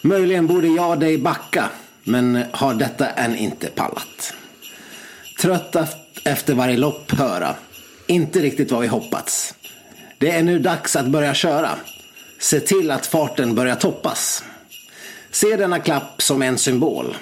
Möjligen 0.02 0.48
borde 0.48 0.68
jag 0.68 1.00
dig 1.00 1.18
backa, 1.18 1.70
men 2.08 2.36
eh, 2.36 2.46
har 2.52 2.74
detta 2.74 3.10
än 3.10 3.36
inte 3.36 3.68
pallat. 3.68 4.34
Trött 5.40 5.76
efter 6.24 6.54
varje 6.54 6.78
lopp 6.78 7.12
höra. 7.12 7.56
Inte 8.08 8.40
riktigt 8.40 8.72
vad 8.72 8.82
vi 8.82 8.88
hoppats. 8.88 9.56
Det 10.18 10.32
är 10.32 10.44
nu 10.44 10.60
dags 10.60 10.96
att 10.96 11.08
börja 11.08 11.34
köra. 11.34 11.70
Se 12.40 12.60
till 12.60 12.92
att 12.92 13.06
farten 13.06 13.56
börjar 13.56 13.76
toppas. 13.76 14.44
Se 15.32 15.56
denna 15.56 15.80
klapp 15.80 16.22
som 16.22 16.42
en 16.42 16.58
symbol. 16.58 17.18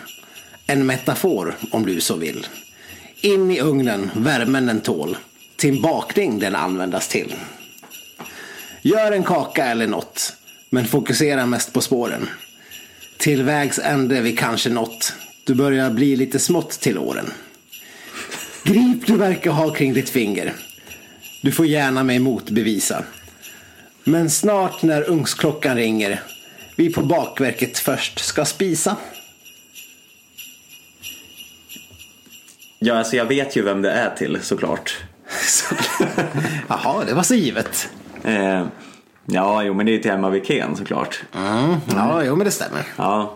En 0.67 0.85
metafor 0.85 1.55
om 1.71 1.85
du 1.85 2.01
så 2.01 2.15
vill. 2.15 2.47
In 3.21 3.51
i 3.51 3.61
ugnen, 3.61 4.11
värmen 4.15 4.65
den 4.65 4.81
tål. 4.81 5.17
Till 5.55 5.81
bakning 5.81 6.39
den 6.39 6.55
användas 6.55 7.07
till. 7.07 7.35
Gör 8.81 9.11
en 9.11 9.23
kaka 9.23 9.65
eller 9.65 9.87
något, 9.87 10.33
men 10.69 10.85
fokusera 10.85 11.45
mest 11.45 11.73
på 11.73 11.81
spåren. 11.81 12.29
Till 13.25 13.43
vägs 13.43 13.79
ände 13.79 14.21
vi 14.21 14.33
kanske 14.35 14.69
nått. 14.69 15.13
Du 15.43 15.55
börjar 15.55 15.89
bli 15.89 16.15
lite 16.15 16.39
smått 16.39 16.69
till 16.71 16.97
åren. 16.97 17.33
Grip 18.63 19.07
du 19.07 19.17
verkar 19.17 19.51
ha 19.51 19.73
kring 19.73 19.93
ditt 19.93 20.09
finger. 20.09 20.53
Du 21.41 21.51
får 21.51 21.65
gärna 21.65 22.03
mig 22.03 22.19
motbevisa. 22.19 23.03
Men 24.03 24.29
snart 24.29 24.83
när 24.83 25.09
ungsklockan 25.09 25.75
ringer 25.77 26.21
vi 26.75 26.89
på 26.93 27.01
bakverket 27.01 27.77
först 27.79 28.19
ska 28.19 28.45
spisa. 28.45 28.95
Ja, 32.79 32.93
alltså 32.97 33.15
jag 33.15 33.25
vet 33.25 33.55
ju 33.55 33.61
vem 33.61 33.81
det 33.81 33.91
är 33.91 34.15
till 34.15 34.37
såklart. 34.41 34.97
Så- 35.47 35.75
Jaha, 36.67 37.05
det 37.05 37.13
var 37.13 37.23
så 37.23 37.35
givet. 37.35 37.89
Eh, 38.23 38.67
ja, 39.25 39.63
jo 39.63 39.73
men 39.73 39.85
det 39.85 39.95
är 39.95 39.99
till 39.99 40.11
Emma 40.11 40.29
Wikén 40.29 40.75
såklart. 40.75 41.23
Mm, 41.35 41.75
ja, 41.95 42.23
jo 42.23 42.35
men 42.35 42.45
det 42.45 42.51
stämmer. 42.51 42.81
Ja. 42.95 43.33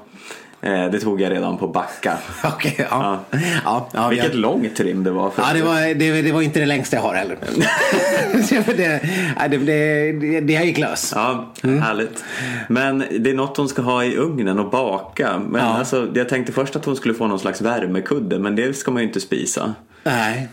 Eh, 0.62 0.86
det 0.92 1.00
tog 1.00 1.22
jag 1.22 1.32
redan 1.32 1.58
på 1.58 1.68
backa. 1.68 2.18
Okej, 2.44 2.76
ja. 2.92 3.20
Ja. 3.32 3.40
Ja, 3.66 3.90
ja, 3.94 4.08
Vilket 4.10 4.28
jag- 4.34 4.36
långt 4.36 4.80
rim 4.80 5.04
det 5.04 5.12
var. 5.12 5.30
För 5.30 5.42
Ja, 5.42 5.48
det 5.54 5.62
var, 5.62 5.94
det, 5.94 6.22
det 6.22 6.32
var 6.32 6.42
inte 6.42 6.60
det 6.60 6.66
längsta 6.66 6.96
jag 6.96 7.04
har 7.04 7.14
heller. 7.14 7.38
det, 8.50 8.78
det, 8.78 9.02
nej, 9.38 9.50
det, 9.50 9.58
det, 9.58 10.12
det, 10.12 10.40
det 10.42 10.54
gick 10.66 10.78
lös. 10.78 11.12
Ja, 11.16 11.54
Mm. 11.64 11.82
härligt. 11.82 12.24
Men 12.68 13.04
det 13.20 13.30
är 13.30 13.34
något 13.34 13.58
hon 13.58 13.70
ska 13.70 13.82
ha 13.82 14.04
i 14.04 14.16
ugnen 14.18 14.60
och 14.60 14.70
baka. 14.70 15.40
Men 15.50 15.62
Ja. 15.62 15.68
alltså, 15.78 16.08
jag 16.16 16.30
tänkte 16.30 16.52
först 16.54 16.76
att 16.76 16.86
hon 16.86 16.96
skulle 16.96 17.14
få 17.14 17.28
någon 17.28 17.40
slags 17.40 17.62
värmekudde, 17.62 18.40
men 18.40 18.56
det 18.56 18.74
ska 18.78 18.92
man 18.92 19.02
ju 19.02 19.08
inte 19.08 19.20
spisa. 19.22 19.74
Nej. 20.04 20.48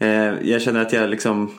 Eh, 0.00 0.08
jag 0.42 0.62
känner 0.62 0.80
att 0.82 0.92
jag 0.92 1.10
liksom 1.10 1.50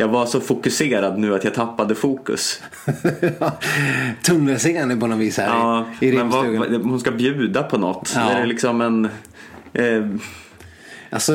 jag 0.00 0.08
var 0.08 0.26
så 0.26 0.40
fokuserad 0.40 1.18
nu 1.18 1.34
att 1.34 1.44
jag 1.44 1.54
tappade 1.54 1.94
fokus. 1.94 2.62
Tunnelseende 4.22 4.96
på 4.96 5.06
något 5.06 5.18
vis 5.18 5.38
här 5.38 5.46
Ja, 5.46 5.86
i, 6.00 6.08
i 6.08 6.12
men 6.12 6.30
vad, 6.30 6.44
rimstugan. 6.44 6.82
hon 6.84 7.00
ska 7.00 7.10
bjuda 7.10 7.62
på 7.62 7.78
något. 7.78 8.12
Ja. 8.14 8.30
Är 8.30 8.40
det 8.40 8.46
liksom 8.46 8.80
en... 8.80 9.04
Eh, 9.72 10.06
Alltså, 11.12 11.32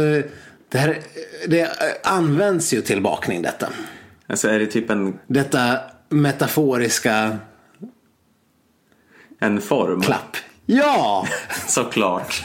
det 0.69 0.77
här 0.77 0.97
det 1.47 1.69
används 2.03 2.73
ju 2.73 2.81
till 2.81 3.01
bakning 3.01 3.41
detta. 3.41 3.67
alltså 4.27 4.49
är 4.49 4.59
det 4.59 4.65
typ 4.65 4.89
en, 4.89 5.19
Detta 5.27 5.77
metaforiska 6.09 7.37
en 9.39 9.61
form? 9.61 10.01
klapp. 10.01 10.37
Ja! 10.65 11.27
Såklart. 11.67 12.43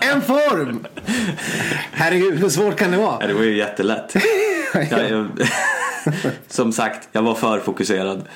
En 0.00 0.22
form! 0.22 0.86
Herregud, 1.92 2.38
hur 2.38 2.48
svårt 2.48 2.76
kan 2.76 2.90
det 2.90 2.96
vara? 2.96 3.16
Ja, 3.20 3.26
det 3.26 3.34
var 3.34 3.42
ju 3.42 3.56
jättelätt. 3.56 4.14
Jag, 4.74 5.10
jag, 5.10 5.28
som 6.48 6.72
sagt, 6.72 7.08
jag 7.12 7.22
var 7.22 7.34
för 7.34 7.60
fokuserad. 7.60 8.28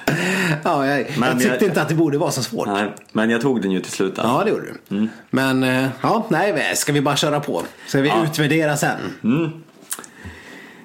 Ja, 0.64 0.86
jag, 0.86 1.06
Men 1.18 1.28
jag 1.28 1.38
tyckte 1.38 1.54
jag- 1.54 1.62
inte 1.62 1.82
att 1.82 1.88
det 1.88 1.94
borde 1.94 2.18
vara 2.18 2.30
så 2.30 2.42
svårt. 2.42 2.66
Nej, 2.66 2.92
men 3.12 3.30
jag 3.30 3.40
tog 3.40 3.62
den 3.62 3.70
ju 3.70 3.80
till 3.80 3.92
slut. 3.92 4.14
Ja, 4.16 4.42
det 4.44 4.50
gjorde 4.50 4.66
du. 4.88 5.08
Men, 5.30 5.62
eh, 5.62 5.88
ja, 6.02 6.26
nej, 6.28 6.76
ska 6.76 6.92
vi 6.92 7.00
bara 7.00 7.16
köra 7.16 7.40
på? 7.40 7.62
Ska 7.86 8.00
vi 8.00 8.08
Ja. 8.08 8.24
utvärdera 8.24 8.76
sen? 8.76 8.98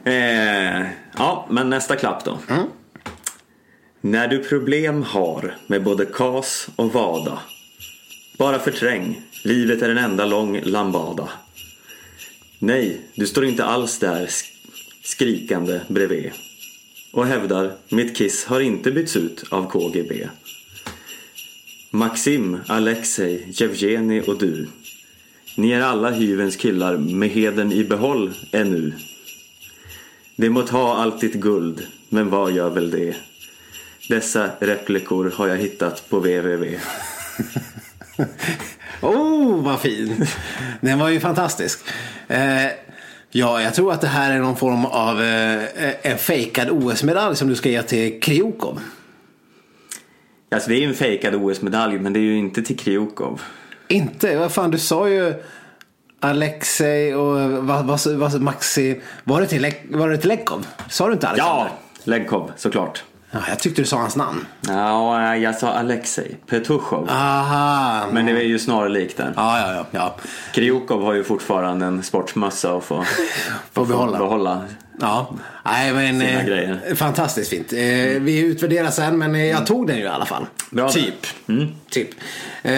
Eh, 0.03 0.87
ja, 1.17 1.47
men 1.49 1.69
nästa 1.69 1.95
klapp 1.95 2.25
då. 2.25 2.37
När 4.01 4.27
du 4.27 4.43
problem 4.43 5.03
har 5.03 5.55
med 5.67 5.83
både 5.83 6.05
kas 6.05 6.67
och 6.75 6.93
vada. 6.93 7.39
Bara 8.37 8.59
förträng, 8.59 9.21
livet 9.43 9.81
är 9.81 9.89
en 9.89 9.97
enda 9.97 10.25
lång 10.25 10.61
lambada. 10.63 11.29
Nej, 12.59 13.01
du 13.15 13.27
står 13.27 13.45
inte 13.45 13.65
alls 13.65 13.99
där 13.99 14.29
skrikande 15.03 15.81
bredvid. 15.87 16.31
Och 17.11 17.25
hävdar, 17.25 17.73
mitt 17.89 18.15
kiss 18.15 18.45
har 18.45 18.59
inte 18.59 18.91
bytts 18.91 19.15
ut 19.15 19.43
av 19.49 19.69
KGB. 19.71 20.29
Maxim, 21.91 22.57
Alexej, 22.67 23.47
Jevgeni 23.49 24.21
och 24.27 24.37
du. 24.37 24.67
Ni 25.55 25.71
är 25.71 25.81
alla 25.81 26.11
hyvens 26.11 26.55
killar 26.55 26.97
med 26.97 27.29
heden 27.29 27.71
i 27.71 27.83
behåll 27.83 28.33
ännu. 28.51 28.93
Det 30.35 30.49
må 30.49 30.61
ta 30.61 30.95
allt 30.95 31.21
ditt 31.21 31.33
guld, 31.33 31.87
men 32.09 32.29
vad 32.29 32.51
gör 32.51 32.69
väl 32.69 32.91
det? 32.91 33.15
Dessa 34.09 34.51
replikor 34.59 35.31
har 35.35 35.47
jag 35.47 35.57
hittat 35.57 36.09
på 36.09 36.19
www. 36.19 36.79
Oh, 39.01 39.63
vad 39.63 39.81
fin! 39.81 40.25
Den 40.81 40.99
var 40.99 41.09
ju 41.09 41.19
fantastisk. 41.19 41.79
Eh, 42.27 42.65
ja, 43.31 43.61
jag 43.61 43.73
tror 43.73 43.91
att 43.93 44.01
det 44.01 44.07
här 44.07 44.31
är 44.35 44.39
någon 44.39 44.55
form 44.55 44.85
av 44.85 45.21
eh, 45.21 46.11
en 46.11 46.17
fejkad 46.17 46.69
OS-medalj 46.69 47.35
som 47.35 47.47
du 47.47 47.55
ska 47.55 47.69
ge 47.69 47.83
till 47.83 48.19
Kriokov. 48.21 48.79
Alltså 50.51 50.69
det 50.69 50.75
är 50.75 50.79
ju 50.79 50.87
en 50.87 50.93
fejkad 50.93 51.35
OS-medalj, 51.35 51.99
men 51.99 52.13
det 52.13 52.19
är 52.19 52.21
ju 52.21 52.37
inte 52.37 52.61
till 52.61 52.77
Kriokov. 52.77 53.41
Inte? 53.87 54.37
Vad 54.37 54.51
fan, 54.51 54.71
du 54.71 54.77
sa 54.77 55.09
ju 55.09 55.33
Alexej 56.19 57.15
och 57.15 57.51
vad, 57.51 57.85
vad, 57.85 57.99
vad, 58.07 58.41
Maxi. 58.41 59.01
Var 59.23 59.41
det 59.41 59.47
till, 59.47 59.61
Lek- 59.65 59.97
var 59.97 60.09
det 60.09 60.17
till 60.17 60.29
Lekov? 60.29 60.67
Sa 60.89 61.07
du 61.07 61.13
inte 61.13 61.27
Alexander? 61.27 61.63
Ja, 61.63 61.69
Legkov 62.03 62.51
såklart. 62.57 63.03
Ja! 63.31 63.39
Jag 63.49 63.59
tyckte 63.59 63.81
du 63.81 63.85
sa 63.85 63.97
hans 63.97 64.15
namn. 64.15 64.45
Ja, 64.67 65.35
jag 65.37 65.55
sa 65.55 65.69
Alexej 65.69 66.37
Petushov. 66.47 67.07
Aha. 67.09 68.07
Men 68.11 68.25
det 68.25 68.31
är 68.31 68.41
ju 68.41 68.59
snarlikt 68.59 69.17
där. 69.17 69.33
Ja, 69.35 69.59
ja, 69.59 69.73
ja. 69.75 69.85
ja. 69.91 70.15
Kriokov 70.53 71.03
har 71.03 71.13
ju 71.13 71.23
fortfarande 71.23 71.85
en 71.85 72.03
sportmössa 72.03 72.73
och 72.73 72.83
får, 72.83 73.07
Får 73.73 73.85
behålla. 73.85 74.17
behålla. 74.17 74.61
Ja, 75.01 75.33
nej 75.65 75.93
men 75.93 76.19
Fina 76.19 76.39
eh, 76.39 76.45
grejer. 76.45 76.95
fantastiskt 76.95 77.49
fint. 77.49 77.73
Eh, 77.73 77.79
vi 78.21 78.39
utvärderar 78.39 78.89
sen 78.91 79.17
men 79.17 79.35
eh, 79.35 79.45
jag 79.45 79.65
tog 79.65 79.87
den 79.87 79.97
ju 79.97 80.03
i 80.03 80.07
alla 80.07 80.25
fall. 80.25 80.45
Bra 80.69 80.89
typ. 80.89 81.27
typ. 81.89 82.09
Eh, 82.63 82.73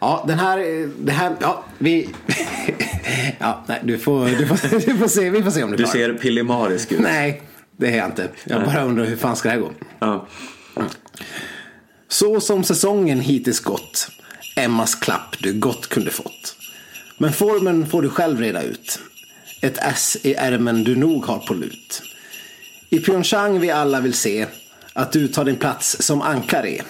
ja, 0.00 0.24
den 0.28 0.38
här, 0.38 0.58
eh, 0.58 0.88
det 0.98 1.12
här, 1.12 1.32
ja, 1.40 1.64
vi... 1.78 2.08
ja, 3.38 3.64
nej, 3.66 3.80
du 3.82 3.98
får, 3.98 4.26
du 4.26 4.46
får, 4.46 4.68
du 4.86 4.96
får 4.98 5.08
se, 5.08 5.30
vi 5.30 5.42
får 5.42 5.50
se 5.50 5.62
om 5.62 5.70
du 5.70 5.76
Du 5.76 5.82
klarar 5.84 5.98
ser 5.98 6.14
pillemarisk 6.14 6.92
ut. 6.92 7.00
Nej, 7.00 7.42
det 7.76 7.90
är 7.90 7.96
jag 7.96 8.06
inte. 8.06 8.30
Jag 8.44 8.64
bara 8.64 8.84
undrar 8.84 9.04
hur 9.04 9.16
fan 9.16 9.36
ska 9.36 9.48
det 9.48 9.54
här 9.54 9.60
gå? 9.60 9.72
Ja. 9.98 10.26
Så 12.08 12.40
som 12.40 12.64
säsongen 12.64 13.20
hittills 13.20 13.60
gått. 13.60 14.08
Emmas 14.56 14.94
klapp 14.94 15.36
du 15.38 15.52
gott 15.52 15.86
kunde 15.86 16.10
fått. 16.10 16.56
Men 17.18 17.32
formen 17.32 17.86
får 17.86 18.02
du 18.02 18.08
själv 18.08 18.40
reda 18.40 18.62
ut. 18.62 18.98
Ett 19.62 19.78
S 19.82 20.16
i 20.22 20.34
ärmen 20.34 20.84
du 20.84 20.96
nog 20.96 21.24
har 21.26 21.38
på 21.38 21.54
lut. 21.54 22.02
I 22.90 22.98
Pyeongchang 22.98 23.60
vi 23.60 23.70
alla 23.70 24.00
vill 24.00 24.14
se 24.14 24.46
att 24.92 25.12
du 25.12 25.28
tar 25.28 25.44
din 25.44 25.56
plats 25.56 26.02
som 26.02 26.22
ankare. 26.22 26.82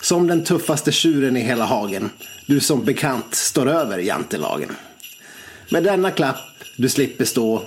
Som 0.00 0.26
den 0.26 0.44
tuffaste 0.44 0.92
tjuren 0.92 1.36
i 1.36 1.40
hela 1.40 1.64
hagen. 1.64 2.10
Du 2.46 2.60
som 2.60 2.84
bekant 2.84 3.34
står 3.34 3.68
över 3.68 3.98
jantelagen. 3.98 4.76
Med 5.70 5.84
denna 5.84 6.10
klapp 6.10 6.36
du 6.76 6.88
slipper 6.88 7.24
stå 7.24 7.62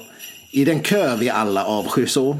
i 0.53 0.65
den 0.65 0.79
kö 0.79 1.15
vi 1.15 1.29
alla 1.29 1.65
avskyr 1.65 2.05
så. 2.05 2.37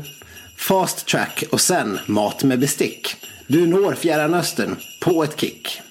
Fast 0.55 1.05
track 1.05 1.43
och 1.51 1.61
sen 1.61 1.99
mat 2.05 2.43
med 2.43 2.59
bestick. 2.59 3.15
Du 3.47 3.67
når 3.67 3.93
Fjärran 3.93 4.33
Östern 4.33 4.75
på 4.99 5.23
ett 5.23 5.39
kick. 5.39 5.81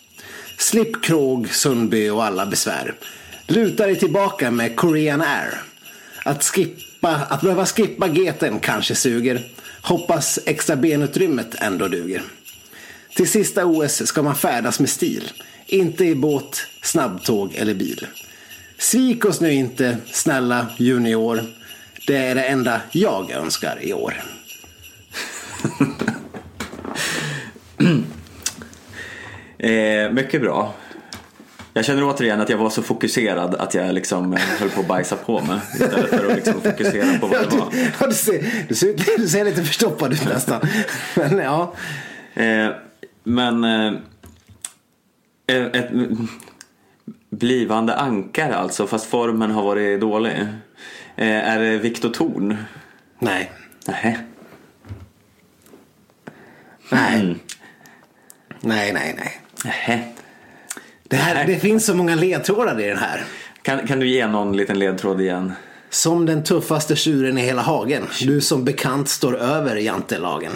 Slipp 0.59 1.05
Krog, 1.05 1.55
Sundby 1.55 2.09
och 2.09 2.25
alla 2.25 2.47
besvär. 2.47 2.95
Luta 3.47 3.87
dig 3.87 3.97
tillbaka 3.97 4.51
med 4.51 4.77
Korean 4.77 5.20
Air. 5.20 5.62
Att, 6.25 6.45
skippa, 6.45 7.11
att 7.11 7.41
behöva 7.41 7.66
skippa 7.66 8.09
geten 8.09 8.61
kanske 8.61 8.95
suger. 8.95 9.49
Hoppas 9.83 10.39
extra 10.47 10.77
benutrymmet 10.77 11.55
ändå 11.59 11.89
duger. 11.89 12.23
Till 13.16 13.29
sista 13.29 13.66
OS 13.66 14.07
ska 14.07 14.23
man 14.23 14.37
färdas 14.37 14.81
med 14.81 14.91
stil. 14.91 15.33
Inte 15.66 16.05
i 16.05 16.14
båt, 16.14 16.66
snabbtåg 16.83 17.55
eller 17.55 17.75
bil. 17.75 18.07
Svik 18.79 19.25
oss 19.25 19.41
nu 19.41 19.53
inte, 19.53 19.97
snälla 20.12 20.66
junior. 20.79 21.62
Det 22.07 22.16
är 22.16 22.34
det 22.34 22.42
enda 22.42 22.80
jag 22.92 23.30
önskar 23.30 23.78
i 23.80 23.92
år. 23.92 24.14
Eh, 29.59 30.11
mycket 30.12 30.40
bra. 30.40 30.74
Jag 31.74 31.84
känner 31.84 32.05
återigen 32.05 32.40
att 32.40 32.48
jag 32.48 32.59
var 32.59 32.70
så 32.70 32.82
fokuserad 32.82 33.55
att 33.55 33.74
jag 33.74 33.94
liksom 33.94 34.32
eh, 34.32 34.38
höll 34.40 34.68
på 34.70 34.80
att 34.80 34.88
bajsa 34.88 35.16
på 35.16 35.40
mig. 35.40 35.59
Istället 35.74 36.11
för 36.11 36.30
att 36.30 36.36
liksom 36.36 36.61
fokusera 36.61 37.18
på 37.18 37.26
vad 37.26 37.50
det 37.50 37.57
var. 37.57 37.68
Ja, 38.00 38.07
du, 38.07 38.14
ser, 38.14 38.64
du, 38.68 38.74
ser, 38.74 39.18
du 39.18 39.28
ser 39.28 39.44
lite 39.44 39.64
förstoppad 39.64 40.12
ut 40.12 40.24
nästan. 40.24 40.61
Men 41.14 41.38
ja. 41.38 41.74
Eh, 42.34 42.68
men 43.24 43.64
eh, 43.64 43.92
ett, 45.46 45.74
ett 45.74 45.90
blivande 47.30 47.96
ankare 47.96 48.57
alltså, 48.57 48.86
fast 48.86 49.07
formen 49.07 49.50
har 49.50 49.62
varit 49.62 50.00
dålig. 50.00 50.46
Eh, 51.17 51.49
är 51.49 51.59
det 51.59 51.79
Viktor 51.79 52.11
Thorn? 52.11 52.57
Nej. 53.19 53.53
Nej. 53.87 54.19
Nej. 56.91 57.21
Mm. 57.21 57.39
Nej, 58.61 58.93
nej, 58.93 59.15
nej. 59.19 59.41
Nej. 59.65 60.15
Det, 61.09 61.17
här, 61.17 61.47
det 61.47 61.59
finns 61.59 61.87
så 61.87 61.95
många 61.95 62.15
ledtrådar 62.15 62.81
i 62.81 62.89
den 62.89 62.99
här. 62.99 63.25
Kan, 63.63 63.87
kan 63.87 64.01
du 64.01 64.09
ge 64.09 64.27
någon 64.27 64.57
liten 64.57 64.79
ledtråd 64.79 65.21
igen? 65.21 65.53
Som 65.91 66.27
den 66.27 66.45
tuffaste 66.45 66.97
tjuren 66.97 67.39
i 67.39 67.41
hela 67.41 67.63
hagen. 67.63 68.03
Du 68.21 68.41
som 68.41 68.65
bekant 68.65 69.09
står 69.09 69.37
över 69.37 69.77
jantelagen. 69.77 70.53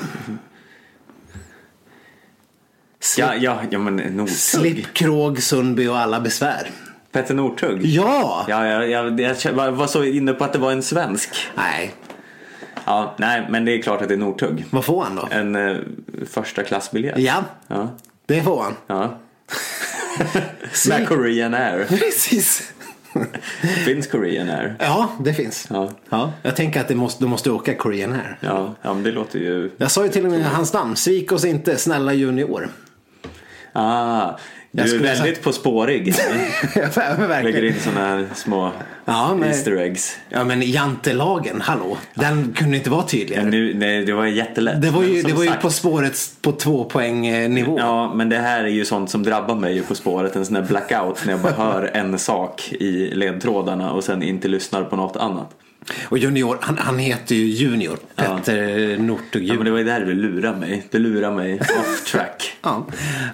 Slip, 3.01 3.27
Ja, 3.27 3.35
ja, 3.35 3.63
ja 3.71 3.79
men 3.79 3.97
Northug. 3.97 4.37
Slipp 4.37 4.95
Krog, 4.95 5.43
Sundby 5.43 5.87
och 5.87 5.99
alla 5.99 6.21
besvär. 6.21 6.71
Petter 7.17 7.35
Northug. 7.35 7.85
Ja! 7.87 8.45
Ja, 8.49 8.67
jag, 8.67 8.91
jag, 8.91 9.21
jag 9.21 9.73
var- 9.73 9.87
så 9.87 10.05
inne 10.05 10.33
på 10.33 10.45
att 10.45 10.53
det 10.53 10.59
var 10.59 10.73
en 10.73 10.83
svensk. 10.83 11.31
Nej, 11.55 11.95
Ja, 12.85 13.15
nej, 13.19 13.47
men 13.51 13.65
det 13.65 13.73
är 13.79 13.83
klart 13.83 14.03
att 14.03 14.09
det 14.09 14.15
är 14.15 14.19
Northug. 14.19 14.65
vad 14.71 14.85
får 14.85 15.05
han 15.05 15.17
då? 15.17 15.29
En 15.31 15.57
eh, 15.57 15.77
första 16.31 16.63
klassbiljett. 16.63 17.19
Ja, 17.19 17.45
Ja. 17.69 17.89
det 18.27 18.43
får 18.43 18.63
han. 18.63 18.75
ja. 18.87 19.19
Med 20.89 21.09
Korean 21.09 21.55
Air. 21.55 21.85
Precis. 21.89 22.73
Finns 23.85 24.07
Korean 24.07 24.51
Air? 24.51 24.77
Ja, 24.79 25.11
det 25.21 25.35
finns. 25.35 25.67
Ja. 25.71 25.91
Ja, 26.09 26.33
jag 26.43 26.57
tänker 26.57 26.81
att 26.81 26.89
det 26.89 26.95
måste, 26.95 27.25
du 27.25 27.29
måste 27.29 27.51
åka 27.51 27.75
Korean 27.75 28.13
Air. 28.13 28.39
Ja, 28.41 28.75
ja, 28.83 28.95
men 28.95 29.03
det 29.03 29.13
låter 29.13 29.39
ju... 29.39 29.71
Jag 29.77 29.91
sa 29.91 30.03
ju 30.05 30.09
till 30.11 30.25
och 30.25 30.31
med 30.31 30.45
hans 30.45 30.73
namn. 30.73 30.97
Svik 30.97 31.33
oss 31.33 31.45
inte, 31.45 31.77
snälla 31.77 32.13
junior. 32.13 32.69
Ah, 33.73 34.31
Du 34.85 34.95
är 34.97 34.99
väldigt 34.99 35.43
på 35.43 35.53
spårig. 35.53 36.15
Ja, 36.75 37.41
Lägger 37.43 37.65
in 37.65 37.75
såna 37.81 38.01
här 38.01 38.27
små 38.35 38.73
Ja, 39.05 39.35
men- 39.35 39.49
Easter 39.49 39.77
eggs. 39.77 40.17
Ja 40.29 40.45
men 40.45 40.63
jantelagen, 40.63 41.61
hallå. 41.61 41.97
Den 42.15 42.53
kunde 42.57 42.77
inte 42.77 42.91
vara 42.91 43.03
tydligare. 43.03 43.45
Nu, 43.45 43.75
nej, 43.75 44.05
det 44.05 44.13
var 44.13 44.27
jättelätt. 44.27 44.83
Det 44.83 44.91
var 44.91 45.03
ju, 45.03 45.23
det 45.23 45.33
var 45.33 45.43
ju 45.45 45.49
sagt- 45.51 45.63
På 45.63 45.71
spåret 45.71 46.19
på 46.43 46.53
två 46.53 46.85
poäng 46.85 47.27
eh, 47.27 47.49
nivå. 47.51 47.79
Ja, 47.79 48.15
men 48.15 48.29
det 48.29 48.39
här 48.39 48.65
är 48.65 48.69
ju 48.69 48.85
sånt 48.85 49.11
som 49.11 49.23
drabbar 49.23 49.55
mig 49.55 49.75
ju 49.75 49.83
På 49.83 49.95
spåret. 49.95 50.37
En 50.37 50.47
sån 50.47 50.57
här 50.57 50.63
blackout 50.63 51.23
när 51.27 51.33
jag 51.33 51.41
bara 51.41 51.53
hör 51.73 51.91
en 51.95 52.19
sak 52.19 52.73
i 52.73 53.11
ledtrådarna 53.15 53.93
och 53.93 54.05
sen 54.05 54.23
inte 54.23 54.49
lyssnar 54.49 54.83
på 54.85 54.97
något 54.97 55.17
annat. 55.17 55.51
Och 56.09 56.19
Junior, 56.19 56.59
han, 56.61 56.79
han 56.79 56.99
heter 56.99 57.35
ju 57.35 57.45
Junior. 57.45 57.99
Ja. 58.17 58.23
Petter 58.23 58.99
Northug 58.99 59.45
Ja, 59.45 59.55
men 59.55 59.65
det 59.65 59.71
var 59.71 59.79
ju 59.79 59.85
där 59.85 60.01
du 60.01 60.15
lurade 60.15 60.59
mig. 60.59 60.87
Du 60.91 60.99
lurade 60.99 61.37
mig 61.37 61.61
off 61.61 62.05
track. 62.13 62.57
Ja, 62.63 62.87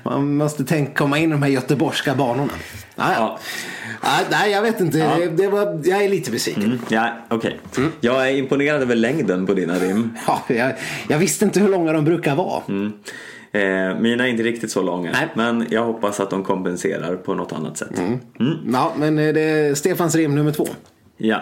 man 0.02 0.36
måste 0.36 0.64
tänka, 0.64 0.92
komma 0.92 1.18
in 1.18 1.28
i 1.28 1.32
de 1.32 1.42
här 1.42 1.50
göteborgska 1.50 2.14
banorna. 2.14 2.52
Ja, 2.96 3.12
ja. 3.12 3.14
Ja. 3.18 3.38
Ja, 4.02 4.18
nej, 4.30 4.50
jag 4.50 4.62
vet 4.62 4.80
inte. 4.80 4.98
Det, 4.98 5.26
det 5.26 5.48
var, 5.48 5.80
jag 5.84 6.04
är 6.04 6.08
lite 6.08 6.30
besviken. 6.30 6.64
Mm, 6.64 6.78
ja, 6.88 7.12
okej. 7.28 7.60
Jag 8.00 8.28
är 8.28 8.36
imponerad 8.36 8.82
över 8.82 8.94
längden 8.94 9.46
på 9.46 9.54
dina 9.54 9.74
rim. 9.74 10.10
Ja, 10.26 10.42
jag, 10.48 10.72
jag 11.08 11.18
visste 11.18 11.44
inte 11.44 11.60
hur 11.60 11.68
långa 11.68 11.92
de 11.92 12.04
brukar 12.04 12.34
vara. 12.36 12.62
Eh, 13.52 13.98
mina 14.00 14.26
är 14.26 14.30
inte 14.30 14.42
riktigt 14.42 14.70
så 14.70 14.82
långa. 14.82 15.10
Nej. 15.12 15.28
Men 15.34 15.66
jag 15.70 15.84
hoppas 15.84 16.20
att 16.20 16.30
de 16.30 16.44
kompenserar 16.44 17.16
på 17.16 17.34
något 17.34 17.52
annat 17.52 17.78
sätt. 17.78 18.00
Ja, 18.72 18.92
men 18.96 19.18
eh, 19.18 19.34
det 19.34 19.40
är 19.40 19.74
Stefans 19.74 20.14
rim 20.14 20.34
nummer 20.34 20.52
två. 20.52 20.68
Ja. 21.16 21.40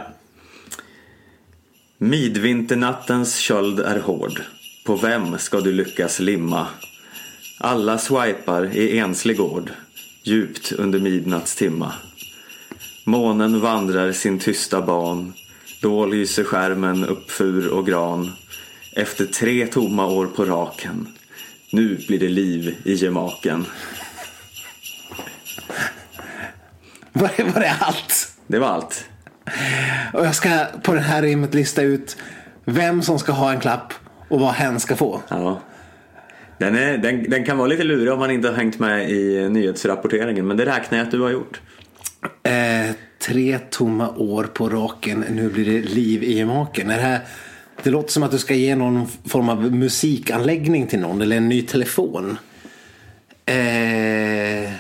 Midvinternattens 2.03 3.37
köld 3.37 3.81
är 3.81 4.01
hård. 4.01 4.43
På 4.85 4.97
vem 4.97 5.39
ska 5.39 5.61
du 5.61 5.73
lyckas 5.73 6.21
limma? 6.21 6.67
Alla 7.59 7.99
swipar 7.99 8.77
i 8.77 8.99
enslig 8.99 9.37
gård. 9.37 9.71
Djupt 10.23 10.73
under 10.73 11.01
midnattstimma. 11.01 11.93
Månen 13.05 13.61
vandrar 13.61 14.13
sin 14.13 14.39
tysta 14.39 14.83
ban. 14.83 15.33
Då 15.83 16.07
lyser 16.07 16.45
skärmen 16.45 17.05
upp 17.05 17.31
fur 17.31 17.69
och 17.69 17.87
gran. 17.87 18.33
Efter 18.97 19.27
tre 19.27 19.67
tomma 19.67 20.07
år 20.07 20.27
på 20.27 20.45
raken. 20.45 21.09
Nu 21.73 22.05
blir 22.09 22.19
det 22.19 22.29
liv 22.29 22.77
i 22.85 22.97
gemaken. 22.97 23.67
Var 27.13 27.31
det, 27.37 27.45
var 27.45 27.61
det 27.61 27.77
allt? 27.81 28.33
Det 28.47 28.59
var 28.59 28.69
allt. 28.69 29.05
Och 30.13 30.27
jag 30.27 30.35
ska 30.35 30.67
på 30.83 30.95
det 30.95 31.01
här 31.01 31.23
rimmet 31.23 31.55
lista 31.55 31.83
ut 31.83 32.17
vem 32.65 33.03
som 33.03 33.19
ska 33.19 33.33
ha 33.33 33.53
en 33.53 33.61
klapp 33.61 33.93
och 34.29 34.41
vad 34.41 34.53
hen 34.53 34.81
ska 34.81 34.97
få. 34.97 35.23
Ja. 35.29 35.61
Den, 36.59 36.77
är, 36.77 36.99
den, 36.99 37.31
den 37.31 37.45
kan 37.45 37.59
vara 37.59 37.69
lite 37.69 37.85
lurig 37.85 38.13
om 38.13 38.19
man 38.19 38.31
inte 38.31 38.49
har 38.49 38.55
hängt 38.55 38.79
med 38.79 39.11
i 39.11 39.49
nyhetsrapporteringen 39.49 40.47
men 40.47 40.57
det 40.57 40.67
räknar 40.67 40.99
jag 40.99 41.05
att 41.05 41.11
du 41.11 41.21
har 41.21 41.31
gjort. 41.31 41.61
Eh, 42.43 42.95
tre 43.19 43.59
tomma 43.59 44.11
år 44.17 44.45
på 44.45 44.69
raken, 44.69 45.25
nu 45.31 45.49
blir 45.49 45.65
det 45.65 45.89
liv 45.89 46.23
i 46.23 46.35
gemaken. 46.35 46.91
Är 46.91 46.97
det, 46.97 47.03
här, 47.03 47.21
det 47.83 47.91
låter 47.91 48.11
som 48.11 48.23
att 48.23 48.31
du 48.31 48.39
ska 48.39 48.55
ge 48.55 48.77
någon 48.77 49.09
form 49.27 49.49
av 49.49 49.75
musikanläggning 49.75 50.87
till 50.87 51.01
någon 51.01 51.23
eller 51.23 51.37
en 51.37 51.49
ny 51.49 51.63
telefon. 51.63 52.39
Eh, 53.47 54.65
eh, 54.65 54.73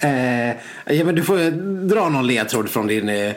eh, 0.50 0.56
ja, 0.86 1.04
men 1.04 1.14
du 1.14 1.22
får 1.22 1.50
dra 1.88 2.08
någon 2.08 2.26
ledtråd 2.26 2.68
från 2.70 2.86
din... 2.86 3.08
Eh, 3.08 3.32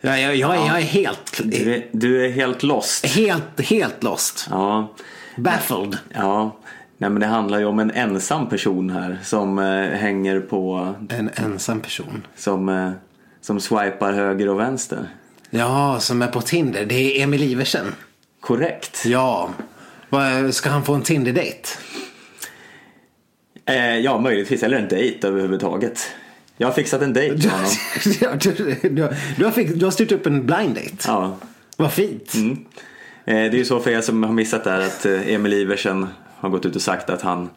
ja, 0.00 0.18
jag, 0.18 0.36
jag, 0.36 0.56
jag 0.56 0.76
är 0.78 0.80
helt, 0.82 1.40
Du 1.44 1.74
är, 1.74 1.86
du 1.92 2.24
är 2.26 2.30
helt 2.30 2.62
lost. 2.62 3.06
helt, 3.06 3.60
helt 3.60 4.02
lost. 4.02 4.46
Ja, 4.50 4.94
Baffled. 5.36 5.98
ja. 6.14 6.56
Nej, 6.98 7.10
men 7.10 7.20
det 7.20 7.26
handlar 7.26 7.58
ju 7.58 7.64
om 7.64 7.78
en 7.78 7.90
ensam 7.90 8.48
person 8.48 8.90
här 8.90 9.18
som 9.22 9.58
eh, 9.58 9.64
hänger 9.98 10.40
på, 10.40 10.94
En 11.08 11.30
ensam 11.34 11.80
person. 11.80 12.26
som, 12.36 12.68
eh, 12.68 12.90
som 13.40 13.60
swipar 13.60 14.12
höger 14.12 14.48
och 14.48 14.60
vänster. 14.60 15.08
Ja, 15.50 15.96
som 16.00 16.22
är 16.22 16.26
på 16.26 16.40
Tinder. 16.40 16.84
Det 16.86 16.94
är 16.94 17.22
Emil 17.22 17.42
Iversen. 17.42 17.94
Korrekt. 18.40 19.02
Ja. 19.06 19.50
Vad- 20.08 20.54
Ska 20.54 20.70
han 20.70 20.84
få 20.84 20.94
en 20.94 21.02
Tinder-date? 21.02 21.68
Eh, 23.66 23.96
ja, 23.98 24.18
möjligtvis. 24.18 24.62
Eller 24.62 24.78
en 24.78 24.88
dejt 24.88 25.26
överhuvudtaget. 25.28 26.10
Jag 26.60 26.68
har 26.68 26.72
fixat 26.72 27.02
en 27.02 27.12
dejt 27.12 27.34
Du, 27.34 27.48
med 27.48 27.56
honom. 27.56 28.38
du, 28.38 28.52
du, 28.52 28.88
du, 29.36 29.44
har 29.44 29.74
du 29.74 29.84
har 29.84 29.90
styrt 29.90 30.12
upp 30.12 30.26
en 30.26 30.46
blind 30.46 30.74
date. 30.74 30.96
Ja. 31.06 31.36
Vad 31.76 31.92
fint. 31.92 32.34
Mm. 32.34 32.50
Eh, 33.24 33.34
det 33.34 33.34
är 33.34 33.54
ju 33.54 33.64
så 33.64 33.80
för 33.80 33.90
er 33.90 34.00
som 34.00 34.22
har 34.22 34.32
missat 34.32 34.64
det 34.64 34.70
här 34.70 34.80
att 34.80 35.06
eh, 35.06 35.34
Emil 35.34 35.52
Iversen 35.52 36.06
har 36.36 36.48
gått 36.48 36.66
ut 36.66 36.76
och 36.76 36.82
sagt 36.82 37.10
att 37.10 37.22
han 37.22 37.50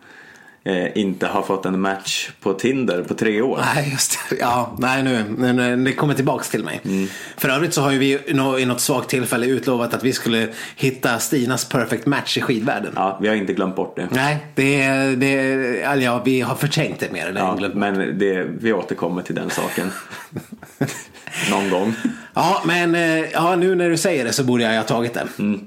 eh, 0.66 0.98
inte 0.98 1.28
har 1.28 1.42
fått 1.42 1.66
en 1.66 1.80
match 1.82 2.30
på 2.42 2.54
Tinder 2.54 3.04
på 3.04 3.14
tre 3.14 3.42
år. 3.42 3.60
Nej, 3.76 3.90
just 3.92 4.20
det. 4.30 4.36
Ja, 4.40 4.76
nej 4.80 5.04
nu. 5.04 5.24
nu, 5.38 5.54
nu 5.54 5.84
det 5.86 5.94
kommer 5.94 6.14
tillbaks 6.14 6.50
till 6.50 6.64
mig. 6.64 6.82
Mm. 6.86 7.08
För 7.38 7.50
övrigt 7.50 7.74
så 7.74 7.82
har 7.82 7.92
ju 7.92 7.98
vi 7.98 8.20
i 8.26 8.34
nå- 8.34 8.60
i 8.60 8.66
något 8.66 8.82
svagt 8.82 9.10
tillfälle 9.10 9.46
utlovat 9.46 9.94
att 9.94 10.04
vi 10.04 10.14
skulle 10.14 10.48
hitta 10.76 11.20
Stinas 11.20 11.66
perfect 11.70 12.06
match 12.06 12.38
i 12.38 12.42
skidvärlden. 12.42 12.94
Ja, 12.96 13.18
vi 13.22 13.28
har 13.28 13.36
inte 13.36 13.54
glömt 13.54 13.76
bort 13.76 13.96
det. 13.96 14.08
Nej, 14.12 14.38
det, 14.56 14.88
det, 15.16 15.34
eller 15.82 16.04
ja, 16.04 16.22
vi 16.26 16.42
har 16.42 16.56
förträngt 16.56 17.00
det 17.00 17.12
mer 17.12 17.28
än 17.28 17.36
Ja, 17.36 17.56
glömt. 17.56 17.76
men 17.76 18.18
det, 18.20 18.44
vi 18.60 18.74
återkommer 18.74 19.22
till 19.22 19.36
den 19.36 19.50
saken. 19.50 19.92
Någon 21.52 21.70
gång. 21.70 21.94
Ja, 22.34 22.62
men 22.66 22.96
eh, 22.96 23.20
ja, 23.32 23.56
nu 23.56 23.76
när 23.76 23.90
du 23.90 23.98
säger 23.98 24.26
det 24.26 24.34
så 24.34 24.44
borde 24.44 24.64
jag 24.64 24.76
ha 24.78 24.84
tagit 24.84 25.14
det. 25.14 25.28
Mm. 25.40 25.60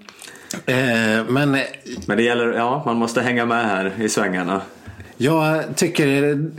Eh, 0.66 1.24
Men 1.28 1.58
Men 2.06 2.16
det 2.16 2.22
gäller, 2.22 2.52
ja, 2.52 2.82
man 2.86 2.96
måste 2.96 3.22
hänga 3.22 3.46
med 3.46 3.64
här 3.66 3.92
i 4.00 4.08
svängarna. 4.08 4.60
Jag 5.16 5.76
tycker, 5.76 6.06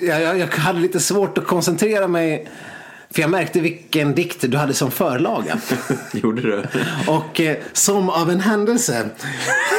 jag, 0.01 0.39
jag- 0.39 0.47
hade 0.47 0.79
lite 0.79 0.99
svårt 0.99 1.37
att 1.37 1.45
koncentrera 1.47 2.07
mig. 2.07 2.47
För 3.09 3.21
jag 3.21 3.29
märkte 3.31 3.59
vilken 3.59 4.15
dikt 4.15 4.51
du 4.51 4.57
hade 4.57 4.73
som 4.73 4.91
förlaga. 4.91 5.57
Gjorde 6.13 6.41
du? 6.41 6.63
Och 7.07 7.41
eh, 7.41 7.57
som 7.73 8.09
av 8.09 8.31
en 8.31 8.39
händelse, 8.39 9.09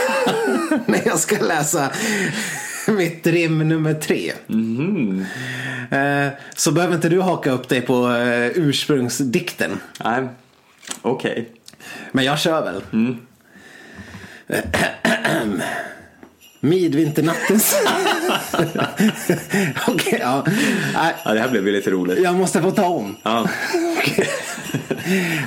när 0.87 1.01
jag 1.07 1.19
ska 1.19 1.37
läsa 1.45 1.91
mitt 2.89 3.27
rim 3.27 3.69
nummer 3.69 3.95
tre. 3.95 4.33
Eh, 5.91 6.29
så 6.57 6.73
behöver 6.73 6.95
inte 6.95 7.09
du 7.09 7.21
haka 7.21 7.51
upp 7.51 7.69
dig 7.69 7.81
på 7.81 8.11
eh, 8.13 8.47
ursprungsdikten. 8.55 9.81
Nej, 10.05 10.29
okej. 11.03 11.49
Men 12.13 12.25
jag 12.25 12.39
kör 12.39 12.65
väl. 12.65 12.83
Midvinternattens... 16.61 17.77
Okej, 19.89 20.19
ja. 20.21 20.45
Ja, 21.25 21.33
det 21.33 21.41
här 21.41 21.49
blev 21.49 21.67
ju 21.67 21.73
lite 21.73 21.91
roligt. 21.91 22.23
Jag 22.23 22.35
måste 22.35 22.63
få 22.63 22.71
ta 22.71 22.87
om. 22.87 23.17
Ja. 23.23 23.49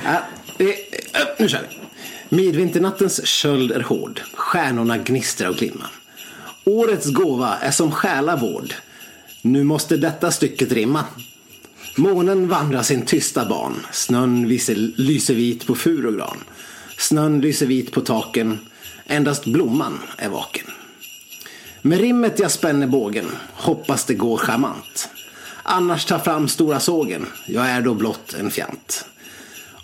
Ja, 0.04 0.22
det, 0.56 0.76
nu 1.38 1.48
kör 1.48 1.60
vi. 1.70 1.78
Midvinternattens 2.36 3.26
köld 3.26 3.72
är 3.72 3.80
hård. 3.80 4.20
Stjärnorna 4.34 4.98
gnistrar 4.98 5.48
och 5.48 5.56
glimmar. 5.56 5.90
Årets 6.64 7.06
gåva 7.06 7.56
är 7.60 7.70
som 7.70 7.92
själavård. 7.92 8.74
Nu 9.42 9.64
måste 9.64 9.96
detta 9.96 10.30
stycket 10.30 10.72
rimma. 10.72 11.04
Månen 11.96 12.48
vandrar 12.48 12.82
sin 12.82 13.02
tysta 13.02 13.44
ban. 13.44 13.86
Snön 13.92 14.48
lyser 14.96 15.34
vit 15.34 15.66
på 15.66 15.74
fur 15.74 16.06
och 16.06 16.14
gran. 16.14 16.38
Snön 16.98 17.40
lyser 17.40 17.66
vit 17.66 17.92
på 17.92 18.00
taken. 18.00 18.58
Endast 19.06 19.44
blomman 19.44 19.98
är 20.16 20.28
vaken. 20.28 20.66
Med 21.84 22.00
rimmet 22.00 22.38
jag 22.38 22.50
spänner 22.50 22.86
bågen. 22.86 23.30
Hoppas 23.52 24.04
det 24.04 24.14
går 24.14 24.36
charmant. 24.36 25.08
Annars 25.62 26.04
ta 26.04 26.18
fram 26.18 26.48
stora 26.48 26.80
sågen. 26.80 27.26
Jag 27.46 27.66
är 27.66 27.82
då 27.82 27.94
blott 27.94 28.34
en 28.34 28.50
fjant. 28.50 29.04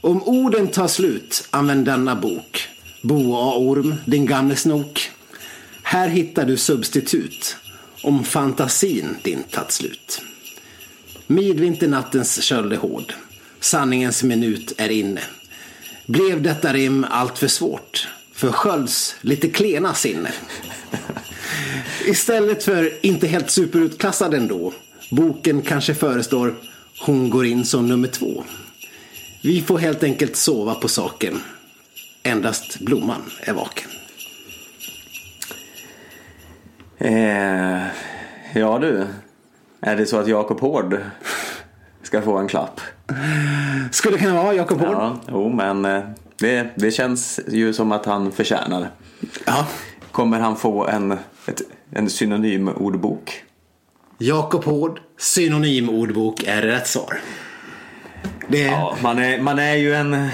Om 0.00 0.22
orden 0.22 0.68
tar 0.68 0.88
slut, 0.88 1.48
använd 1.50 1.84
denna 1.84 2.16
bok. 2.16 2.68
Boa 3.02 3.56
orm, 3.56 3.94
din 4.04 4.26
gamle 4.26 4.56
snok. 4.56 5.10
Här 5.82 6.08
hittar 6.08 6.44
du 6.44 6.56
substitut. 6.56 7.56
Om 8.02 8.24
fantasin 8.24 9.16
din 9.22 9.42
tagit 9.42 9.72
slut. 9.72 10.22
Midvinternattens 11.26 12.42
köld 12.42 12.72
är 12.72 12.76
hård. 12.76 13.14
Sanningens 13.60 14.22
minut 14.22 14.72
är 14.76 14.88
inne. 14.88 15.20
Blev 16.06 16.42
detta 16.42 16.72
rim 16.72 17.06
allt 17.10 17.38
för 17.38 17.48
svårt? 17.48 18.08
För 18.32 18.52
skölds 18.52 19.16
lite 19.20 19.48
klena 19.48 19.94
sinne. 19.94 20.32
Istället 22.08 22.62
för 22.64 23.06
inte 23.06 23.26
helt 23.26 23.50
superutklassad 23.50 24.34
ändå. 24.34 24.72
Boken 25.10 25.62
kanske 25.62 25.94
förestår 25.94 26.54
Hon 27.06 27.30
går 27.30 27.46
in 27.46 27.64
som 27.64 27.88
nummer 27.88 28.08
två. 28.08 28.44
Vi 29.42 29.62
får 29.62 29.78
helt 29.78 30.02
enkelt 30.02 30.36
sova 30.36 30.74
på 30.74 30.88
saken. 30.88 31.40
Endast 32.22 32.80
blomman 32.80 33.22
är 33.40 33.52
vaken. 33.52 33.88
Eh, 36.98 37.86
ja 38.54 38.78
du, 38.78 39.06
är 39.80 39.96
det 39.96 40.06
så 40.06 40.16
att 40.16 40.28
Jakob 40.28 40.60
Hård 40.60 40.98
ska 42.02 42.22
få 42.22 42.36
en 42.36 42.48
klapp? 42.48 42.80
Skulle 43.90 44.18
kunna 44.18 44.42
vara 44.42 44.54
Jakob 44.54 44.80
Hård. 44.80 44.96
Ja, 44.96 45.20
jo, 45.28 45.48
men 45.48 45.84
eh, 45.84 46.02
det, 46.38 46.68
det 46.74 46.90
känns 46.90 47.40
ju 47.48 47.72
som 47.72 47.92
att 47.92 48.06
han 48.06 48.32
förtjänar. 48.32 48.90
Ja. 49.44 49.66
Kommer 50.12 50.40
han 50.40 50.56
få 50.56 50.86
en, 50.86 51.12
ett 51.46 51.62
en 51.92 52.10
synonymordbok. 52.10 53.44
Jakob 54.18 54.64
Hård, 54.64 55.00
synonymordbok 55.18 56.44
är 56.46 56.62
rätt 56.62 56.86
svar. 56.86 57.18
Det, 58.48 58.58
ja. 58.58 58.70
Ja, 58.70 58.96
man 59.02 59.18
är, 59.18 59.40
man 59.40 59.58
är 59.58 59.74
ju 59.74 59.94
en, 59.94 60.28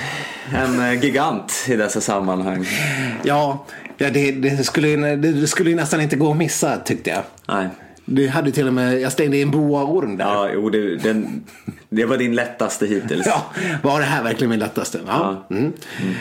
en 0.55 1.01
gigant 1.01 1.67
i 1.69 1.77
dessa 1.77 2.01
sammanhang. 2.01 2.67
ja, 3.23 3.67
det, 3.97 4.11
det, 4.33 4.65
skulle, 4.65 5.17
det, 5.17 5.47
skulle 5.47 5.75
nästan 5.75 6.01
inte 6.01 6.17
gå 6.17 6.31
att 6.31 6.37
missa 6.37 6.77
tyckte 6.77 7.11
jag. 7.11 7.23
Nej. 7.49 7.69
Du 8.05 8.29
hade 8.29 8.51
till 8.51 8.67
och 8.67 8.75
med, 8.75 9.01
jag 9.01 9.13
stängde 9.13 9.39
in 9.39 9.51
boaorm 9.51 10.17
där. 10.17 10.25
Ja, 10.25 10.51
jo, 10.55 10.71
det, 10.71 10.97
den, 10.97 11.45
det 11.89 12.05
var 12.05 12.17
din 12.17 12.35
lättaste 12.35 12.87
hittills. 12.87 13.27
Ja, 13.35 13.47
var 13.83 14.01
det 14.01 14.07
här 14.07 14.23
verkligen 14.23 14.51
min 14.51 14.59
lättaste? 14.59 15.01
Ja. 15.07 15.45
Ja. 15.49 15.57
Mm. 15.57 15.73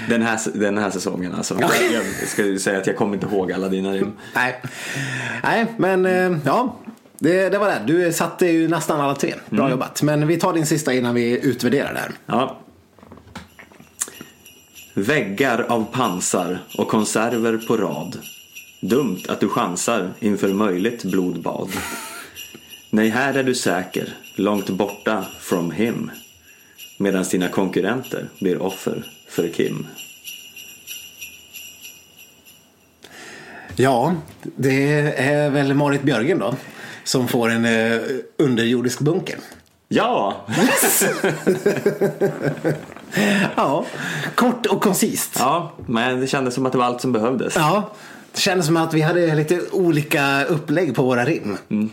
Den, 0.10 0.22
här, 0.22 0.40
den 0.54 0.78
här 0.78 0.90
säsongen 0.90 1.34
alltså. 1.34 1.58
Ja. 1.62 1.70
Jag 1.94 2.04
ska 2.28 2.46
ju 2.46 2.60
säga 2.60 2.80
att 2.80 2.88
jag 2.88 2.96
kommer 2.96 3.14
inte 3.14 3.26
ihåg 3.28 3.52
alla 3.52 3.70
dina 3.70 3.92
rim. 3.92 4.12
Nej. 4.36 4.62
Nej, 5.44 5.66
men 5.78 6.06
eh, 6.06 6.38
ja. 6.46 6.80
Det, 7.20 7.50
det 7.50 7.58
var 7.58 7.68
det. 7.68 7.82
Du 7.86 8.14
satte 8.14 8.46
ju 8.46 8.68
nästan 8.68 9.02
alla 9.02 9.16
tre. 9.16 9.34
Bra 9.50 9.70
jobbat. 9.70 10.02
Men 10.02 10.28
vi 10.28 10.38
tar 10.38 10.54
din 10.54 10.66
sista 10.66 10.94
innan 10.94 11.16
vi 11.16 11.46
utvärderar 11.46 11.94
det 11.94 12.00
här. 12.00 12.12
Ja. 12.26 12.60
Väggar 14.94 15.66
av 15.70 15.86
pansar 15.92 16.60
och 16.78 16.88
konserver 16.88 17.58
på 17.68 17.78
rad. 17.78 18.18
Dumt 18.84 19.20
att 19.30 19.40
du 19.40 19.50
chansar 19.50 20.14
inför 20.20 20.54
möjligt 20.54 21.04
blodbad. 21.04 21.70
Nej, 22.90 23.10
här 23.10 23.34
är 23.34 23.44
du 23.44 23.56
säker, 23.56 24.18
långt 24.36 24.70
borta 24.70 25.26
from 25.40 25.72
him. 25.72 26.12
Medan 27.00 27.24
dina 27.24 27.48
konkurrenter 27.48 28.30
blir 28.40 28.62
offer 28.62 29.06
för 29.30 29.48
Kim. 29.48 29.88
Ja, 33.76 34.16
det 34.56 34.92
är 35.18 35.50
väl 35.50 35.74
Marit 35.74 36.04
Björgen 36.04 36.40
då. 36.40 36.56
Som 37.04 37.28
får 37.28 37.50
en 37.50 37.66
eh, 37.66 38.02
underjordisk 38.38 39.00
bunker. 39.00 39.40
Ja! 39.88 40.46
Ja, 43.56 43.86
kort 44.36 44.66
och 44.66 44.82
koncist. 44.82 45.36
Ja, 45.40 45.72
men 45.86 46.20
det 46.20 46.28
kändes 46.28 46.54
som 46.54 46.66
att 46.66 46.72
det 46.72 46.78
var 46.78 46.86
allt 46.86 47.02
som 47.02 47.12
behövdes. 47.12 47.56
Ja, 47.56 47.92
det 48.34 48.40
kändes 48.40 48.66
som 48.66 48.78
att 48.78 48.94
vi 48.94 49.02
hade 49.02 49.36
lite 49.36 49.62
olika 49.72 50.44
upplägg 50.46 50.96
på 50.96 51.04
våra 51.04 51.26
rim. 51.26 51.58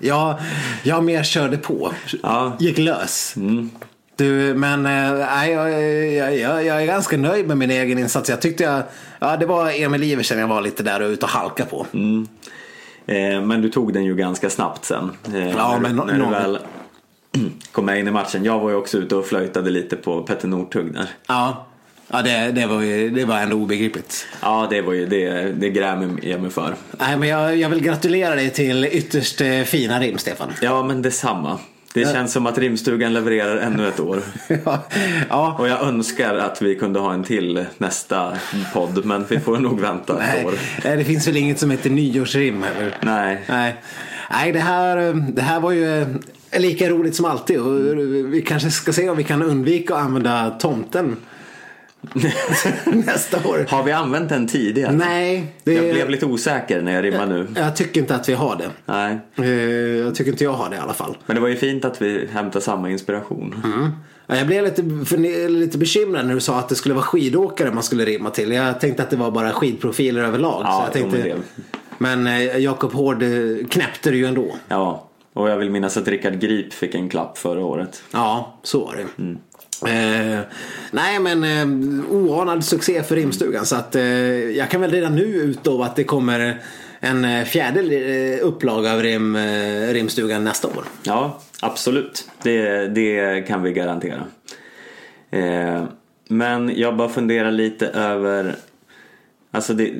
jag, 0.00 0.34
jag 0.82 1.04
mer 1.04 1.22
körde 1.22 1.56
på. 1.56 1.92
Ja. 2.22 2.56
Gick 2.60 2.78
lös. 2.78 3.34
Du, 4.16 4.54
men 4.54 4.82
nej, 4.82 5.50
jag, 5.52 5.70
jag, 6.12 6.38
jag, 6.38 6.64
jag 6.64 6.82
är 6.82 6.86
ganska 6.86 7.16
nöjd 7.16 7.46
med 7.48 7.56
min 7.58 7.70
egen 7.70 7.98
insats. 7.98 8.30
Jag 8.30 8.40
tyckte 8.40 8.62
jag, 8.64 8.82
ja 9.18 9.36
det 9.36 9.46
var 9.46 9.82
Emil 9.82 10.02
Iversen 10.02 10.38
jag 10.38 10.48
var 10.48 10.60
lite 10.60 10.82
där 10.82 11.02
och 11.02 11.08
ute 11.08 11.24
och 11.26 11.30
halka 11.30 11.64
på. 11.64 11.86
Eh, 13.06 13.40
Men 13.42 13.62
du 13.62 13.68
tog 13.68 13.92
den 13.92 14.04
ju 14.04 14.14
ganska 14.14 14.50
snabbt 14.50 14.84
sen. 14.84 15.10
eh, 15.34 15.48
Ja, 15.50 15.72
när, 15.72 15.80
men 15.80 15.96
nå- 15.96 16.04
när 16.04 16.18
du 16.18 16.26
väl 16.30 16.58
kom 17.72 17.84
med 17.86 17.98
in 17.98 18.08
i 18.08 18.10
matchen. 18.10 18.44
Jag 18.44 18.58
var 18.58 18.70
ju 18.70 18.76
också 18.76 18.98
ute 18.98 19.16
och 19.16 19.26
flöjtade 19.26 19.70
lite 19.70 19.96
på 19.96 20.22
Petter 20.22 20.48
Northug 20.48 20.92
där. 20.94 21.06
Ja, 21.28 21.66
ja 22.10 22.22
det, 22.22 22.52
det, 22.52 22.66
var, 22.66 22.82
ju, 22.82 23.10
det 23.10 23.24
var 23.24 23.38
ändå 23.38 23.56
obegripligt. 23.56 24.26
Ja, 24.42 24.66
det 24.70 24.80
var 24.80 24.92
ju 24.92 25.06
det, 25.06 25.52
det 25.52 25.70
grämer 25.70 26.10
jag 26.22 26.40
mig 26.40 26.50
för. 26.50 26.74
Nej, 26.98 27.16
men 27.16 27.28
jag, 27.28 27.56
jag 27.56 27.68
vill 27.68 27.82
gratulera 27.82 28.34
dig 28.34 28.50
till 28.50 28.84
ytterst 28.84 29.40
eh, 29.40 29.62
fina 29.62 30.00
rim, 30.00 30.18
Stefan. 30.18 30.52
Ja, 30.62 30.82
men 30.82 31.02
detsamma. 31.02 31.58
Det 31.94 32.12
känns 32.12 32.32
som 32.32 32.46
att 32.46 32.58
rimstugan 32.58 33.12
levererar 33.12 33.56
ännu 33.56 33.88
ett 33.88 34.00
år. 34.00 34.22
ja, 34.64 34.82
ja, 35.28 35.56
Och 35.58 35.68
jag 35.68 35.82
önskar 35.82 36.34
att 36.34 36.62
vi 36.62 36.74
kunde 36.74 37.00
ha 37.00 37.14
en 37.14 37.24
till 37.24 37.64
nästa 37.78 38.32
podd, 38.74 39.04
men 39.04 39.24
vi 39.28 39.40
får 39.40 39.58
nog 39.58 39.80
vänta 39.80 40.12
ett 40.12 40.18
nej, 40.18 40.46
år. 40.46 40.54
nej, 40.84 40.96
det 40.96 41.04
finns 41.04 41.28
väl 41.28 41.36
inget 41.36 41.58
som 41.58 41.70
heter 41.70 41.90
nyårsrim 41.90 42.62
heller. 42.62 42.96
Nej. 43.02 43.40
Nej, 43.46 43.74
nej 44.30 44.52
det, 44.52 44.58
här, 44.58 44.96
det 45.32 45.42
här 45.42 45.60
var 45.60 45.72
ju 45.72 46.02
eh, 46.50 46.60
lika 46.60 46.88
roligt 46.88 47.16
som 47.16 47.24
alltid. 47.24 47.60
Och 47.60 47.98
vi 48.34 48.44
kanske 48.46 48.70
ska 48.70 48.92
se 48.92 49.08
om 49.08 49.16
vi 49.16 49.24
kan 49.24 49.42
undvika 49.42 49.94
att 49.94 50.02
använda 50.02 50.50
tomten 50.50 51.16
nästa 52.86 53.48
år. 53.48 53.66
Har 53.68 53.82
vi 53.82 53.92
använt 53.92 54.28
den 54.28 54.46
tidigare? 54.46 54.92
Nej, 54.92 55.52
det, 55.64 55.72
Jag 55.72 55.94
blev 55.94 56.10
lite 56.10 56.26
osäker 56.26 56.82
när 56.82 56.92
jag 56.92 57.04
rimmade 57.04 57.26
nu. 57.34 57.46
jag 57.56 57.76
tycker 57.76 58.00
inte 58.00 58.14
att 58.14 58.28
vi 58.28 58.32
har 58.34 58.56
det. 58.56 58.70
Nej. 58.86 59.18
Eh, 59.36 59.48
Jag 60.04 60.14
tycker 60.14 60.30
inte 60.32 60.44
jag 60.44 60.52
har 60.52 60.70
det 60.70 60.76
i 60.76 60.78
alla 60.78 60.92
fall. 60.94 61.16
Men 61.26 61.36
det 61.36 61.40
var 61.42 61.48
ju 61.48 61.56
fint 61.56 61.84
att 61.84 62.02
vi 62.02 62.28
hämtade 62.32 62.64
samma 62.64 62.90
inspiration. 62.90 63.54
Ja, 64.26 64.36
Jag 64.36 64.46
blev 64.46 64.64
lite, 64.64 64.82
för, 65.06 65.48
lite 65.48 65.78
bekymrad 65.78 66.26
när 66.26 66.34
du 66.34 66.40
sa 66.40 66.58
att 66.58 66.68
det 66.68 66.74
skulle 66.74 66.94
vara 66.94 67.04
skidåkare 67.04 67.70
man 67.72 67.82
skulle 67.82 68.04
rimma 68.04 68.30
till. 68.30 68.52
Jag 68.52 68.80
tänkte 68.80 69.02
att 69.02 69.10
det 69.10 69.16
var 69.16 69.30
bara 69.30 69.52
skidprofiler 69.52 70.22
överlag. 70.22 70.62
Ja, 70.64 70.90
så 70.92 70.98
jag 71.00 71.10
tänkte, 71.10 71.36
men 71.98 72.26
eh, 72.26 72.56
Jakob 72.58 72.92
Hård 72.92 73.22
eh, 73.22 73.28
knäppte 73.70 74.10
det 74.10 74.16
ju 74.16 74.26
ändå. 74.26 74.56
Ja, 74.68 75.06
och 75.32 75.50
jag 75.50 75.56
vill 75.56 75.70
minnas 75.70 75.96
att 75.96 76.08
Rickard 76.08 76.38
Grip 76.40 76.72
fick 76.72 76.94
en 76.94 77.08
klapp 77.08 77.38
förra 77.38 77.64
året. 77.64 78.02
Ja, 78.12 78.58
så 78.62 78.84
var 78.84 78.96
det. 78.96 79.36
Eh, 79.86 80.40
nej 80.90 81.20
men 81.20 81.44
eh, 81.44 82.10
oanad 82.10 82.64
succé 82.64 83.02
för 83.02 83.16
rimstugan 83.16 83.66
så 83.66 83.76
att 83.76 83.94
eh, 83.94 84.02
jag 84.50 84.70
kan 84.70 84.80
väl 84.80 84.90
redan 84.90 85.16
nu 85.16 85.22
utlova 85.22 85.84
att 85.84 85.96
det 85.96 86.04
kommer 86.04 86.60
en 87.00 87.24
eh, 87.24 87.44
fjärde 87.44 87.80
eh, 87.80 88.46
upplaga 88.46 88.92
av 88.92 89.02
rim, 89.02 89.36
eh, 89.36 89.92
rimstugan 89.92 90.44
nästa 90.44 90.68
år. 90.68 90.84
Ja, 91.02 91.40
absolut. 91.60 92.30
Det, 92.42 92.86
det 92.88 93.42
kan 93.46 93.62
vi 93.62 93.72
garantera. 93.72 94.24
Men 96.28 96.72
jag 96.76 96.96
bara 96.96 97.08
funderar 97.08 97.50
lite 97.50 97.86
över... 97.86 98.56
Alltså 99.50 99.74
det, 99.74 99.92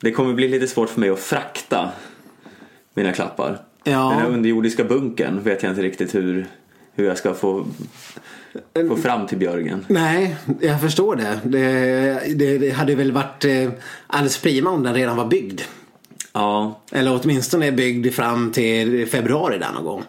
det 0.00 0.12
kommer 0.12 0.34
bli 0.34 0.48
lite 0.48 0.66
svårt 0.66 0.88
för 0.88 1.00
mig 1.00 1.10
att 1.10 1.20
frakta 1.20 1.90
mina 2.94 3.12
klappar. 3.12 3.58
Ja. 3.84 4.10
Den 4.10 4.18
här 4.18 4.28
underjordiska 4.28 4.84
bunkern 4.84 5.42
vet 5.42 5.62
jag 5.62 5.72
inte 5.72 5.82
riktigt 5.82 6.14
hur, 6.14 6.46
hur 6.94 7.04
jag 7.06 7.18
ska 7.18 7.34
få, 7.34 7.66
få 8.88 8.96
fram 8.96 9.26
till 9.26 9.38
Björgen. 9.38 9.84
Nej, 9.88 10.36
jag 10.60 10.80
förstår 10.80 11.16
det. 11.16 11.40
Det, 11.44 12.34
det, 12.34 12.58
det 12.58 12.70
hade 12.70 12.94
väl 12.94 13.12
varit 13.12 13.44
eh, 13.44 13.70
alldeles 14.06 14.38
prima 14.38 14.70
om 14.70 14.82
den 14.82 14.94
redan 14.94 15.16
var 15.16 15.24
byggd. 15.26 15.60
Ja, 16.32 16.80
Eller 16.92 17.20
åtminstone 17.22 17.72
byggd 17.72 18.14
fram 18.14 18.52
till 18.52 19.06
februari 19.08 19.58
där 19.58 19.72
någon 19.72 19.84
gång. 19.84 20.02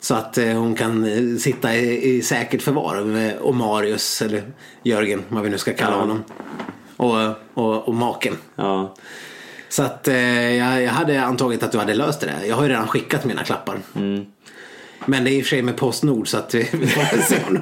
Så 0.00 0.14
att 0.14 0.38
eh, 0.38 0.52
hon 0.52 0.74
kan 0.74 1.04
eh, 1.04 1.36
sitta 1.38 1.74
i, 1.76 2.16
i 2.16 2.22
säkert 2.22 2.62
förvar 2.62 3.00
med 3.04 3.36
och 3.36 3.54
Marius 3.54 4.22
eller 4.22 4.42
Jörgen, 4.82 5.22
vad 5.28 5.42
vi 5.42 5.50
nu 5.50 5.58
ska 5.58 5.72
kalla 5.72 5.92
Ja. 5.96 6.00
honom. 6.00 6.24
Och, 6.96 7.16
och, 7.64 7.88
och 7.88 7.94
maken. 7.94 8.34
ja. 8.56 8.94
Så 9.68 9.82
att 9.82 10.08
eh, 10.08 10.54
jag, 10.56 10.82
jag 10.82 10.90
hade 10.90 11.22
antagit 11.22 11.62
att 11.62 11.72
du 11.72 11.78
hade 11.78 11.94
löst 11.94 12.20
det 12.20 12.26
där. 12.26 12.48
Jag 12.48 12.56
har 12.56 12.62
ju 12.62 12.68
redan 12.68 12.86
skickat 12.86 13.24
mina 13.24 13.44
klappar. 13.44 13.78
Men 15.06 15.24
det 15.24 15.30
är 15.30 15.32
i 15.32 15.40
och 15.40 15.44
för 15.44 15.48
sig 15.50 15.62
med 15.62 15.76
Postnord 15.76 16.28
så 16.28 16.36
att 16.36 16.54
vi 16.54 16.64
får 16.64 17.22
se 17.22 17.36
om. 17.48 17.60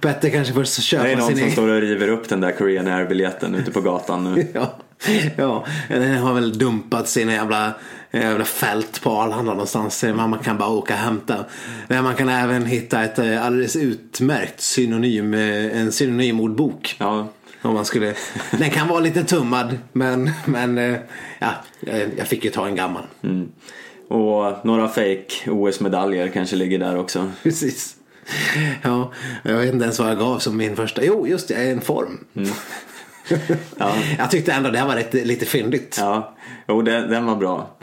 Petter 0.00 0.30
kanske 0.30 0.54
får 0.54 0.64
köpa 0.64 1.04
Det 1.04 1.12
är 1.12 1.16
någon 1.16 1.26
sin 1.26 1.36
som 1.36 1.42
egen. 1.44 1.52
står 1.52 1.68
och 1.68 1.80
river 1.80 2.08
upp 2.08 2.28
den 2.28 2.40
där 2.40 2.52
Korean 2.52 2.86
Air-biljetten 2.86 3.54
ute 3.54 3.70
på 3.70 3.80
gatan 3.80 4.34
nu. 4.34 4.46
Ja, 4.54 4.76
ja, 5.36 5.64
den 5.88 6.16
har 6.16 6.34
väl 6.34 6.58
dumpat 6.58 7.08
sina 7.08 7.32
jävla, 7.32 7.72
jävla 8.10 8.44
fält 8.44 9.02
på 9.02 9.10
Arlanda 9.10 9.52
någonstans. 9.52 10.04
Man 10.14 10.30
man 10.30 10.38
kan 10.38 10.58
bara 10.58 10.68
åka 10.68 10.94
och 10.94 11.00
hämta. 11.00 11.44
Men 11.88 12.04
man 12.04 12.14
kan 12.14 12.28
även 12.28 12.66
hitta 12.66 13.04
ett 13.04 13.18
eh, 13.18 13.46
alldeles 13.46 13.76
utmärkt 13.76 14.60
synonym, 14.60 15.34
eh, 15.34 15.80
en 15.80 15.92
synonymordbok. 15.92 16.96
Ja, 16.98 17.28
Om 17.62 17.74
man 17.74 17.84
skulle, 17.84 18.14
den 18.50 18.70
kan 18.70 18.88
vara 18.88 19.00
lite 19.00 19.24
tummad 19.24 19.78
men, 19.92 20.30
men 20.44 20.78
eh, 20.78 20.96
ja, 21.38 21.50
jag 21.80 22.00
jag 22.16 22.26
fick 22.26 22.44
ju 22.44 22.50
ta 22.50 22.66
en 22.66 22.76
gammal. 22.76 23.02
Och 24.08 24.64
några 24.66 24.88
fake 24.88 25.50
OS-medaljer 25.50 26.28
kanske 26.28 26.56
ligger 26.56 26.78
där 26.78 26.98
också. 26.98 27.30
Precis. 27.42 27.96
Ja, 28.82 29.12
jag 29.42 29.54
vet 29.56 29.72
inte 29.72 29.84
ens 29.84 29.98
vad 29.98 30.10
jag 30.10 30.18
gav 30.18 30.38
som 30.38 30.56
min 30.56 30.76
första. 30.76 31.04
Jo, 31.04 31.26
just 31.26 31.48
det, 31.48 31.54
en 31.54 31.80
form. 31.80 32.24
Ja, 33.78 33.92
Jag 34.18 34.30
tyckte 34.30 34.52
ändå 34.52 34.70
det 34.70 34.78
här 34.78 34.86
var 34.86 34.96
lite, 34.96 35.24
lite 35.24 35.46
fyndigt. 35.46 35.96
ja. 36.00 36.34
Jo, 36.68 36.82
den, 36.82 37.10
den 37.10 37.26
var 37.26 37.36
bra. 37.36 37.76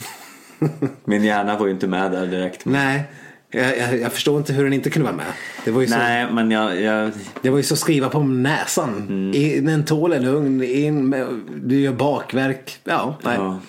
Min 1.05 1.23
hjärna 1.23 1.57
var 1.57 1.65
ju 1.65 1.71
inte 1.71 1.87
med 1.87 2.11
där 2.11 2.27
direkt. 2.27 2.65
Nej, 2.65 3.03
jag, 3.51 3.77
jag, 3.77 3.99
jag 3.99 4.13
förstår 4.13 4.37
inte 4.37 4.53
hur 4.53 4.63
den 4.63 4.73
inte 4.73 4.89
kunde 4.89 5.05
vara 5.05 5.15
med. 5.15 5.25
Det 5.65 5.71
var 5.71 5.81
ju 5.81 5.87
så, 5.87 5.97
Nej, 5.97 6.27
men 6.31 6.51
jag, 6.51 6.81
jag, 6.81 7.11
det 7.41 7.49
var 7.49 7.57
ju 7.57 7.63
så 7.63 7.73
att 7.73 7.79
skriva 7.79 8.09
på 8.09 8.19
näsan. 8.23 9.31
In 9.35 9.67
en 9.67 9.85
tål 9.85 10.13
är 10.13 10.19
lugn, 10.19 10.63
in 10.63 11.09
med, 11.09 11.27
du 11.55 11.79
gör 11.79 11.93
bakverk. 11.93 12.79
Ja, 12.83 13.17
nej. 13.23 13.35
ja. 13.37 13.59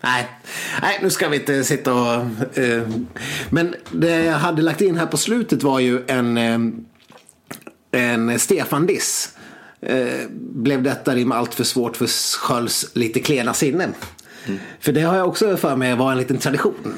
Nej. 0.00 0.28
nej, 0.82 0.98
nu 1.02 1.10
ska 1.10 1.28
vi 1.28 1.36
inte 1.36 1.64
sitta 1.64 1.94
och... 1.94 2.58
Eh, 2.58 2.88
men 3.50 3.74
det 3.90 4.24
jag 4.24 4.38
hade 4.38 4.62
lagt 4.62 4.80
in 4.80 4.96
här 4.96 5.06
på 5.06 5.16
slutet 5.16 5.62
var 5.62 5.80
ju 5.80 6.02
en, 6.06 6.36
eh, 6.36 6.58
en 8.02 8.38
Stefan-diss. 8.38 9.36
Eh, 9.82 10.28
blev 10.30 10.82
detta 10.82 11.14
rim 11.14 11.32
allt 11.32 11.54
för 11.54 11.64
svårt 11.64 11.96
för 11.96 12.06
Skölds 12.38 12.90
lite 12.94 13.20
klena 13.20 13.54
sinne? 13.54 13.88
För 14.80 14.92
det 14.92 15.00
har 15.00 15.16
jag 15.16 15.28
också 15.28 15.56
för 15.56 15.76
mig 15.76 15.96
var 15.96 16.12
en 16.12 16.18
liten 16.18 16.38
tradition. 16.38 16.94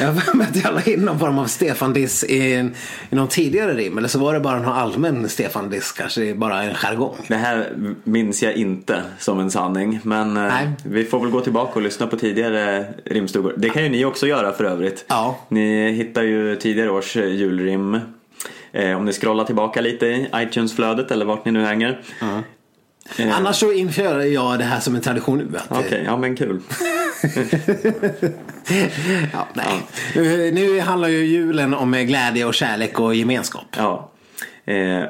Jag 0.00 0.06
har 0.06 0.14
för 0.20 0.36
mig 0.36 0.46
att 0.50 0.64
jag 0.64 0.74
la 0.74 0.82
in 0.82 1.00
någon 1.00 1.18
form 1.18 1.38
av 1.38 1.46
Stefan-diss 1.46 2.24
i, 2.24 2.54
en- 2.54 2.74
i 3.10 3.14
någon 3.14 3.28
tidigare 3.28 3.74
rim. 3.74 3.98
Eller 3.98 4.08
så 4.08 4.18
var 4.18 4.34
det 4.34 4.40
bara 4.40 4.58
någon 4.58 4.72
allmän 4.72 5.28
Stefan-diss. 5.28 5.92
Kanske 5.92 6.20
det 6.20 6.30
är 6.30 6.34
bara 6.34 6.62
en 6.62 6.74
jargong. 6.74 7.14
Det 7.28 7.34
här 7.36 7.70
minns 8.04 8.42
jag 8.42 8.52
inte 8.52 9.02
som 9.18 9.38
en 9.40 9.50
sanning. 9.50 10.00
Men 10.02 10.36
eh, 10.36 10.42
Nej. 10.42 10.68
vi 10.84 11.04
får 11.04 11.20
väl 11.20 11.30
gå 11.30 11.40
tillbaka 11.40 11.72
och 11.74 11.82
lyssna 11.82 12.06
på 12.06 12.16
tidigare 12.16 12.84
rimstugor. 13.04 13.54
Det 13.56 13.68
kan 13.68 13.82
ju 13.82 13.88
ni 13.88 14.04
också 14.04 14.26
göra 14.26 14.52
för 14.52 14.64
övrigt. 14.64 15.04
Ja. 15.08 15.38
Ni 15.48 15.92
hittar 15.92 16.22
ju 16.22 16.56
tidigare 16.56 16.90
års 16.90 17.16
eh, 17.16 17.26
julrim. 17.28 18.00
Eh, 18.72 18.96
om 18.96 19.04
ni 19.04 19.12
scrollar 19.12 19.44
tillbaka 19.44 19.80
lite 19.80 20.06
i 20.06 20.28
iTunes-flödet 20.34 21.10
eller 21.10 21.24
vart 21.24 21.44
ni 21.44 21.52
nu 21.52 21.64
hänger. 21.64 22.00
Eh, 23.16 23.36
Annars 23.36 23.56
så 23.56 23.72
inför 23.72 24.20
jag 24.20 24.58
det 24.58 24.64
här 24.64 24.80
som 24.80 24.94
en 24.94 25.00
tradition 25.00 25.38
nu. 25.38 25.58
Okej, 25.68 26.02
ja 26.06 26.16
men 26.16 26.36
kul. 26.36 26.60
ja, 29.32 29.48
nej. 29.54 29.82
Nu, 30.14 30.50
nu 30.50 30.80
handlar 30.80 31.08
ju 31.08 31.24
julen 31.24 31.74
om 31.74 31.92
glädje 31.92 32.44
och 32.44 32.54
kärlek 32.54 33.00
och 33.00 33.14
gemenskap. 33.14 33.66
Ja. 33.76 34.10
Eh, 34.64 35.04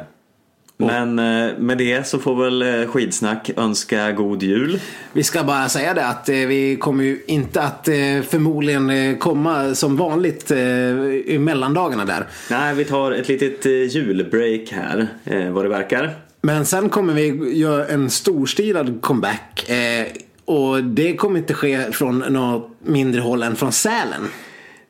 men 0.80 1.18
eh, 1.18 1.58
med 1.58 1.78
det 1.78 2.06
så 2.06 2.18
får 2.18 2.44
väl 2.44 2.62
eh, 2.62 2.88
Skidsnack 2.88 3.50
önska 3.56 4.12
god 4.12 4.42
jul. 4.42 4.80
Vi 5.12 5.22
ska 5.22 5.44
bara 5.44 5.68
säga 5.68 5.94
det 5.94 6.06
att 6.06 6.28
eh, 6.28 6.34
vi 6.34 6.76
kommer 6.76 7.04
ju 7.04 7.20
inte 7.26 7.62
att 7.62 7.84
förmodligen 8.28 9.16
komma 9.18 9.74
som 9.74 9.96
vanligt 9.96 10.50
i 10.50 11.38
mellandagarna 11.40 12.04
där. 12.04 12.26
Nej, 12.50 12.74
vi 12.74 12.84
tar 12.84 13.12
ett 13.12 13.28
litet 13.28 13.64
julbreak 13.94 14.72
här, 14.72 15.08
vad 15.50 15.64
det 15.64 15.68
verkar. 15.68 16.27
Men 16.40 16.66
sen 16.66 16.88
kommer 16.88 17.14
vi 17.14 17.58
göra 17.58 17.86
en 17.86 18.10
storstilad 18.10 19.02
comeback. 19.02 19.70
Eh, 19.70 20.06
och 20.44 20.84
det 20.84 21.16
kommer 21.16 21.38
inte 21.38 21.54
ske 21.54 21.92
från 21.92 22.18
något 22.18 22.70
mindre 22.84 23.20
håll 23.20 23.42
än 23.42 23.56
från 23.56 23.72
Sälen. 23.72 24.28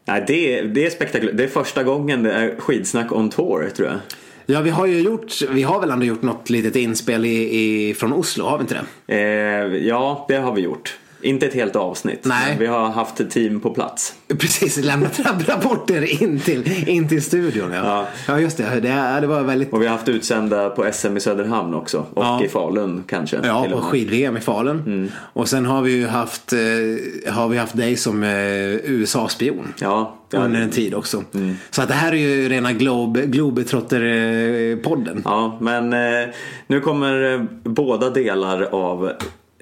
Nej, 0.05 0.25
det, 0.27 0.63
det 0.63 0.87
är 0.87 0.91
spektakulärt. 0.91 1.37
Det 1.37 1.45
är 1.45 1.49
första 1.49 1.83
gången 1.83 2.23
det 2.23 2.33
är 2.33 2.57
skidsnack 2.61 3.13
on 3.13 3.31
tour, 3.31 3.71
tror 3.77 3.89
jag. 3.89 3.99
Ja, 4.47 4.61
vi 4.61 4.71
har 4.71 4.87
ju 4.87 5.01
gjort, 5.01 5.43
vi 5.51 5.63
har 5.63 5.81
väl 5.81 5.91
ändå 5.91 6.07
gjort 6.07 6.23
något 6.23 6.51
litet 6.51 6.77
inspel 6.77 7.25
i, 7.25 7.61
i, 7.61 7.95
från 7.95 8.13
Oslo, 8.13 8.45
har 8.45 8.59
vi 8.59 8.63
inte 8.63 8.81
det? 9.07 9.15
Eh, 9.15 9.87
ja, 9.87 10.27
det 10.29 10.37
har 10.37 10.55
vi 10.55 10.61
gjort. 10.63 10.99
Inte 11.23 11.47
ett 11.47 11.55
helt 11.55 11.77
avsnitt. 11.77 12.21
Nej. 12.25 12.47
men 12.51 12.59
Vi 12.59 12.67
har 12.67 12.89
haft 12.89 13.21
ett 13.21 13.31
team 13.31 13.61
på 13.61 13.71
plats. 13.71 14.15
Precis, 14.39 14.77
lämnat 14.77 15.21
rapporter 15.49 16.23
in 16.23 16.41
till, 16.41 16.89
in 16.89 17.09
till 17.09 17.23
studion. 17.23 17.73
Ja, 17.73 17.81
ja. 17.85 18.07
Ja. 18.29 18.41
just 18.41 18.57
det. 18.57 18.81
det. 18.81 19.19
Det 19.21 19.27
var 19.27 19.43
väldigt... 19.43 19.73
Och 19.73 19.83
vi 19.83 19.87
har 19.87 19.93
haft 19.97 20.09
utsända 20.09 20.71
på 20.71 20.91
SM 20.93 21.17
i 21.17 21.21
Söderhamn 21.21 21.75
också. 21.75 21.99
Och 22.15 22.25
Ja. 22.25 22.45
i 22.45 22.49
Falun 22.49 23.05
kanske. 23.07 23.41
Ja, 23.45 23.67
och 23.75 23.83
skid-VM 23.85 24.37
i 24.37 24.41
Falun. 24.41 25.13
Och 25.33 25.49
sen 25.49 25.67
har 25.67 25.83
vi 25.83 25.93
ju 25.93 26.07
haft, 26.07 26.53
eh, 26.53 26.59
har 27.33 27.49
vi 27.49 27.57
haft 27.59 27.77
dig 27.77 27.97
som 27.97 28.23
eh, 28.23 28.31
USA-spion. 28.85 29.73
Ja, 29.81 30.15
Under 30.33 30.61
en 30.61 30.71
tid 30.71 30.95
också. 30.95 31.25
Så 31.71 31.83
att 31.83 31.89
det 31.89 31.95
här 31.95 32.13
är 32.13 32.17
ju 32.17 32.49
rena 32.49 32.73
Globe, 32.73 33.27
Globetrotter-podden. 33.27 35.23
ja, 35.25 35.59
men 35.61 35.93
eh, 35.93 36.29
nu 36.67 36.81
kommer 36.81 37.47
båda 37.65 38.11
delar 38.11 38.63
av 38.63 39.13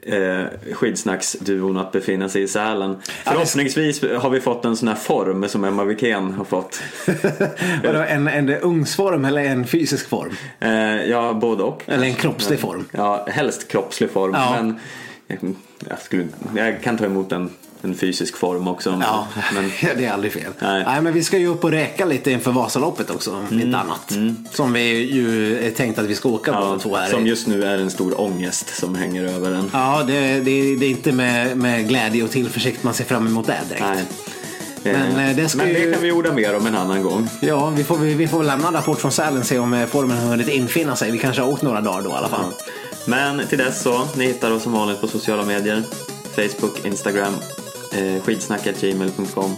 eh, 0.07 0.45
skidsnacksduon 0.73 1.77
att 1.77 1.93
befinna 1.93 2.29
sig 2.29 2.43
i 2.43 2.49
Sälen. 2.49 2.97
Förhoppningsvis 3.25 4.03
har 4.03 4.31
vi 4.31 4.41
fått 4.41 4.65
en 4.65 4.77
sån 4.77 4.89
här 4.89 4.95
form 4.95 5.49
som 5.49 5.65
Emma 5.65 5.85
Wikén 5.85 6.33
har 6.33 6.45
fått. 6.45 6.83
Vadå, 7.85 7.99
en, 7.99 8.29
en 8.29 8.49
ungsform 8.49 9.25
eller 9.25 9.45
en 9.45 9.67
fysisk 9.67 10.09
form? 10.09 10.33
Eh, 10.61 11.05
ja, 11.11 11.33
både 11.33 11.63
och. 11.63 11.83
Eller 11.87 12.07
en 12.07 12.15
kroppslig 12.15 12.61
form? 12.61 12.85
Ja, 12.93 13.27
helst 13.31 13.69
kroppslig 13.69 14.11
form. 14.11 14.33
Ja. 14.35 14.57
Men 14.61 15.57
jag, 15.89 15.99
skulle, 15.99 16.27
jag 16.57 16.83
kan 16.83 16.99
ta 16.99 17.05
emot 17.05 17.33
en, 17.33 17.51
en 17.83 17.95
fysisk 17.95 18.37
form 18.37 18.68
också. 18.68 18.99
Ja, 19.03 19.27
Men, 19.55 19.72
det 19.97 20.05
är 20.05 20.12
aldrig 20.12 20.33
fel. 20.33 20.53
Nej. 20.59 20.85
Nej. 20.87 21.03
men 21.03 21.12
vi 21.12 21.22
ska 21.24 21.39
ju 21.39 21.47
upp 21.47 21.64
och 21.64 21.70
räka 21.70 22.05
lite 22.05 22.31
inför 22.31 22.51
Vasaloppet 22.53 23.11
också. 23.11 23.45
Lite 23.51 23.77
annat. 23.79 24.12
Som 24.53 24.72
vi 24.72 25.12
ju 25.12 25.59
är 25.66 25.70
tänkt 25.70 25.99
att 25.99 26.07
vi 26.07 26.14
ska 26.14 26.29
åka 26.29 26.51
ja, 26.51 26.61
båda 26.61 26.79
två 26.79 26.97
här. 26.97 27.11
som 27.11 27.27
just 27.27 27.47
nu 27.47 27.64
är 27.64 27.79
en 27.79 27.91
stor 27.91 28.20
ångest 28.20 28.77
som 28.81 28.95
hänger 28.95 29.24
över 29.24 29.51
en. 29.53 29.70
Ja, 29.72 30.05
det, 30.07 30.20
det, 30.41 30.77
det 30.77 30.87
är 30.87 30.91
inte 30.91 31.12
med, 31.12 31.57
med 31.57 31.89
glädje 31.89 32.24
och 32.24 32.31
tillförsikt 32.31 32.83
man 32.83 32.95
ser 32.95 33.05
fram 33.05 33.27
emot 33.27 33.47
det 33.47 33.61
direkt. 33.68 33.85
Nej. 33.85 34.05
Men, 34.83 34.95
Eh, 35.16 35.31
eh, 35.31 35.37
det 35.37 35.55
men 35.55 35.66
det 35.68 35.79
ju- 35.81 35.93
kan 35.93 36.03
vi 36.03 36.12
orda 36.12 36.33
mer 36.33 36.57
om 36.57 36.66
en 36.66 36.74
annan 36.74 37.03
gång. 37.03 37.29
Ja, 37.41 37.70
vi 37.77 37.85
får, 37.85 37.97
vi 37.99 38.29
får 38.29 38.39
väl 38.39 38.47
lämna 38.47 38.68
en 38.68 38.74
rapport 38.74 39.01
från 39.01 39.12
Sälen 39.12 39.45
se 39.45 39.59
om 39.59 39.74
eh, 39.74 39.87
formen 39.87 40.18
har 40.18 40.29
hunnit 40.29 40.49
infinna 40.49 40.97
sig. 40.97 41.11
Vi 41.11 41.18
kanske 41.18 41.43
har 41.43 41.49
åkt 41.53 41.62
några 41.62 41.81
dagar 41.81 42.03
då 42.03 42.11
i 42.11 42.12
alla 42.12 42.29
fall. 42.29 42.45
Men 43.05 43.47
till 43.47 43.59
dess 43.59 43.83
så, 43.83 44.09
ni 44.16 44.27
hittar 44.27 44.51
oss 44.51 44.62
som 44.62 44.72
vanligt 44.72 45.01
på 45.01 45.09
sociala 45.09 45.45
medier. 45.45 45.83
Facebook, 46.37 46.85
Instagram, 46.87 47.33
eh, 47.93 48.22
skidsnack.gmail.com. 48.22 49.57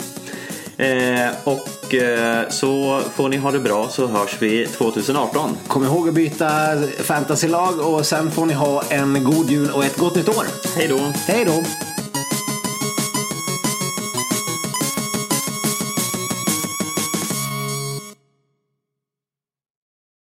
Eh, 0.76 1.30
och 1.44 1.94
eh, 1.94 2.48
så 2.48 3.00
får 3.14 3.28
ni 3.28 3.36
ha 3.36 3.50
det 3.50 3.60
bra 3.60 3.88
så 3.88 4.06
hörs 4.06 4.36
vi 4.40 4.66
2018. 4.66 5.56
Kom 5.66 5.84
ihåg 5.84 6.08
att 6.08 6.14
byta 6.14 6.50
fantasylag 6.98 7.80
och 7.80 8.06
sen 8.06 8.30
får 8.30 8.46
ni 8.46 8.54
ha 8.54 8.82
en 8.90 9.24
god 9.24 9.50
jul 9.50 9.70
och 9.70 9.84
ett 9.84 9.96
gott 9.96 10.14
nytt 10.14 10.28
år. 10.28 10.44
Hej 10.76 10.88
då! 10.88 10.98
Hej 11.26 11.44
då! 11.44 11.64